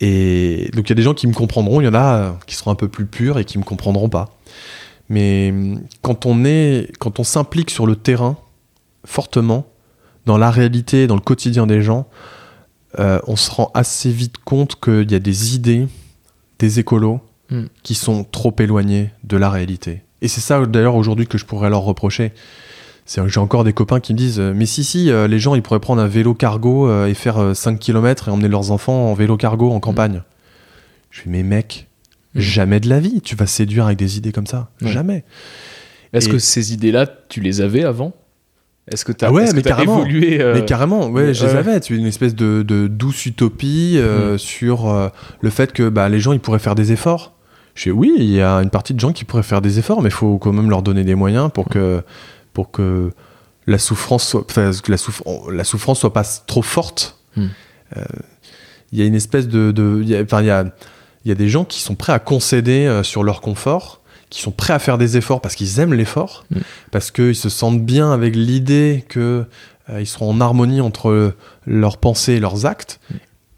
[0.00, 2.54] Et donc il y a des gens qui me comprendront, il y en a qui
[2.54, 4.30] seront un peu plus purs et qui me comprendront pas.
[5.08, 5.52] Mais
[6.02, 8.36] quand on est, quand on s'implique sur le terrain,
[9.06, 9.66] fortement
[10.26, 12.06] dans la réalité, dans le quotidien des gens,
[12.98, 15.86] euh, on se rend assez vite compte qu'il y a des idées
[16.58, 17.66] des écolos Mm.
[17.84, 20.02] qui sont trop éloignées de la réalité.
[20.20, 22.32] Et c'est ça d'ailleurs aujourd'hui que je pourrais leur reprocher.
[23.04, 25.54] C'est j'ai encore des copains qui me disent euh, Mais si, si, euh, les gens
[25.54, 29.12] ils pourraient prendre un vélo cargo et faire euh, 5 km et emmener leurs enfants
[29.12, 30.22] en vélo cargo en campagne.
[31.12, 31.86] Je fais Mais mec,
[32.34, 32.40] Mm.
[32.40, 34.70] jamais de la vie, tu vas séduire avec des idées comme ça.
[34.82, 34.90] Ouais.
[34.90, 35.24] Jamais.
[36.12, 38.12] Est-ce Et- que ces idées-là, tu les avais avant?
[38.90, 39.98] Est-ce que tu as, Ah ouais, que mais carrément.
[39.98, 41.58] évolué euh, Mais carrément, ouais, ouais, je les ouais.
[41.58, 41.80] avais.
[41.80, 44.38] Tu une espèce de, de douce utopie euh, Mm.
[44.38, 45.08] sur euh,
[45.40, 47.32] le fait que bah, les gens ils pourraient faire des efforts.
[47.74, 50.02] Je fais oui, il y a une partie de gens qui pourraient faire des efforts,
[50.02, 52.02] mais il faut quand même leur donner des moyens pour que,
[52.52, 53.10] pour que
[53.66, 57.18] la souffrance soit, enfin, que la, souffr- la souffrance soit pas trop forte.
[57.36, 57.46] Mm.
[57.96, 58.02] Euh,
[58.92, 60.64] Il y a une espèce de, de y a- y a,
[61.24, 64.00] il y a des gens qui sont prêts à concéder euh, sur leur confort,
[64.30, 66.58] qui sont prêts à faire des efforts parce qu'ils aiment l'effort, Mm.
[66.90, 69.44] parce qu'ils se sentent bien avec l'idée que
[69.90, 71.34] euh, seront en harmonie entre
[71.66, 72.98] leurs pensées et leurs actes.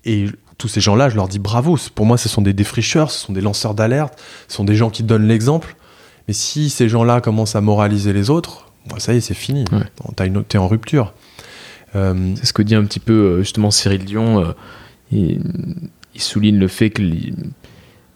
[0.05, 0.27] Et
[0.59, 1.79] tous ces gens-là, je leur dis bravo.
[1.95, 4.91] Pour moi, ce sont des défricheurs, ce sont des lanceurs d'alerte, ce sont des gens
[4.91, 5.75] qui donnent l'exemple.
[6.27, 9.65] Mais si ces gens-là commencent à moraliser les autres, bah, ça y est, c'est fini.
[9.73, 10.43] Ouais.
[10.49, 11.15] T'es en rupture.
[11.97, 14.41] Euh, C'est ce que dit un petit peu euh, justement Cyril Dion.
[14.45, 14.53] euh,
[15.11, 15.41] il,
[16.15, 17.35] il souligne le fait qu'il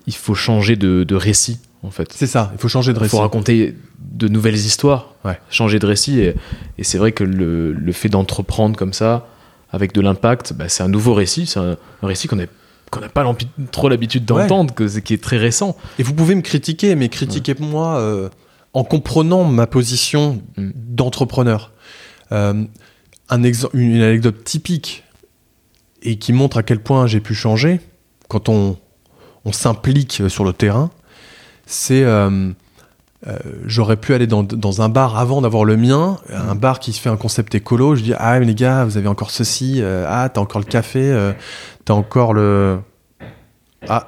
[0.06, 2.12] il faut changer de, de récit, en fait.
[2.12, 3.10] c'est ça, il faut changer de Il récit.
[3.16, 5.38] faut raconter de nouvelles histoires, Ouais.
[5.50, 6.20] changer de récit.
[6.20, 6.34] Et,
[6.78, 9.26] et c'est vrai que le, le fait d'entreprendre comme ça,
[9.70, 11.46] avec de l'impact, bah, c'est un nouveau récit.
[11.46, 13.24] C'est un, un récit qu'on n'a pas
[13.70, 15.76] trop l'habitude d'entendre, qui est très récent.
[15.98, 18.28] Et vous pouvez me critiquer, mais critiquez-moi euh,
[18.74, 20.70] en comprenant ma position Mm.
[20.74, 21.72] d'entrepreneur.
[22.32, 22.64] Euh,
[23.30, 25.04] un une, une anecdote typique
[26.02, 27.80] et qui montre à quel point j'ai pu changer
[28.28, 28.76] quand on,
[29.46, 30.90] on s'implique sur le terrain,
[31.66, 32.50] c'est euh,
[33.26, 33.36] euh,
[33.66, 37.00] j'aurais pu aller dans, dans un bar avant d'avoir le mien, un bar qui se
[37.00, 37.94] fait un concept écolo.
[37.94, 40.66] Je dis ah mais les gars, vous avez encore ceci, euh, ah t'as encore le
[40.66, 41.32] café, euh,
[41.84, 42.78] t'as encore le
[43.88, 44.06] ah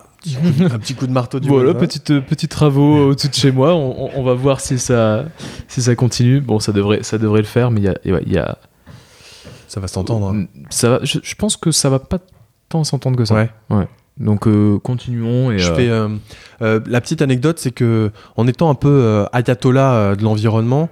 [0.73, 3.75] un petit coup de marteau du Voilà, petite, petits travaux au-dessus de chez moi.
[3.75, 5.27] On, on- on va voir si ça,
[5.69, 6.41] si ça continue.
[6.41, 8.41] Bon, ça devrait, ça devrait le faire, mais il y a, ouais, y
[9.69, 10.29] Ça va s'entendre.
[10.35, 10.47] hein.
[10.71, 12.19] ça va, je, je pense que ça va pas
[12.71, 13.35] tant s'entendre que ça.
[13.35, 13.87] Ouais.
[14.19, 15.89] Donc euh, continuons et Je euh, fais
[16.63, 20.89] euh, la petite anecdote, c'est que en étant un peu ayatollah de l'environnement,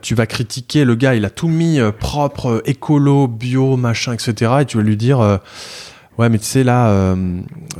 [0.00, 4.52] tu vas critiquer le gars, il a tout mis propre, écolo, bio, machin, etc.
[4.60, 5.18] Et tu vas lui dire,
[6.18, 7.14] ouais, mais tu sais là,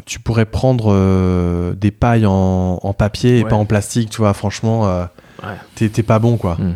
[0.05, 3.49] tu pourrais prendre des pailles en, en papier et Ouais.
[3.51, 4.35] pas en plastique, tu vois.
[4.35, 4.83] Franchement,
[5.43, 5.89] Ouais.
[5.89, 6.57] t'es pas bon, quoi.
[6.57, 6.75] Mm.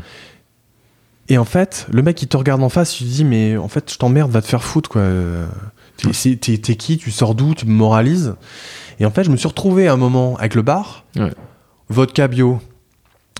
[1.30, 3.68] Et en fait, le mec, il te regarde en face, tu te dis, mais en
[3.68, 5.02] fait, je t'emmerde, va te faire foutre, quoi.
[5.98, 8.34] T'es qui Tu sors d'où Tu me moralises
[9.00, 11.04] Et en fait, je me suis retrouvé à un moment avec le bar.
[11.16, 11.32] Ouais.
[11.88, 12.60] Vodka bio,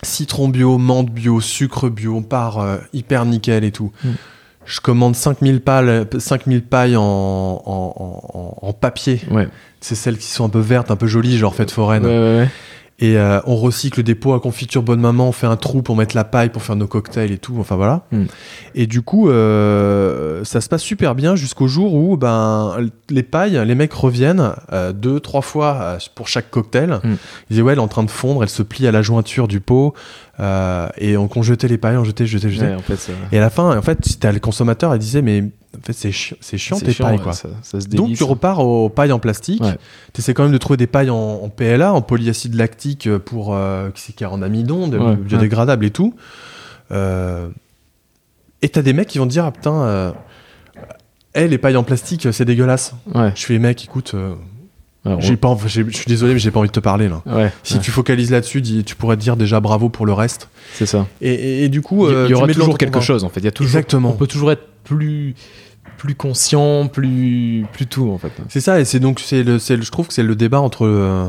[0.03, 3.93] citron bio, menthe bio, sucre bio, on part euh, hyper nickel et tout.
[4.05, 4.09] Mm.
[4.65, 9.21] Je commande 5000 pailles, 5000 pailles en, en, en- en- en papier.
[9.31, 9.49] ouais.
[9.81, 12.05] C'est celles qui sont un peu vertes, un peu jolies, genre fête foraine.
[12.05, 12.49] Ouais, ouais, ouais.
[13.01, 15.95] Et euh, on recycle des pots à confiture bonne maman, on fait un trou pour
[15.95, 17.57] mettre la paille pour faire nos cocktails et tout.
[17.61, 18.03] Enfin voilà.
[18.11, 18.25] Mm.
[18.75, 22.77] Et du coup, euh, ça se passe super bien jusqu'au jour où ben
[23.09, 26.99] les pailles, les mecs reviennent euh, deux, trois fois euh, pour chaque cocktail.
[27.05, 27.15] Mm.
[27.51, 29.47] Ils disent ouais, elle est en train de fondre, elle se plie à la jointure
[29.47, 29.95] du pot.
[30.41, 32.67] Euh, et on, on jetait les pailles, on jetait, jetait, jetait.
[32.69, 35.43] Ouais, en fait, Et à la fin, en fait, c'était le consommateur, il disait mais
[35.77, 37.33] en fait c'est chi- c'est chiant c'est tes chiant, pailles quoi.
[37.33, 39.63] Ça, ça se Donc tu repars aux pailles en plastique.
[39.63, 39.77] Ouais.
[40.15, 43.55] Tu essaies quand même de trouver des pailles en, en PLA, en polyacide lactique pour
[43.55, 46.15] euh, qui c'est qui est en amidon, de- Ouais, biodégradable et tout.
[46.93, 47.49] Euh,
[48.63, 50.13] et t'as des mecs qui vont te dire ah putain, euh,
[51.35, 52.95] eh, les pailles en plastique c'est dégueulasse.
[53.35, 54.39] Je fais mec écoute, euh, Alors,
[55.21, 57.23] j'ai pas, je suis désolé mais j'ai pas envie de te parler là.
[57.27, 60.49] ouais, Si ouais, tu focalises là-dessus, tu pourrais te dire déjà bravo pour le reste.
[60.75, 61.07] c'est ça.
[61.21, 63.41] Et, et- et du coup, Il y- euh, y aura toujours quelque chose en fait.
[63.41, 64.11] Il y a toujours, Exactement.
[64.11, 65.35] On peut toujours être plus,
[65.97, 68.33] plus conscient, plus, plus tout en fait.
[68.49, 70.61] C'est ça, et c'est donc, c'est le, c'est le- je trouve que c'est le débat
[70.61, 71.27] entre euh,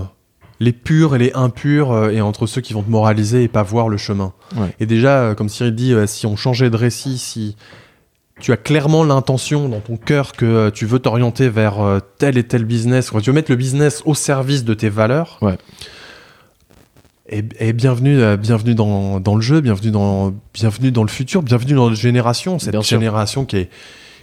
[0.59, 3.63] les purs et les impurs, euh, et entre ceux qui vont te moraliser et pas
[3.63, 4.33] voir le chemin.
[4.57, 4.75] Ouais.
[4.81, 7.55] Et déjà, comme Cyril dit, si on changeait de récit, si
[8.39, 12.37] tu as clairement l'intention dans ton cœur que euh, tu veux t'orienter vers euh, tel
[12.37, 15.57] et tel business, quand tu veux mettre le business au service de tes valeurs, Ouais.
[17.27, 21.41] et, et bienvenue, euh, bienvenue dans, dans le jeu, bienvenue dans, bienvenue dans le futur,
[21.43, 23.69] bienvenue dans notre génération, cette Bien génération qui est,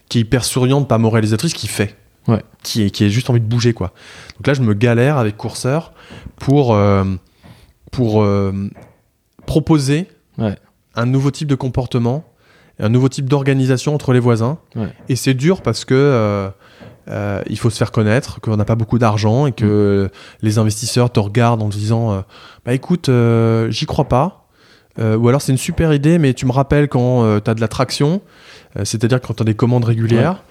[0.09, 1.97] qui est hyper souriante, pas moralisatrice, qui fait.
[2.29, 2.43] Ouais.
[2.65, 3.93] Qui est, qui est juste envie de bouger, quoi.
[4.37, 5.93] Donc là, je me galère avec Courseur
[6.37, 7.05] pour, euh,
[7.93, 8.53] pour euh,
[9.47, 10.57] proposer Ouais.
[10.97, 12.25] un nouveau type de comportement,
[12.79, 14.59] un nouveau type d'organisation entre les voisins.
[14.75, 14.89] Ouais.
[15.09, 16.49] Et c'est dur parce que euh,
[17.09, 20.11] euh, il faut se faire connaître, qu'on n'a pas beaucoup d'argent et que
[20.43, 22.21] les investisseurs te regardent en te disant euh,
[22.65, 23.11] Bah écoute,
[23.71, 24.47] j'y crois pas.
[24.99, 27.69] ou alors c'est une super idée, mais tu me rappelles quand tu as de la
[27.69, 28.21] traction,
[28.85, 30.43] c'est-à-dire quand tu as des commandes régulières.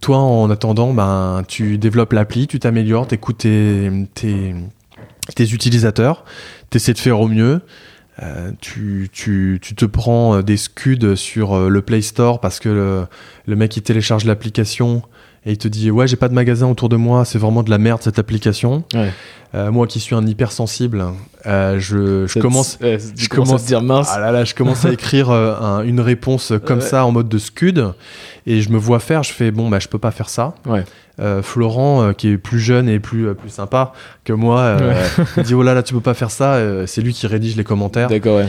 [0.00, 4.54] toi, en attendant, ben, tu développes l'appli, tu t'améliores, tu écoutes tes, tes,
[5.34, 6.24] tes utilisateurs,
[6.70, 7.60] tu essaies de faire au mieux.
[8.22, 12.58] Euh, tu, tu, tu, te prends euh, des scuds sur euh, le Play Store parce
[12.58, 13.06] que le,
[13.46, 15.02] le mec il télécharge l'application
[15.46, 17.70] et il te dit ouais j'ai pas de magasin autour de moi c'est vraiment de
[17.70, 19.70] la merde cette application ouais.
[19.70, 21.04] moi qui suis un hypersensible
[21.44, 25.30] je, je commence je commence à dire mince ah là là je commence à écrire
[25.30, 27.94] un, une réponse comme ça en mode de scud
[28.46, 30.84] et je me vois faire je fais bon bah je peux pas faire ça ouais.
[31.20, 33.92] Euh, Florent, euh, qui est plus jeune et plus, euh, plus sympa
[34.22, 34.76] que moi,
[35.44, 36.60] dit Oh là là, tu peux pas faire ça.
[36.86, 38.08] c'est lui qui rédige les commentaires.
[38.08, 38.48] D'accord, ouais.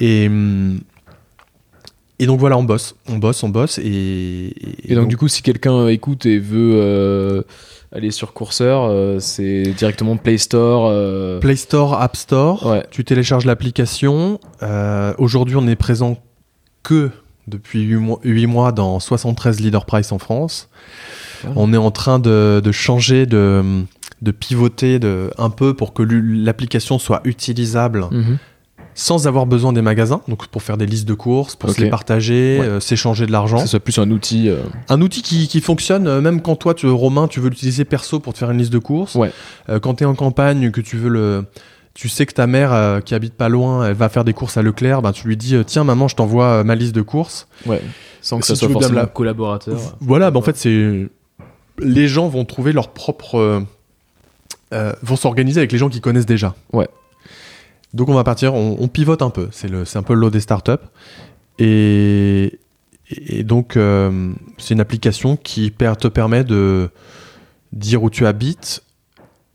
[0.00, 0.30] Et.
[2.20, 3.78] Et donc voilà, on bosse, on bosse, on bosse.
[3.78, 4.54] Et,
[4.84, 7.44] et, donc, du coup, si quelqu'un écoute et veut
[7.90, 11.40] aller sur Courseur, c'est directement Play Store.
[11.40, 12.64] Play Store, App Store.
[12.64, 12.86] Ouais.
[12.92, 14.38] Tu télécharges l'application.
[15.18, 16.16] Aujourd'hui, on est présent
[16.84, 17.10] que
[17.48, 20.68] depuis 8 mois, 8 mois dans 73 Leader Price en France.
[21.56, 23.84] On est en train de, changer, de,
[24.38, 28.06] pivoter de, un peu pour que l'application soit utilisable.
[28.10, 28.38] Mhm.
[28.96, 31.90] Sans avoir besoin des magasins, donc pour faire des listes de courses, pour se les
[31.90, 33.56] partager, euh, s'échanger de l'argent.
[33.56, 34.48] Que ce soit plus un outil.
[34.48, 38.20] Euh, un outil qui, fonctionne, euh, même quand toi, tu, Romain, tu veux l'utiliser perso
[38.20, 39.16] pour te faire une liste de courses.
[39.16, 39.32] Ouais.
[39.82, 41.44] quand tu es en campagne, que tu veux le,
[41.94, 44.62] tu sais que ta mère qui habite pas loin, elle va faire des courses à
[44.62, 47.48] Leclerc, ben tu lui dis tiens maman je t'envoie ma liste de courses.
[47.66, 47.82] Ouais.
[48.20, 49.78] Sans que ce soit forcément un collaborateur.
[50.00, 51.08] Voilà, ben en fait c'est
[51.78, 53.36] les gens vont trouver leur propre.
[53.36, 53.60] Euh,
[54.72, 56.54] euh, vont s'organiser avec les gens qui connaissent déjà.
[56.72, 56.88] Ouais.
[57.92, 59.48] Donc on va partir, on, pivote un peu.
[59.52, 60.72] C'est un peu le lot des startups.
[61.60, 62.58] Et,
[63.08, 66.90] et donc euh, c'est une application qui te permet de
[67.72, 68.82] dire où tu habites,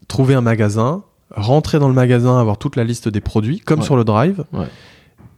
[0.07, 1.03] trouver un magasin,
[1.35, 4.45] rentrer dans le magasin, avoir toute la liste des produits, comme sur le Drive.
[4.53, 4.67] Ouais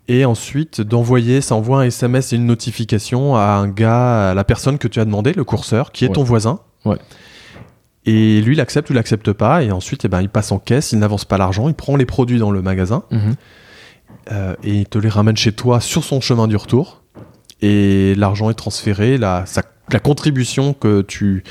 [0.08, 4.44] et ensuite d'envoyer, ça envoie un SMS et une notification à un gars, à la
[4.44, 6.60] personne que tu as demandé, le courseur, qui est ton voisin.
[6.86, 6.98] Ouais.
[8.06, 10.58] Et lui, il accepte ou il accepte pas, et ensuite, eh ben, il passe en
[10.58, 13.36] caisse, il n'avance pas l'argent, il prend les produits dans le magasin, mhm.
[14.32, 17.04] euh, et il te les ramène chez toi sur son chemin du retour,
[17.62, 19.46] et l'argent est transféré, la,
[19.92, 21.44] la contribution que tu,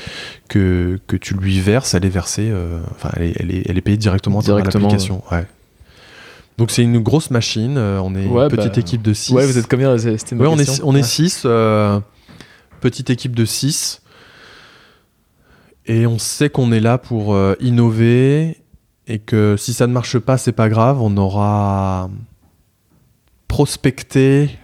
[0.49, 3.97] que, que tu lui verses, elle est versée, euh, enfin, elle, est, elle, est, payée
[3.97, 5.23] directement, directement dans l'application.
[5.31, 5.45] Ouais.
[6.57, 9.31] Donc c'est une grosse machine, euh, on est une petite bah, équipe de 6.
[9.31, 11.47] Ouais, vous êtes combien ouais, on est, on est 6,
[12.81, 14.00] petite équipe de 6.
[15.85, 18.57] Et on sait qu'on est là pour euh, innover
[19.07, 22.09] et que si ça ne marche pas, c'est pas grave, on aura
[23.47, 24.57] prospecté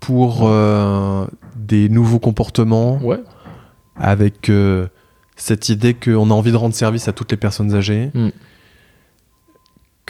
[0.00, 1.26] pour euh,
[1.56, 2.98] des nouveaux comportements.
[3.02, 3.20] Ouais.
[3.96, 4.88] Avec euh,
[5.36, 8.10] cette idée qu'on a envie de rendre service à toutes les personnes âgées.
[8.14, 8.28] Mm.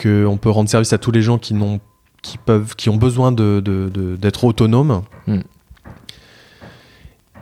[0.01, 1.79] Qu'on peut rendre service à tous les gens qui, n'ont,
[2.21, 3.61] qui, peuvent, qui ont besoin de,
[4.19, 5.03] d'être autonomes.
[5.27, 5.41] Mm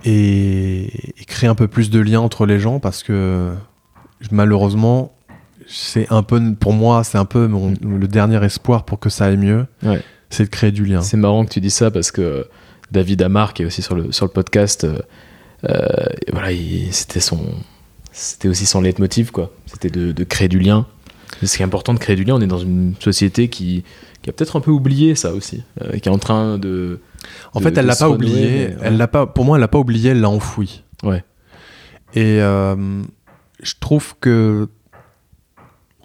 [0.06, 3.54] et, créer un peu plus de liens entre les gens parce que
[4.32, 5.14] malheureusement,
[5.68, 7.50] c'est un peu, pour moi, c'est un peu
[7.82, 9.66] le dernier espoir pour que ça aille mieux.
[10.30, 11.02] C'est de créer du lien.
[11.02, 12.48] C'est marrant que tu dis ça parce que
[12.92, 15.00] David Amar, qui est aussi sur le, sur le podcast, euh,
[15.70, 15.88] euh,
[16.32, 16.50] voilà,
[16.92, 17.40] c'était son,
[18.12, 19.52] c'était aussi son leitmotiv, quoi.
[19.66, 20.86] C'était de, de, créer du lien.
[21.44, 22.36] C'est important de créer du lien.
[22.36, 23.84] On est dans une société qui,
[24.22, 27.00] qui a peut-être un peu oublié ça aussi, euh, qui est en train de.
[27.54, 28.76] En fait, elle l'a pas oublié.
[28.82, 29.26] Elle l'a pas.
[29.26, 30.12] Pour moi, elle l'a pas oublié.
[30.12, 30.84] Elle l'a enfoui.
[31.04, 31.24] Ouais.
[32.14, 33.04] Et euh,
[33.62, 34.68] je trouve que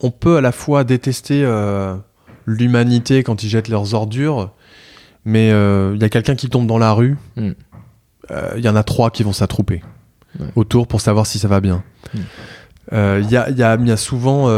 [0.02, 1.97] on peut à la fois détester euh,
[2.44, 4.52] l'humanité quand ils jettent leurs ordures,
[5.24, 7.16] mais il y a quelqu'un qui tombe dans la rue.
[7.36, 7.52] Hmm.
[8.56, 9.82] Il y en a trois qui vont s'attrouper
[10.55, 11.82] autour pour savoir si ça va bien.
[12.12, 12.20] Hmm.
[13.20, 14.48] Il y, a, y, y, a, souvent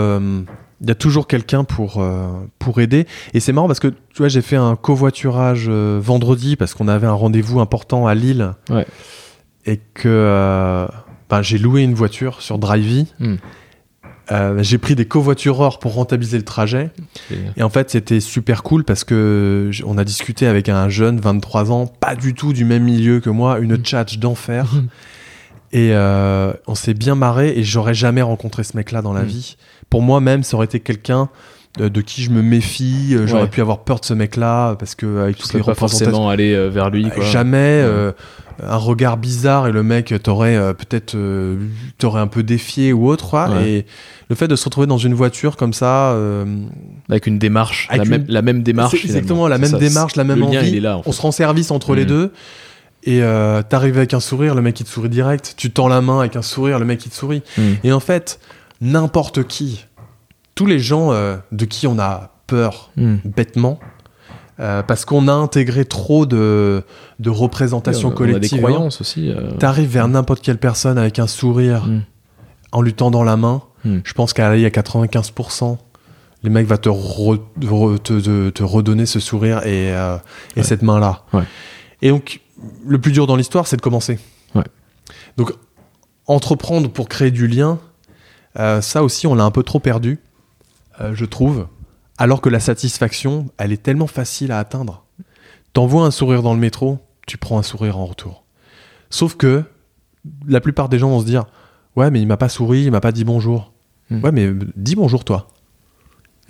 [0.80, 3.06] il y a toujours quelqu'un pour, euh, pour aider.
[3.34, 6.88] Et c'est marrant parce que tu vois, j'ai fait un covoiturage euh, vendredi parce qu'on
[6.88, 8.52] avait un rendez-vous important à Lille.
[8.70, 8.86] Ouais.
[9.66, 10.86] Et que euh,
[11.28, 13.06] ben, j'ai loué une voiture sur Drivey.
[13.18, 13.36] Hmm.
[14.59, 16.90] j'ai pris des covoitureurs pour rentabiliser le trajet.
[17.56, 21.72] Et en fait, c'était super cool parce que on a discuté avec un jeune, 23
[21.72, 24.70] ans, pas du tout du même milieu que moi, une tchatch d'enfer.
[25.73, 29.27] Et on s'est bien marré et j'aurais jamais rencontré ce mec-là dans la hmm.
[29.27, 29.57] vie
[29.90, 31.28] pour moi-même, ça aurait été quelqu'un
[31.78, 33.11] de, qui je me méfie.
[33.12, 36.28] Euh, j'aurais pu avoir peur de ce mec-là parce que avec toutes les pas forcément
[36.28, 37.09] aller euh, vers lui.
[37.11, 37.24] Quoi.
[37.24, 37.82] Jamais.
[37.85, 38.12] Euh,
[38.61, 41.16] un regard bizarre et le mec t'aurait peut-être
[41.97, 43.36] t'aurait un peu défié ou autre.
[43.65, 43.86] Et
[44.28, 46.16] le fait de se retrouver dans une voiture comme ça,
[47.09, 49.05] avec une démarche, la, Même, la, Même, démarche.
[49.05, 50.82] Exactement, la même démarche, la même envie.
[51.07, 52.09] On se rend service entre les mm.
[52.09, 52.32] deux.
[53.10, 53.20] Et
[53.68, 55.55] t'arrives avec un sourire, le mec il te sourit direct.
[55.56, 57.43] Tu tends la main avec un sourire, le mec il te sourit.
[57.56, 57.62] Mm.
[57.85, 58.39] Et en fait,
[58.80, 59.86] n'importe qui,
[60.55, 63.16] tous les gens euh, de qui on a peur hmm.
[63.24, 63.78] bêtement,
[64.60, 66.82] Euh, parce qu'on a intégré trop de,
[67.20, 68.59] de représentations On a collectives.
[68.59, 69.30] des croyances aussi.
[69.30, 72.01] euh, T'arrives vers n'importe quelle personne avec un sourire Mm.
[72.72, 73.62] en lui tendant la main.
[73.85, 75.78] Je pense qu'à y a 95%.
[76.43, 80.16] Les mecs va te, re- re- te, te- te redonner ce sourire et, euh,
[80.56, 80.66] et Ouais.
[80.66, 81.22] cette main-là.
[81.32, 81.44] Ouais.
[82.02, 82.40] Et donc,
[82.86, 84.18] le plus dur dans l'histoire, c'est de commencer.
[84.55, 84.64] Ouais.
[85.36, 85.52] Donc,
[86.26, 87.78] entreprendre pour créer du lien,
[88.59, 90.18] euh, ça aussi, on l'a un peu trop perdu,
[91.01, 91.68] euh, je trouve.
[92.16, 95.05] Alors que la satisfaction, elle est tellement facile à atteindre.
[95.72, 98.44] T'envoies un sourire dans le métro, tu prends un sourire en retour.
[99.10, 99.62] Sauf que
[100.47, 101.47] la plupart des gens vont se dire
[101.94, 103.72] Ouais, mais il m'a pas souri, il m'a pas dit bonjour.
[104.10, 104.22] Hmm.
[104.22, 105.48] Ouais, mais dis bonjour toi.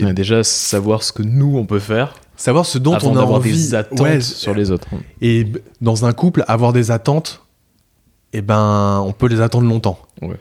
[0.01, 3.23] ouais, déjà, savoir ce que nous, on peut faire Savoir ce dont avant on a
[3.25, 3.53] envie.
[3.53, 4.87] des attentes Ouais, sur les autres.
[5.21, 5.47] Et
[5.83, 7.43] dans un couple, avoir des attentes,
[8.33, 9.99] eh ben, on peut les attendre longtemps.
[10.23, 10.37] Ouais.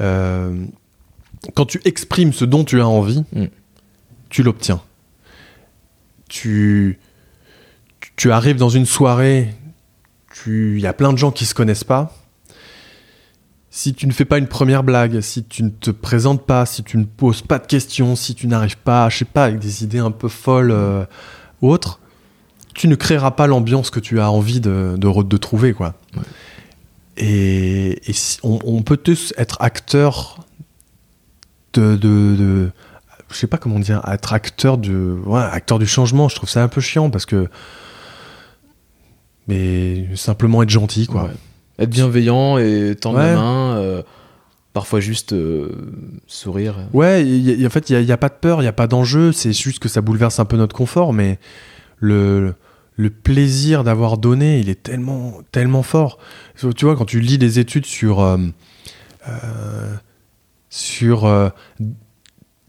[0.00, 0.64] Euh,
[1.54, 3.44] quand tu exprimes ce dont tu as envie, Mm.
[4.28, 4.80] tu l'obtiens.
[6.28, 6.98] Tu,
[8.16, 9.54] tu- arrives dans une soirée,
[10.34, 12.12] tu- il y a plein de gens qui se connaissent pas.
[13.70, 16.82] Si tu ne fais pas une première blague, si tu ne te présentes pas, si
[16.82, 19.84] tu ne poses pas de questions, si tu n'arrives pas, je sais pas, avec des
[19.84, 21.04] idées un peu folles euh,
[21.62, 22.00] ou autres,
[22.74, 25.94] tu ne créeras pas l'ambiance que tu as envie de, de, de trouver, quoi.
[26.16, 26.22] Ouais.
[27.18, 30.44] Et, et si- on, on peut tous être acteur
[31.72, 32.70] de, de, de-
[33.30, 36.28] je sais pas comment dire, être acteur de, ouais, acteur du changement.
[36.28, 37.48] Je trouve ça un peu chiant parce que,
[39.48, 41.24] mais simplement être gentil, quoi.
[41.24, 41.30] Ouais.
[41.78, 43.26] Être bienveillant et tendre Ouais.
[43.26, 44.02] la main, euh,
[44.76, 45.70] parfois juste euh,
[46.26, 46.76] sourire.
[46.92, 47.24] Ouais,
[47.64, 49.78] en fait, il n'y a, pas de peur, il n'y a pas d'enjeu, c'est juste
[49.78, 51.38] que ça bouleverse un peu notre confort, mais
[51.98, 52.52] le,
[52.96, 56.18] le plaisir d'avoir donné, il est tellement, tellement fort.
[56.76, 58.20] Tu vois, quand tu lis des études sur.
[58.20, 58.36] euh,
[59.28, 59.94] euh,
[60.68, 61.24] sur.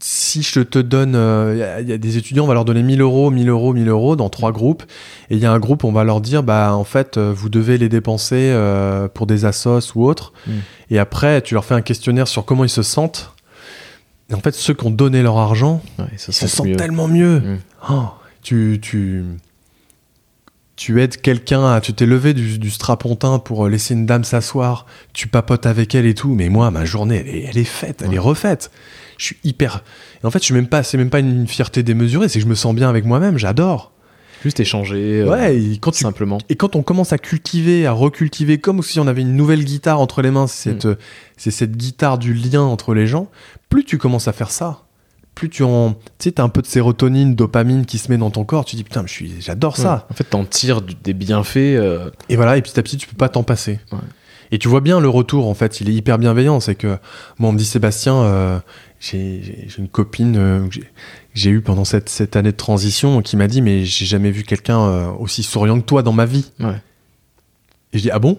[0.00, 1.14] si je te donne.
[1.16, 3.30] euh, Il y a- il y, a des étudiants, on va leur donner 1000 euros,
[3.30, 4.84] 1000 euros, 1000 euros dans trois groupes.
[5.30, 7.48] Et il y a un groupe, on va leur dire, bah, en fait, euh, vous
[7.48, 10.32] devez les dépenser euh, pour des assos ou autres.
[10.46, 10.50] Mm.
[10.90, 13.32] Et après, tu leur fais un questionnaire sur comment ils se sentent.
[14.30, 16.76] Et en fait, ceux qui ont donné leur argent, Ouais, ils sent se sentent mieux.
[16.76, 17.40] tellement mieux.
[17.40, 17.58] Mm.
[17.90, 18.02] Oh,
[18.42, 19.24] tu, tu,
[20.78, 24.22] tu aides quelqu'un, à- tu t'es levé du, du strapontin pour euh, laisser une dame
[24.22, 27.64] s'asseoir, tu papotes avec elle et tout, mais moi, ma journée, elle est, elle est
[27.64, 28.14] faite, elle Ouais.
[28.14, 28.70] est refaite.
[29.18, 29.82] Je suis hyper.
[30.22, 32.44] Et en fait, je suis même pas, c'est même pas une fierté démesurée, c'est que
[32.44, 33.90] je me sens bien avec moi-même, j'adore.
[34.44, 35.22] Juste échanger.
[35.22, 36.38] euh, ouais, et quand tu simplement.
[36.48, 39.98] et quand on commence à cultiver, à recultiver, comme si on avait une nouvelle guitare
[40.00, 40.90] entre les mains, c'est cette, Mm.
[40.90, 40.94] euh,
[41.36, 43.26] c'est cette guitare du lien entre les gens,
[43.68, 44.84] plus tu commences à faire ça,
[45.38, 45.92] plus tu en.
[45.92, 48.74] Tu sais, t'as un peu de sérotonine, dopamine qui se met dans ton corps, tu
[48.76, 49.94] dis putain, je suis, j'adore ça.
[49.94, 50.00] Ouais.
[50.10, 51.56] En fait, t'en tires des bienfaits.
[51.58, 53.78] euh, Et voilà, et petit à petit, tu peux pas t'en passer.
[53.92, 53.98] Ouais.
[54.50, 56.58] Et tu vois bien le retour, en fait, il est hyper bienveillant.
[56.58, 56.98] C'est que,
[57.38, 58.58] moi, on me dit Sébastien, euh,
[58.98, 60.80] j'ai une copine euh, que
[61.34, 64.42] j'ai- eue pendant cette, cette année de transition qui m'a dit, mais j'ai jamais vu
[64.42, 66.50] quelqu'un euh, aussi souriant que toi dans ma vie.
[66.60, 66.80] Ouais.
[67.92, 68.38] Et je dis, ah bon?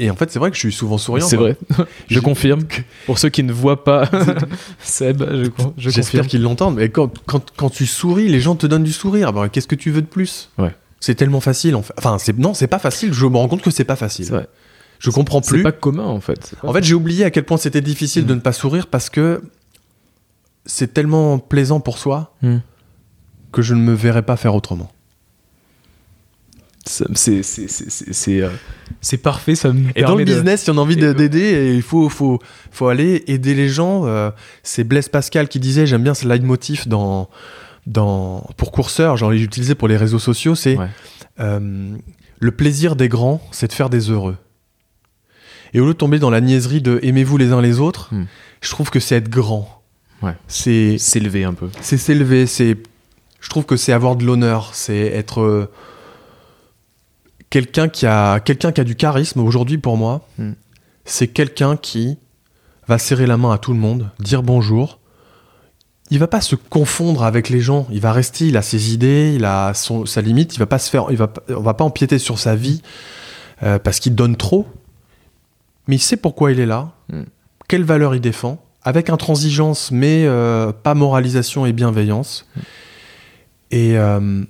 [0.00, 1.26] Et en fait, c'est vrai que je suis souvent souriant.
[1.26, 1.56] C'est vrai.
[2.08, 2.60] je confirme.
[3.06, 4.08] Pour ceux qui ne voient pas
[4.80, 5.44] Seb, je,
[5.76, 6.26] je J'espère confirme.
[6.26, 6.76] qu'ils l'entendent.
[6.76, 9.32] Mais quand, quand, quand tu souris, les gens te donnent du sourire.
[9.32, 10.50] Bah, Qu'est-ce que tu veux de plus?
[10.58, 10.74] Ouais.
[11.00, 11.74] C'est tellement facile.
[11.74, 11.94] En fait.
[11.98, 13.12] Enfin, c'est non, c'est pas facile.
[13.12, 14.26] Je me rends compte que c'est pas facile.
[14.26, 14.48] C'est vrai.
[15.00, 15.62] Je comprends C'est plus.
[15.62, 16.44] pas commun en fait.
[16.44, 18.26] C'est En fait, j'ai oublié à quel point c'était difficile Mm.
[18.28, 19.42] de ne pas sourire parce que
[20.66, 22.56] c'est tellement plaisant pour soi Mm.
[23.52, 24.90] que je ne me verrais pas faire autrement.
[26.88, 28.48] C'est c'est- c'est- c'est- c'est, euh,
[29.02, 29.54] c'est parfait.
[29.54, 32.08] Ça me Et dans le de- business, si on a envie de- d'aider, il faut,
[32.08, 32.38] faut,
[32.70, 34.06] faut aller aider les gens.
[34.06, 34.30] euh,
[34.62, 37.28] c'est Blaise Pascal qui disait, j'aime bien ce leitmotiv dans,
[37.86, 40.88] dans, pour courseur, genre l'ai utilisé pour les réseaux sociaux, c'est Ouais.
[41.40, 41.94] euh,
[42.40, 44.36] le plaisir des grands, c'est de faire des heureux.
[45.74, 48.24] Et au lieu de tomber dans la niaiserie de aimez-vous les uns les autres, Hmm.
[48.62, 49.82] je trouve que c'est être grand.
[50.22, 50.32] Ouais.
[50.48, 51.68] C'est s'élever un peu.
[51.80, 52.76] c'est s'élever, c'est
[53.40, 55.70] je trouve que c'est avoir de l'honneur, c'est être euh,
[57.50, 60.26] quelqu'un qui a quelqu'un qui a du charisme aujourd'hui pour moi.
[60.38, 60.52] Hmm.
[61.04, 62.18] C'est quelqu'un qui
[62.86, 64.98] va serrer la main à tout le monde, dire bonjour.
[66.10, 69.32] Il va pas se confondre avec les gens, il va rester, il a ses idées,
[69.36, 71.74] il a son, sa limite, il va pas se faire il va pas- on va
[71.74, 72.80] pas empiéter sur sa vie
[73.62, 74.66] euh, parce qu'il donne trop.
[75.86, 77.24] Mais il sait pourquoi il est là, Hmm.
[77.68, 82.46] quelle valeur il défend, avec intransigeance, mais euh, pas moralisation et bienveillance.
[83.70, 84.44] Et, euh,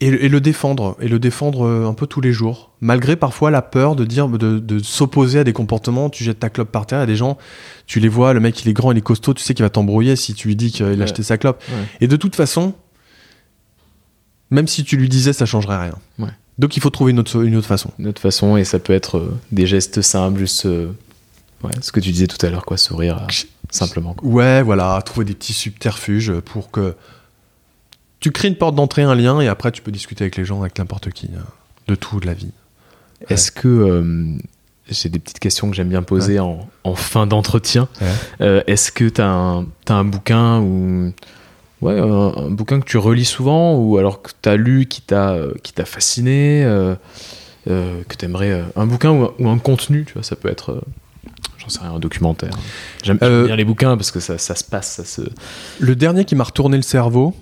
[0.00, 3.50] et, et le défendre, et le défendre euh, un peu tous les jours, malgré parfois
[3.50, 6.10] la peur de dire, de, de s'opposer à des comportements.
[6.10, 7.38] Tu jettes ta clope par terre, il y a des gens,
[7.86, 9.70] tu les vois, le mec il est grand, il est costaud, tu sais qu'il va
[9.70, 11.62] t'embrouiller si tu lui dis qu'il a acheté sa clope.
[11.68, 11.76] Ouais.
[12.00, 12.74] Et de toute façon,
[14.50, 15.98] même si tu lui disais, ça changerait rien.
[16.18, 16.30] Ouais.
[16.58, 17.90] Donc il faut trouver une autre, une autre façon.
[17.98, 20.88] D'une autre façon, et ça peut être euh, des gestes simples, juste euh,
[21.62, 23.32] ouais, ce que tu disais tout à l'heure, quoi, sourire euh,
[23.70, 24.14] simplement.
[24.14, 24.28] Quoi.
[24.28, 26.94] Ouais, voilà, trouver des petits subterfuges pour que
[28.24, 30.62] tu crées une porte d'entrée, un lien, et après tu peux discuter avec les gens,
[30.62, 31.38] avec n'importe qui, euh,
[31.88, 32.52] de tout, de la vie.
[33.28, 34.32] Est-ce que euh,
[34.88, 37.86] j'ai des petites questions que j'aime bien poser en, en fin d'entretien.
[38.40, 41.12] Euh, Est-ce que tu as, un- t'as un bouquin ou
[41.82, 45.02] ouais, un, un bouquin que tu relis souvent ou alors que tu as lu qui
[45.02, 46.94] t'a euh, qui t'a fasciné, euh,
[47.66, 50.82] que tu aimerais un bouquin ou un, ou un contenu, tu vois, ça peut être
[51.58, 52.50] j'en sais rien, un documentaire.
[53.02, 55.22] J'aime bien les bouquins parce que ça, ça se passe, ça se
[55.80, 57.34] Le dernier qui m'a retourné le cerveau,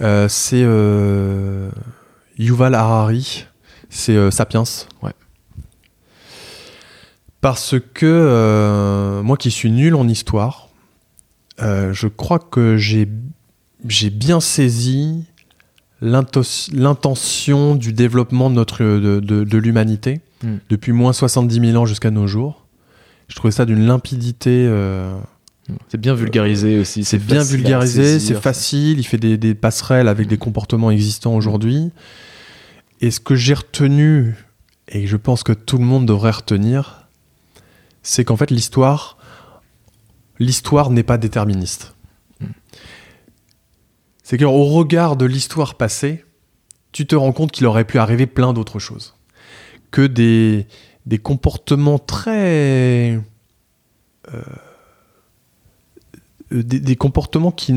[0.00, 1.70] euh, c'est euh,
[2.38, 3.46] Yuval Harari,
[3.88, 4.64] c'est euh, Sapiens.
[5.02, 5.12] Ouais.
[7.40, 10.68] Parce que moi qui suis nul en histoire,
[11.58, 13.08] je crois que j'ai
[13.88, 15.24] j'ai bien saisi
[16.02, 20.54] l'intention du développement de, notre, de, de- de l'humanité Mm.
[20.70, 22.64] depuis moins 70 000 ans jusqu'à nos jours.
[23.28, 24.64] Je trouvais ça d'une limpidité.
[24.66, 25.14] euh,
[25.88, 30.26] c'est bien vulgarisé aussi, c'est bien vulgarisé, c'est facile, il fait des, des passerelles avec
[30.26, 31.90] des comportements existants aujourd'hui.
[33.00, 34.34] Et ce que j'ai retenu,
[34.88, 37.06] et je pense que tout le monde devrait retenir,
[38.02, 39.16] c'est qu'en fait l'histoire,
[40.38, 41.94] l'histoire n'est pas déterministe.
[44.22, 46.24] C'est qu'au regard de l'histoire passée,
[46.92, 49.14] tu te rends compte qu'il aurait pu arriver plein d'autres choses.
[49.90, 50.66] Que des,
[51.06, 53.20] des comportements très
[54.32, 54.42] euh,
[56.50, 57.72] des, des comportements qui,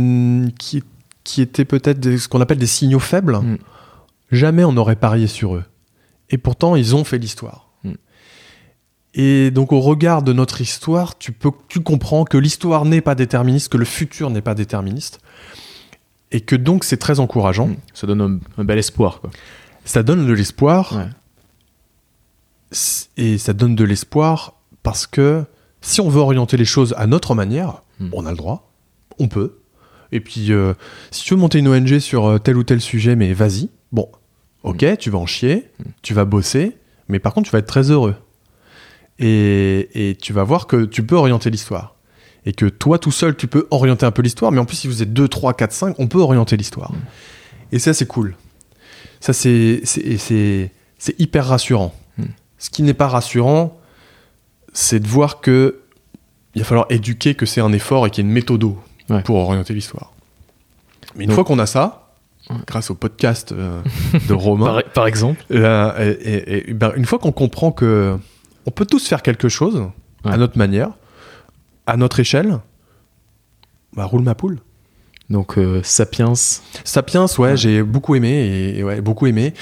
[0.60, 0.84] qui,
[1.24, 3.58] qui étaient peut-être ce qu'on appelle des signaux faibles, Mm.
[4.32, 5.64] jamais on n'aurait parié sur eux.
[6.30, 7.70] Et pourtant, ils ont fait l'histoire.
[7.84, 7.92] Mm.
[9.16, 13.16] Et donc, au regard de notre histoire, tu, peux, tu comprends que l'histoire n'est pas
[13.16, 15.20] déterministe, que le futur n'est pas déterministe,
[16.32, 17.68] et que donc c'est très encourageant.
[17.68, 17.76] Mm.
[17.94, 19.22] Ça donne un, un bel espoir.
[19.22, 19.30] Quoi.
[19.86, 21.10] Ça donne de l'espoir, Ouais.
[23.18, 25.46] Et ça donne de l'espoir parce que
[25.84, 28.10] si on veut orienter les choses à notre manière, Mm.
[28.14, 28.72] on a le droit,
[29.20, 29.60] on peut.
[30.12, 30.74] Et puis, euh,
[31.12, 33.70] si tu veux monter une ONG sur euh, tel ou tel sujet, mais vas-y.
[33.92, 34.10] Bon,
[34.64, 35.70] ok, tu vas en chier,
[36.02, 36.76] tu vas bosser,
[37.08, 38.16] mais par contre, tu vas être très heureux.
[39.20, 41.96] Et, et tu vas voir que tu peux orienter l'histoire.
[42.46, 44.88] Et que toi, tout seul, tu peux orienter un peu l'histoire, mais en plus, si
[44.88, 46.92] vous êtes 2, 3, 4, 5, on peut orienter l'histoire.
[47.72, 48.36] Et ça, c'est cool.
[49.20, 49.82] Ça, c'est
[51.20, 51.94] hyper rassurant.
[52.58, 53.78] Ce qui n'est pas rassurant,
[54.74, 55.80] c'est de voir que
[56.56, 58.64] il va falloir éduquer que c'est un effort et qu'il y a une méthode
[59.10, 59.22] Ouais.
[59.24, 60.14] pour orienter l'histoire.
[61.16, 62.00] Mais une Donc- fois qu'on a ça,
[62.50, 62.56] Ouais.
[62.68, 63.82] grâce au podcast euh,
[64.28, 65.44] de Romain, Par, par exemple.
[65.50, 68.18] là, et- et- et, ben, une fois qu'on comprend que
[68.66, 69.76] on peut tous faire quelque chose
[70.26, 70.32] Ouais.
[70.32, 70.90] à notre manière,
[71.88, 72.60] à notre échelle,
[73.94, 74.60] bah, roule ma poule.
[75.34, 76.34] Donc, euh, Sapiens.
[76.86, 77.58] Sapiens, ouais, Ouais.
[77.58, 79.54] j'ai beaucoup aimé et, et ouais, beaucoup aimé.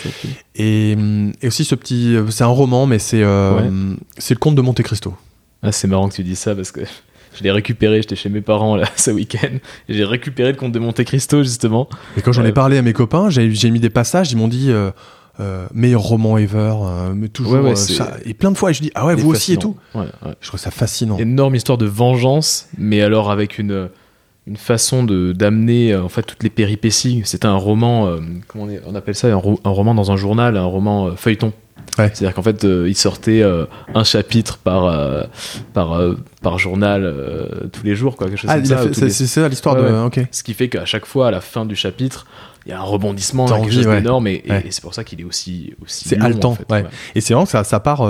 [0.55, 4.39] Et, hum, et aussi ce petit, euh, c'est un roman, mais c'est euh, c'est le
[4.39, 5.15] conte de Monte Cristo.
[5.63, 6.81] Ah, c'est marrant que tu dis ça parce que
[7.37, 9.47] je l'ai récupéré, j'étais chez mes parents là ce week-end,
[9.87, 11.87] et j'ai récupéré le conte de Monte Cristo justement.
[12.17, 14.71] Et quand j'en ai parlé à mes copains, j'ai mis des passages, ils m'ont dit
[14.71, 14.91] euh,
[15.39, 18.17] euh, meilleur roman ever, euh, mais toujours Ouais, ouais, euh, c'est- ça.
[18.25, 19.77] Et plein de fois, et je dis ah ouais, vous aussi et tout.
[19.95, 20.05] Ouais.
[20.41, 21.17] Je trouve ça fascinant.
[21.17, 23.87] Énorme histoire de vengeance, mais alors avec une,
[24.47, 27.21] une façon de d'amener euh, en fait toutes les péripéties.
[27.25, 30.11] C'était un roman, euh, comment on, est- on appelle ça, un, ro- un roman dans
[30.11, 31.53] un journal, un roman euh, feuilleton.
[31.97, 32.09] Ouais.
[32.13, 33.43] C'est-à-dire qu'en fait, euh, il sortait
[33.93, 35.27] un chapitre par,
[35.73, 35.99] par,
[36.41, 37.13] par journal
[37.73, 39.93] tous les jours, quoi, quelque chose Ah, comme ça, c'est les- ça l'histoire Ouais, de.
[39.93, 40.03] ouais.
[40.05, 40.19] Ok.
[40.31, 42.25] Ce qui fait qu'à chaque fois, à la fin du chapitre,
[42.65, 43.97] il y a un rebondissement, quelque envie, chose ouais.
[43.97, 44.63] d'énorme, et, et- Ouais.
[44.67, 46.85] et c'est pour ça qu'il est aussi, aussi C'est haletant, en fait, ouais.
[47.13, 48.01] Et c'est vraiment que ça, ça part,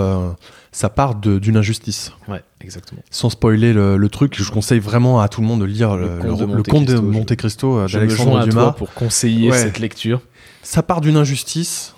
[0.72, 2.12] ça part d'une injustice.
[2.28, 3.02] Ouais, exactement.
[3.10, 6.18] Sans spoiler le, le truc, je conseille vraiment à tout le monde de lire le,
[6.24, 8.62] Le Conte de Monte Cristo, euh, d'Alexandre à Dumas.
[8.62, 9.58] toi pour conseiller Ouais.
[9.58, 10.22] cette lecture.
[10.64, 11.94] ça part d'une injustice.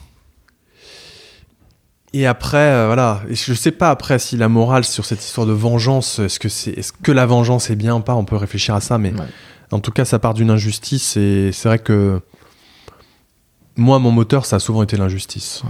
[2.15, 5.47] Et après, euh, voilà, Et je sais pas après si la morale sur cette histoire
[5.47, 8.35] de vengeance, est-ce que c'est, est-ce que la vengeance est bien ou pas On peut
[8.35, 9.25] réfléchir à ça, mais Ouais.
[9.71, 12.21] en tout cas, ça part d'une injustice et c'est vrai que
[13.75, 15.63] moi, mon moteur, ça a souvent été l'injustice.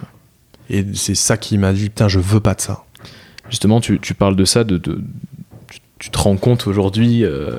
[0.69, 2.83] Et c'est ça qui m'a dit, putain, je veux pas de ça.
[3.49, 5.01] Justement, tu, tu parles de ça, de, de-
[5.69, 7.57] tu, tu te rends compte aujourd'hui euh,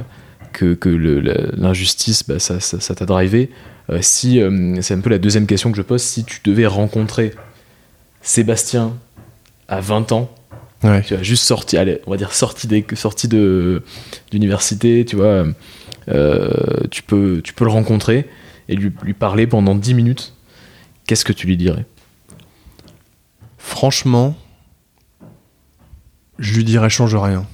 [0.52, 3.50] que, que le- la- l'injustice, bah, ça, ça, t'a drivé.
[3.90, 6.66] Euh, si, euh, c'est un peu la deuxième question que je pose, si tu devais
[6.66, 7.32] rencontrer
[8.22, 8.94] Sébastien
[9.68, 10.34] à 20 ans,
[10.82, 11.02] Ouais.
[11.02, 13.82] tu vois, juste sorti, allez, on va dire sorti des, sorti de
[14.30, 15.44] d'université, tu vois,
[16.90, 18.28] tu peux, tu peux le rencontrer
[18.68, 20.34] et lui, lui parler pendant 10 minutes.
[21.06, 21.84] Qu'est-ce que tu lui dirais?
[23.58, 24.36] Franchement,
[26.38, 27.46] je lui dirais change rien.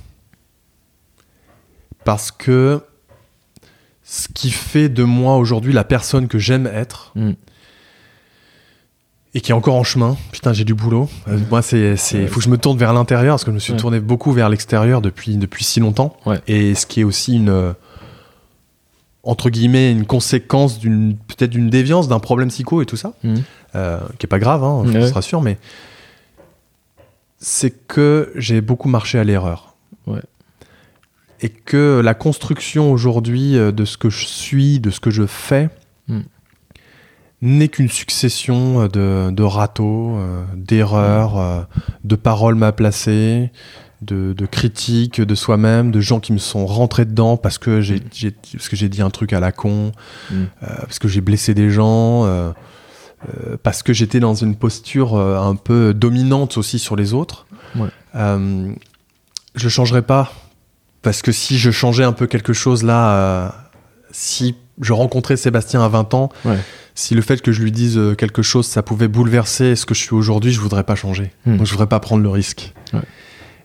[2.04, 2.82] Parce que
[4.02, 7.32] ce qui fait de moi aujourd'hui la personne que j'aime être Mm.
[9.34, 11.08] et qui est encore en chemin, putain, j'ai du boulot.
[11.28, 12.26] Euh, moi, c'est, c'est, Ouais.
[12.26, 14.48] faut que je me tourne vers l'intérieur parce que je me suis tourné beaucoup vers
[14.48, 16.16] l'extérieur depuis, depuis si longtemps.
[16.26, 16.40] Ouais.
[16.48, 17.74] Et ce qui est aussi une,
[19.22, 23.42] entre guillemets une conséquence d'une peut-être d'une déviance, d'un problème psycho et tout ça, Mhm.
[23.76, 25.08] euh, qui est pas grave, hein, je Ouais.
[25.08, 25.58] te rassure, mais
[27.40, 29.74] c'est que j'ai beaucoup marché à l'erreur.
[30.06, 30.20] Ouais.
[31.40, 35.26] Et que la construction aujourd'hui euh, de ce que je suis, de ce que je
[35.26, 35.68] fais,
[36.08, 36.20] Mm.
[37.42, 41.62] n'est qu'une succession euh, de, de râteaux, euh, d'erreurs, euh,
[42.04, 43.50] de paroles mal placées,
[44.02, 47.96] de, de critiques de soi-même, de gens qui me sont rentrés dedans parce que j'ai
[47.96, 48.04] Mm.
[48.12, 49.92] j'ai- parce que j'ai dit un truc à la con,
[50.30, 50.34] Mm.
[50.34, 50.46] euh,
[50.80, 52.24] parce que j'ai blessé des gens,
[53.28, 57.46] euh, parce que j'étais dans une posture euh, un peu dominante aussi sur les autres.
[57.76, 57.88] Ouais.
[58.14, 58.72] Euh,
[59.54, 60.32] je changerai pas
[61.02, 63.48] parce que si je changeais un peu quelque chose là, euh,
[64.10, 66.58] si je rencontrais Sébastien à 20 ans, Ouais.
[66.94, 70.00] si le fait que je lui dise quelque chose, ça pouvait bouleverser ce que je
[70.00, 71.32] suis aujourd'hui, je voudrais pas changer.
[71.46, 71.58] Hmm.
[71.58, 72.72] Donc je voudrais pas prendre le risque.
[72.92, 73.00] Ouais.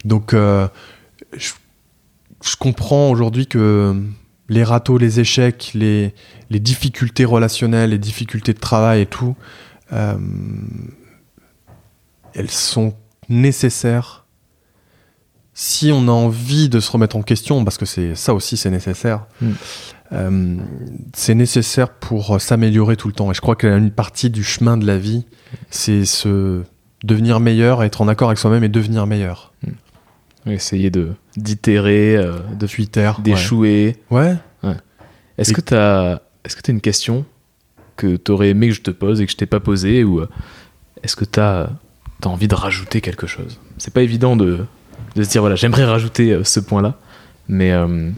[0.04, 0.70] Donc je,
[2.44, 3.96] je comprends aujourd'hui que
[4.50, 6.14] les râteaux, les échecs, les,
[6.50, 9.36] les difficultés relationnelles, les difficultés de travail et tout,
[9.94, 10.18] euh,
[12.34, 12.94] elles sont
[13.30, 14.26] nécessaires
[15.58, 18.70] si on a envie de se remettre en question, parce que c'est ça aussi c'est
[18.70, 19.26] nécessaire.
[19.42, 19.52] Mm.
[20.12, 20.58] euh,
[21.14, 23.32] c'est nécessaire pour s'améliorer tout le temps.
[23.32, 25.26] Et je crois qu'une partie du chemin de la vie,
[25.70, 26.64] c'est se
[27.06, 29.54] devenir meilleur, être en accord avec soi-même et devenir meilleur.
[30.48, 33.12] Essayer de d'itérer, euh, de Twitter.
[33.20, 33.98] d'échouer.
[34.12, 34.36] Ouais.
[35.38, 37.26] Est-ce Et- que tu as est-ce que tu une question
[37.98, 40.20] que tu aurais aimé que je te pose et que je t'ai pas posée ou
[40.22, 40.30] euh,
[41.04, 41.70] est-ce que tu as
[42.26, 43.60] envie de rajouter quelque chose?
[43.78, 44.66] C'est pas évident de,
[45.16, 47.00] de se dire voilà, j'aimerais rajouter euh, ce point-là,
[47.50, 48.12] mais euh,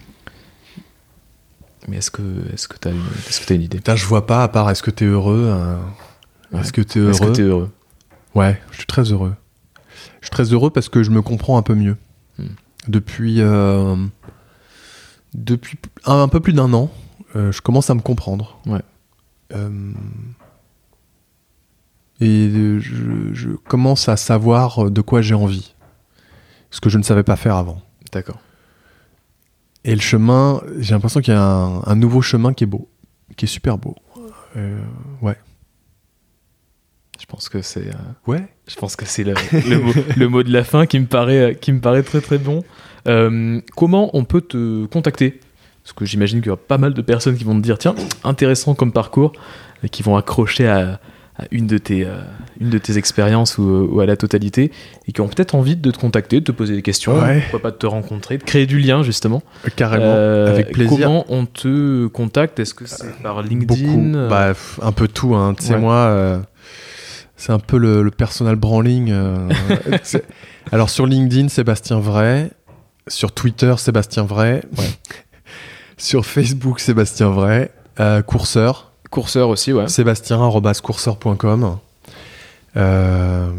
[1.88, 2.22] mais est-ce que
[2.54, 3.78] est-ce que tu as une est-ce que tu une idée?
[3.78, 5.54] Putain, je vois pas à part est-ce que t'es heureux
[6.52, 6.60] Ouais.
[6.62, 7.70] Est-ce que t'es heureux Est-ce que tu es heureux?
[8.36, 9.34] Ouais, je suis très heureux.
[10.22, 11.98] Je suis très heureux parce que je me comprends un peu mieux.
[12.38, 12.48] Hmm.
[12.88, 13.96] Depuis, euh,
[15.34, 16.90] depuis un, un peu plus d'un an,
[17.36, 18.60] euh, je commence à me comprendre.
[18.66, 18.82] Ouais.
[19.54, 19.92] Euh,
[22.20, 22.50] et
[22.80, 25.76] je, je commence à savoir de quoi j'ai envie.
[26.72, 27.82] Ce que je ne savais pas faire avant.
[28.12, 28.40] D'accord.
[29.84, 32.90] Et le chemin, j'ai l'impression qu'il y a un, un nouveau chemin qui est beau,
[33.38, 33.96] qui est super beau.
[35.22, 35.38] Ouais.
[37.20, 38.48] Je pense que c'est euh, Ouais.
[38.68, 39.34] Je pense que c'est le,
[39.70, 42.38] le mot, le mot de la fin qui me paraît, qui me paraît très très
[42.38, 42.64] bon.
[43.08, 45.40] Euh, comment on peut te contacter?
[45.84, 47.96] Parce que j'imagine qu'il y aura pas mal de personnes qui vont te dire tiens,
[48.26, 49.32] intéressant comme parcours,
[49.84, 51.00] et qui vont accrocher à,
[51.40, 52.18] à une, de tes, euh,
[52.60, 54.72] une de tes expériences ou, ou à la totalité,
[55.08, 57.40] et qui ont peut-être envie de te contacter, de te poser des questions, Ouais.
[57.44, 59.42] pourquoi pas de te rencontrer, de créer du lien justement.
[59.78, 60.04] Carrément.
[60.06, 61.06] Euh, avec plaisir.
[61.06, 62.60] Comment on te contacte?
[62.60, 63.88] Est-ce que c'est par LinkedIn?
[63.94, 64.16] Beaucoup.
[64.18, 65.36] euh, Bah, un peu tout.
[65.36, 65.56] Hein.
[65.58, 65.80] Tu sais, Ouais.
[65.80, 66.40] moi, euh,
[67.38, 69.10] c'est un peu le, le personal branding.
[69.12, 69.50] euh,
[70.04, 70.26] c'est-
[70.72, 72.52] Alors, sur LinkedIn, Sébastien Vrai.
[73.08, 74.64] Sur Twitter, Sébastien Vrai.
[75.98, 77.72] sur Facebook, Sébastien Vrai.
[78.00, 78.92] Euh, courseur.
[79.10, 79.88] Courseur aussi, ouais.
[79.88, 81.78] Sébastien-courseur.com.
[82.76, 83.50] Euh,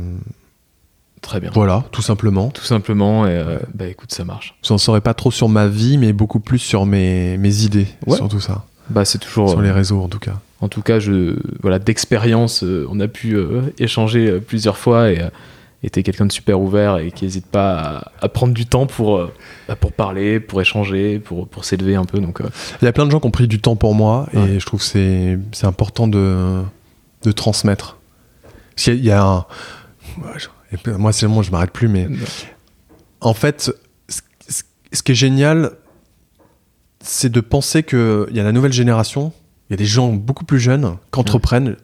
[1.22, 1.50] Très bien.
[1.52, 2.50] voilà, tout simplement.
[2.50, 4.54] Tout simplement, et euh, bah écoute, ça marche.
[4.62, 7.88] Je n'en saurais pas trop sur ma vie, mais beaucoup plus sur mes, mes idées,
[8.06, 8.16] Ouais.
[8.16, 8.64] sur tout ça.
[8.90, 9.50] Bah c'est toujours.
[9.50, 10.34] Sur les réseaux, en tout cas.
[10.60, 15.10] En tout cas, je, voilà, d'expérience, euh, on a pu euh, échanger euh, plusieurs fois
[15.10, 18.86] et t'es quelqu'un de super ouvert et qui n'hésite pas à, à prendre du temps
[18.86, 19.32] pour, euh,
[19.68, 22.18] bah, pour parler, pour échanger, pour, pour s'élever un peu.
[22.18, 22.48] Donc, euh,
[22.82, 24.66] Il y a plein de gens qui ont pris du temps pour moi et je
[24.66, 26.60] trouve que c'est c'est important de,
[27.22, 27.96] de transmettre.
[28.74, 29.46] Parce qu'il y a- un.
[30.98, 32.08] Moi, c'est le moment, je m'arrête plus, mais
[33.20, 33.60] en fait,
[34.08, 34.62] ce, ce-
[34.92, 35.72] ce qui est génial,
[37.00, 39.32] c'est de penser qu'il y a la nouvelle génération,
[39.68, 41.76] il y a des gens beaucoup plus jeunes qui entreprennent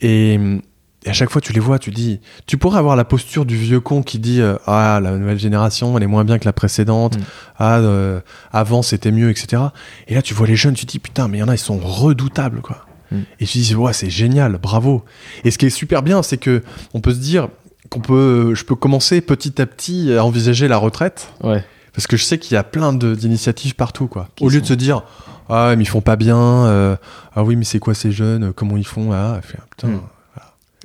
[0.00, 3.44] et, et à chaque fois tu les vois, tu dis, tu pourrais avoir la posture
[3.44, 6.44] du vieux con qui dit euh, ah la nouvelle génération elle est moins bien que
[6.44, 7.22] la précédente, Mm.
[7.58, 8.20] ah euh,
[8.52, 9.62] avant c'était mieux etc.
[10.08, 11.54] Et là tu vois les jeunes, tu te dis putain mais il y en a
[11.54, 12.86] ils sont redoutables quoi.
[13.10, 13.18] Mm.
[13.40, 15.04] Et tu te dis ouais c'est génial, bravo.
[15.44, 16.62] Et ce qui est super bien c'est que
[16.94, 17.48] on peut se dire
[17.90, 21.32] qu'on peut, je peux commencer petit à petit à envisager la retraite.
[21.42, 21.64] ouais.
[21.92, 24.28] Parce que je sais qu'il y a plein d'initiatives partout, quoi.
[24.34, 25.04] Qui Au lieu de se dire,
[25.48, 26.96] ah, mais ils font pas bien, euh,
[27.34, 29.88] ah oui, mais c'est quoi ces jeunes, comment ils font, ah, fait, putain.
[29.88, 30.00] Hmm.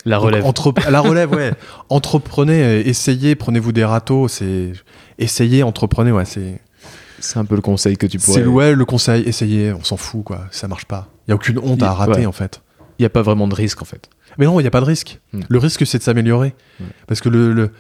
[0.06, 0.46] La Donc, relève.
[0.46, 1.52] entre- la relève, ouais.
[1.90, 4.72] Entreprenez, euh, essayez, prenez-vous des râteaux, c'est,
[5.18, 6.62] essayez, entreprenez, ouais, c'est,
[7.20, 8.42] C'est un peu le conseil que tu pourrais.
[8.42, 11.10] c'est, ouais, le conseil, essayez, on s'en fout, quoi, ça marche pas.
[11.28, 12.26] Il y a aucune honte à rater, ouais.
[12.26, 12.62] en fait.
[12.98, 14.10] Il n'y a pas vraiment de risque en fait.
[14.38, 15.20] Mais non, il n'y a pas de risque.
[15.34, 15.42] Hmm.
[15.48, 16.54] Le risque, c'est de s'améliorer.
[17.08, 17.72] Parce que le, le-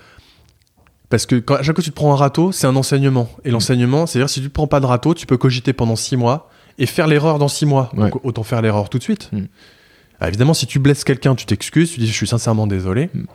[1.10, 3.30] Parce que quand, à chaque fois que tu te prends un râteau, c'est un enseignement.
[3.46, 6.16] Et l'enseignement, c'est-à-dire si tu ne prends pas de râteau, tu peux cogiter pendant six
[6.18, 6.50] mois
[6.80, 7.92] et faire l'erreur dans six mois.
[7.96, 8.10] Ouais.
[8.10, 9.30] Donc autant faire l'erreur tout de suite.
[9.32, 9.46] Hmm.
[10.20, 13.10] Ah, évidemment, si tu blesses quelqu'un, tu t'excuses, tu dis je suis sincèrement désolé.
[13.14, 13.26] Hmm.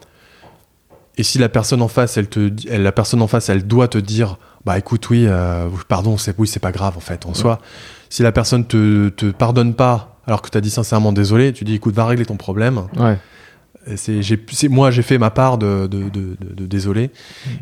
[1.17, 3.87] Et si la personne en face, elle te, elle- la personne en face, elle doit
[3.89, 7.25] te dire Bah écoute, oui, euh, pardon, c'est oui, c'est pas grave en fait.
[7.27, 7.61] En soi,
[8.11, 11.65] si la personne te, te pardonne pas alors que tu as dit sincèrement désolé, tu
[11.65, 12.83] dis écoute, va régler ton problème.
[12.97, 13.19] Ouais.
[13.97, 17.11] C'est, j'ai, c'est- moi, j'ai fait ma part de, de, de, désolé.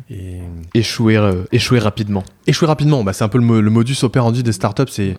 [0.08, 0.38] Et
[0.72, 2.22] Échouer, euh, échouer rapidement.
[2.46, 4.84] échouer rapidement, bah, c'est un peu le, le modus operandi des startups.
[4.88, 5.16] C'est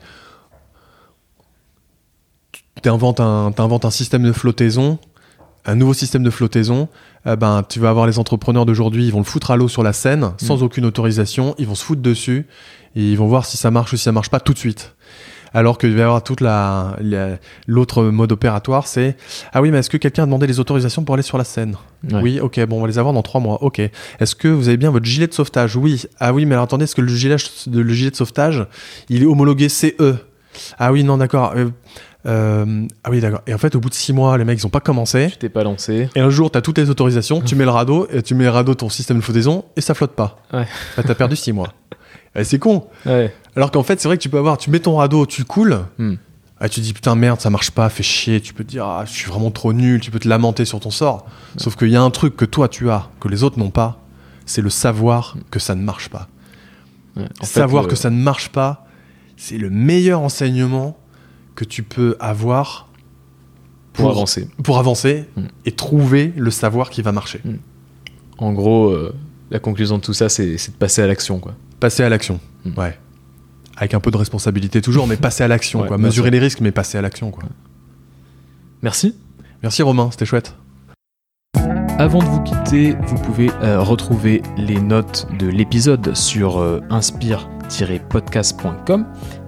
[2.84, 4.99] tu inventes un, t'inventes un système de flottaison,
[5.65, 6.89] un nouveau système de flottaison.
[7.26, 9.81] eh ben, tu vas avoir les entrepreneurs d'aujourd'hui, ils vont le foutre à l'eau sur
[9.81, 10.64] la scène sans Mm.
[10.64, 11.55] aucune autorisation.
[11.57, 12.45] Ils vont se foutre dessus
[12.97, 14.93] et ils vont voir si ça marche ou si ça marche pas tout de suite.
[15.55, 17.38] Alors qu'il va y avoir toute la, la-
[17.68, 19.15] l'autre mode opératoire, c'est
[19.53, 21.76] ah oui, mais est-ce que quelqu'un a demandé les autorisations pour aller sur la scène
[22.11, 22.22] Ouais.
[22.22, 23.64] Oui, ok, bon, on va les avoir dans trois mois.
[23.64, 23.80] Ok.
[23.80, 25.76] Est-ce que vous avez bien votre gilet de sauvetage?
[25.77, 26.03] Oui.
[26.19, 27.38] Ah oui, mais alors attendez, est-ce que le gilet,
[27.68, 28.65] de, le gilet de sauvetage,
[29.10, 29.93] il est homologué CE
[30.80, 31.53] Ah oui, non, d'accord.
[31.55, 31.69] Euh,
[32.26, 33.41] euh, ah oui, d'accord.
[33.48, 35.30] Et en fait, au bout de six mois, les mecs, ils ont pas commencé.
[35.32, 36.10] Tu t'es pas lancé.
[36.16, 38.45] Et un jour, tu as toutes les autorisations, tu mets le radeau, et tu mets
[38.45, 40.38] le radeau de ton système de flottaison, et ça flotte pas.
[40.54, 40.68] Ouais.
[40.95, 41.74] Bah, t'as perdu six mois.
[42.36, 42.88] Et c'est con.
[43.06, 43.32] Ouais.
[43.56, 45.82] Alors qu'en fait, c'est vrai que tu peux avoir, tu mets ton radeau, tu coules,
[46.00, 46.16] Hmm.
[46.60, 48.86] ah, tu te dis putain merde, ça marche pas, fais chier, tu peux te dire
[48.88, 51.28] ah, je suis vraiment trop nul, tu peux te lamenter sur ton sort.
[51.58, 54.00] Sauf qu'il y a un truc que toi tu as, que les autres n'ont pas,
[54.48, 56.28] c'est le savoir que ça ne marche pas.
[57.16, 57.26] Ouais.
[57.40, 58.88] En fait, savoir le- que ça ne marche pas,
[59.38, 60.98] c'est le meilleur enseignement
[61.56, 62.88] que tu peux avoir
[63.94, 64.48] pour avancer.
[64.64, 65.44] pour avancer Hmm.
[65.66, 67.42] et trouver le savoir qui va marcher.
[68.40, 69.14] En gros, euh,
[69.52, 71.54] la conclusion de tout ça, c'est de passer à l'action, quoi.
[71.80, 72.40] Passer à l'action.
[72.66, 72.78] Hmm.
[72.80, 72.98] Ouais.
[73.78, 75.82] Avec un peu de responsabilité toujours, mais passer à l'action.
[75.82, 75.98] Ouais, quoi.
[75.98, 77.30] Mesurer les risques, mais passer à l'action.
[77.32, 77.44] quoi.
[78.82, 79.16] Merci.
[79.62, 80.56] Merci Romain, c'était chouette.
[82.00, 86.82] Avant de vous quitter, vous pouvez euh, retrouver les notes de l'épisode sur euh,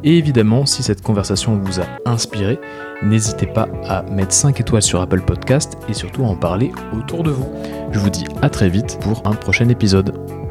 [0.04, 2.60] Et évidemment, si cette conversation vous a inspiré,
[3.04, 7.24] n'hésitez pas à mettre 5 étoiles sur Apple Podcast et surtout à en parler autour
[7.24, 7.48] de vous.
[7.92, 10.45] Je vous dis à très vite pour un prochain épisode.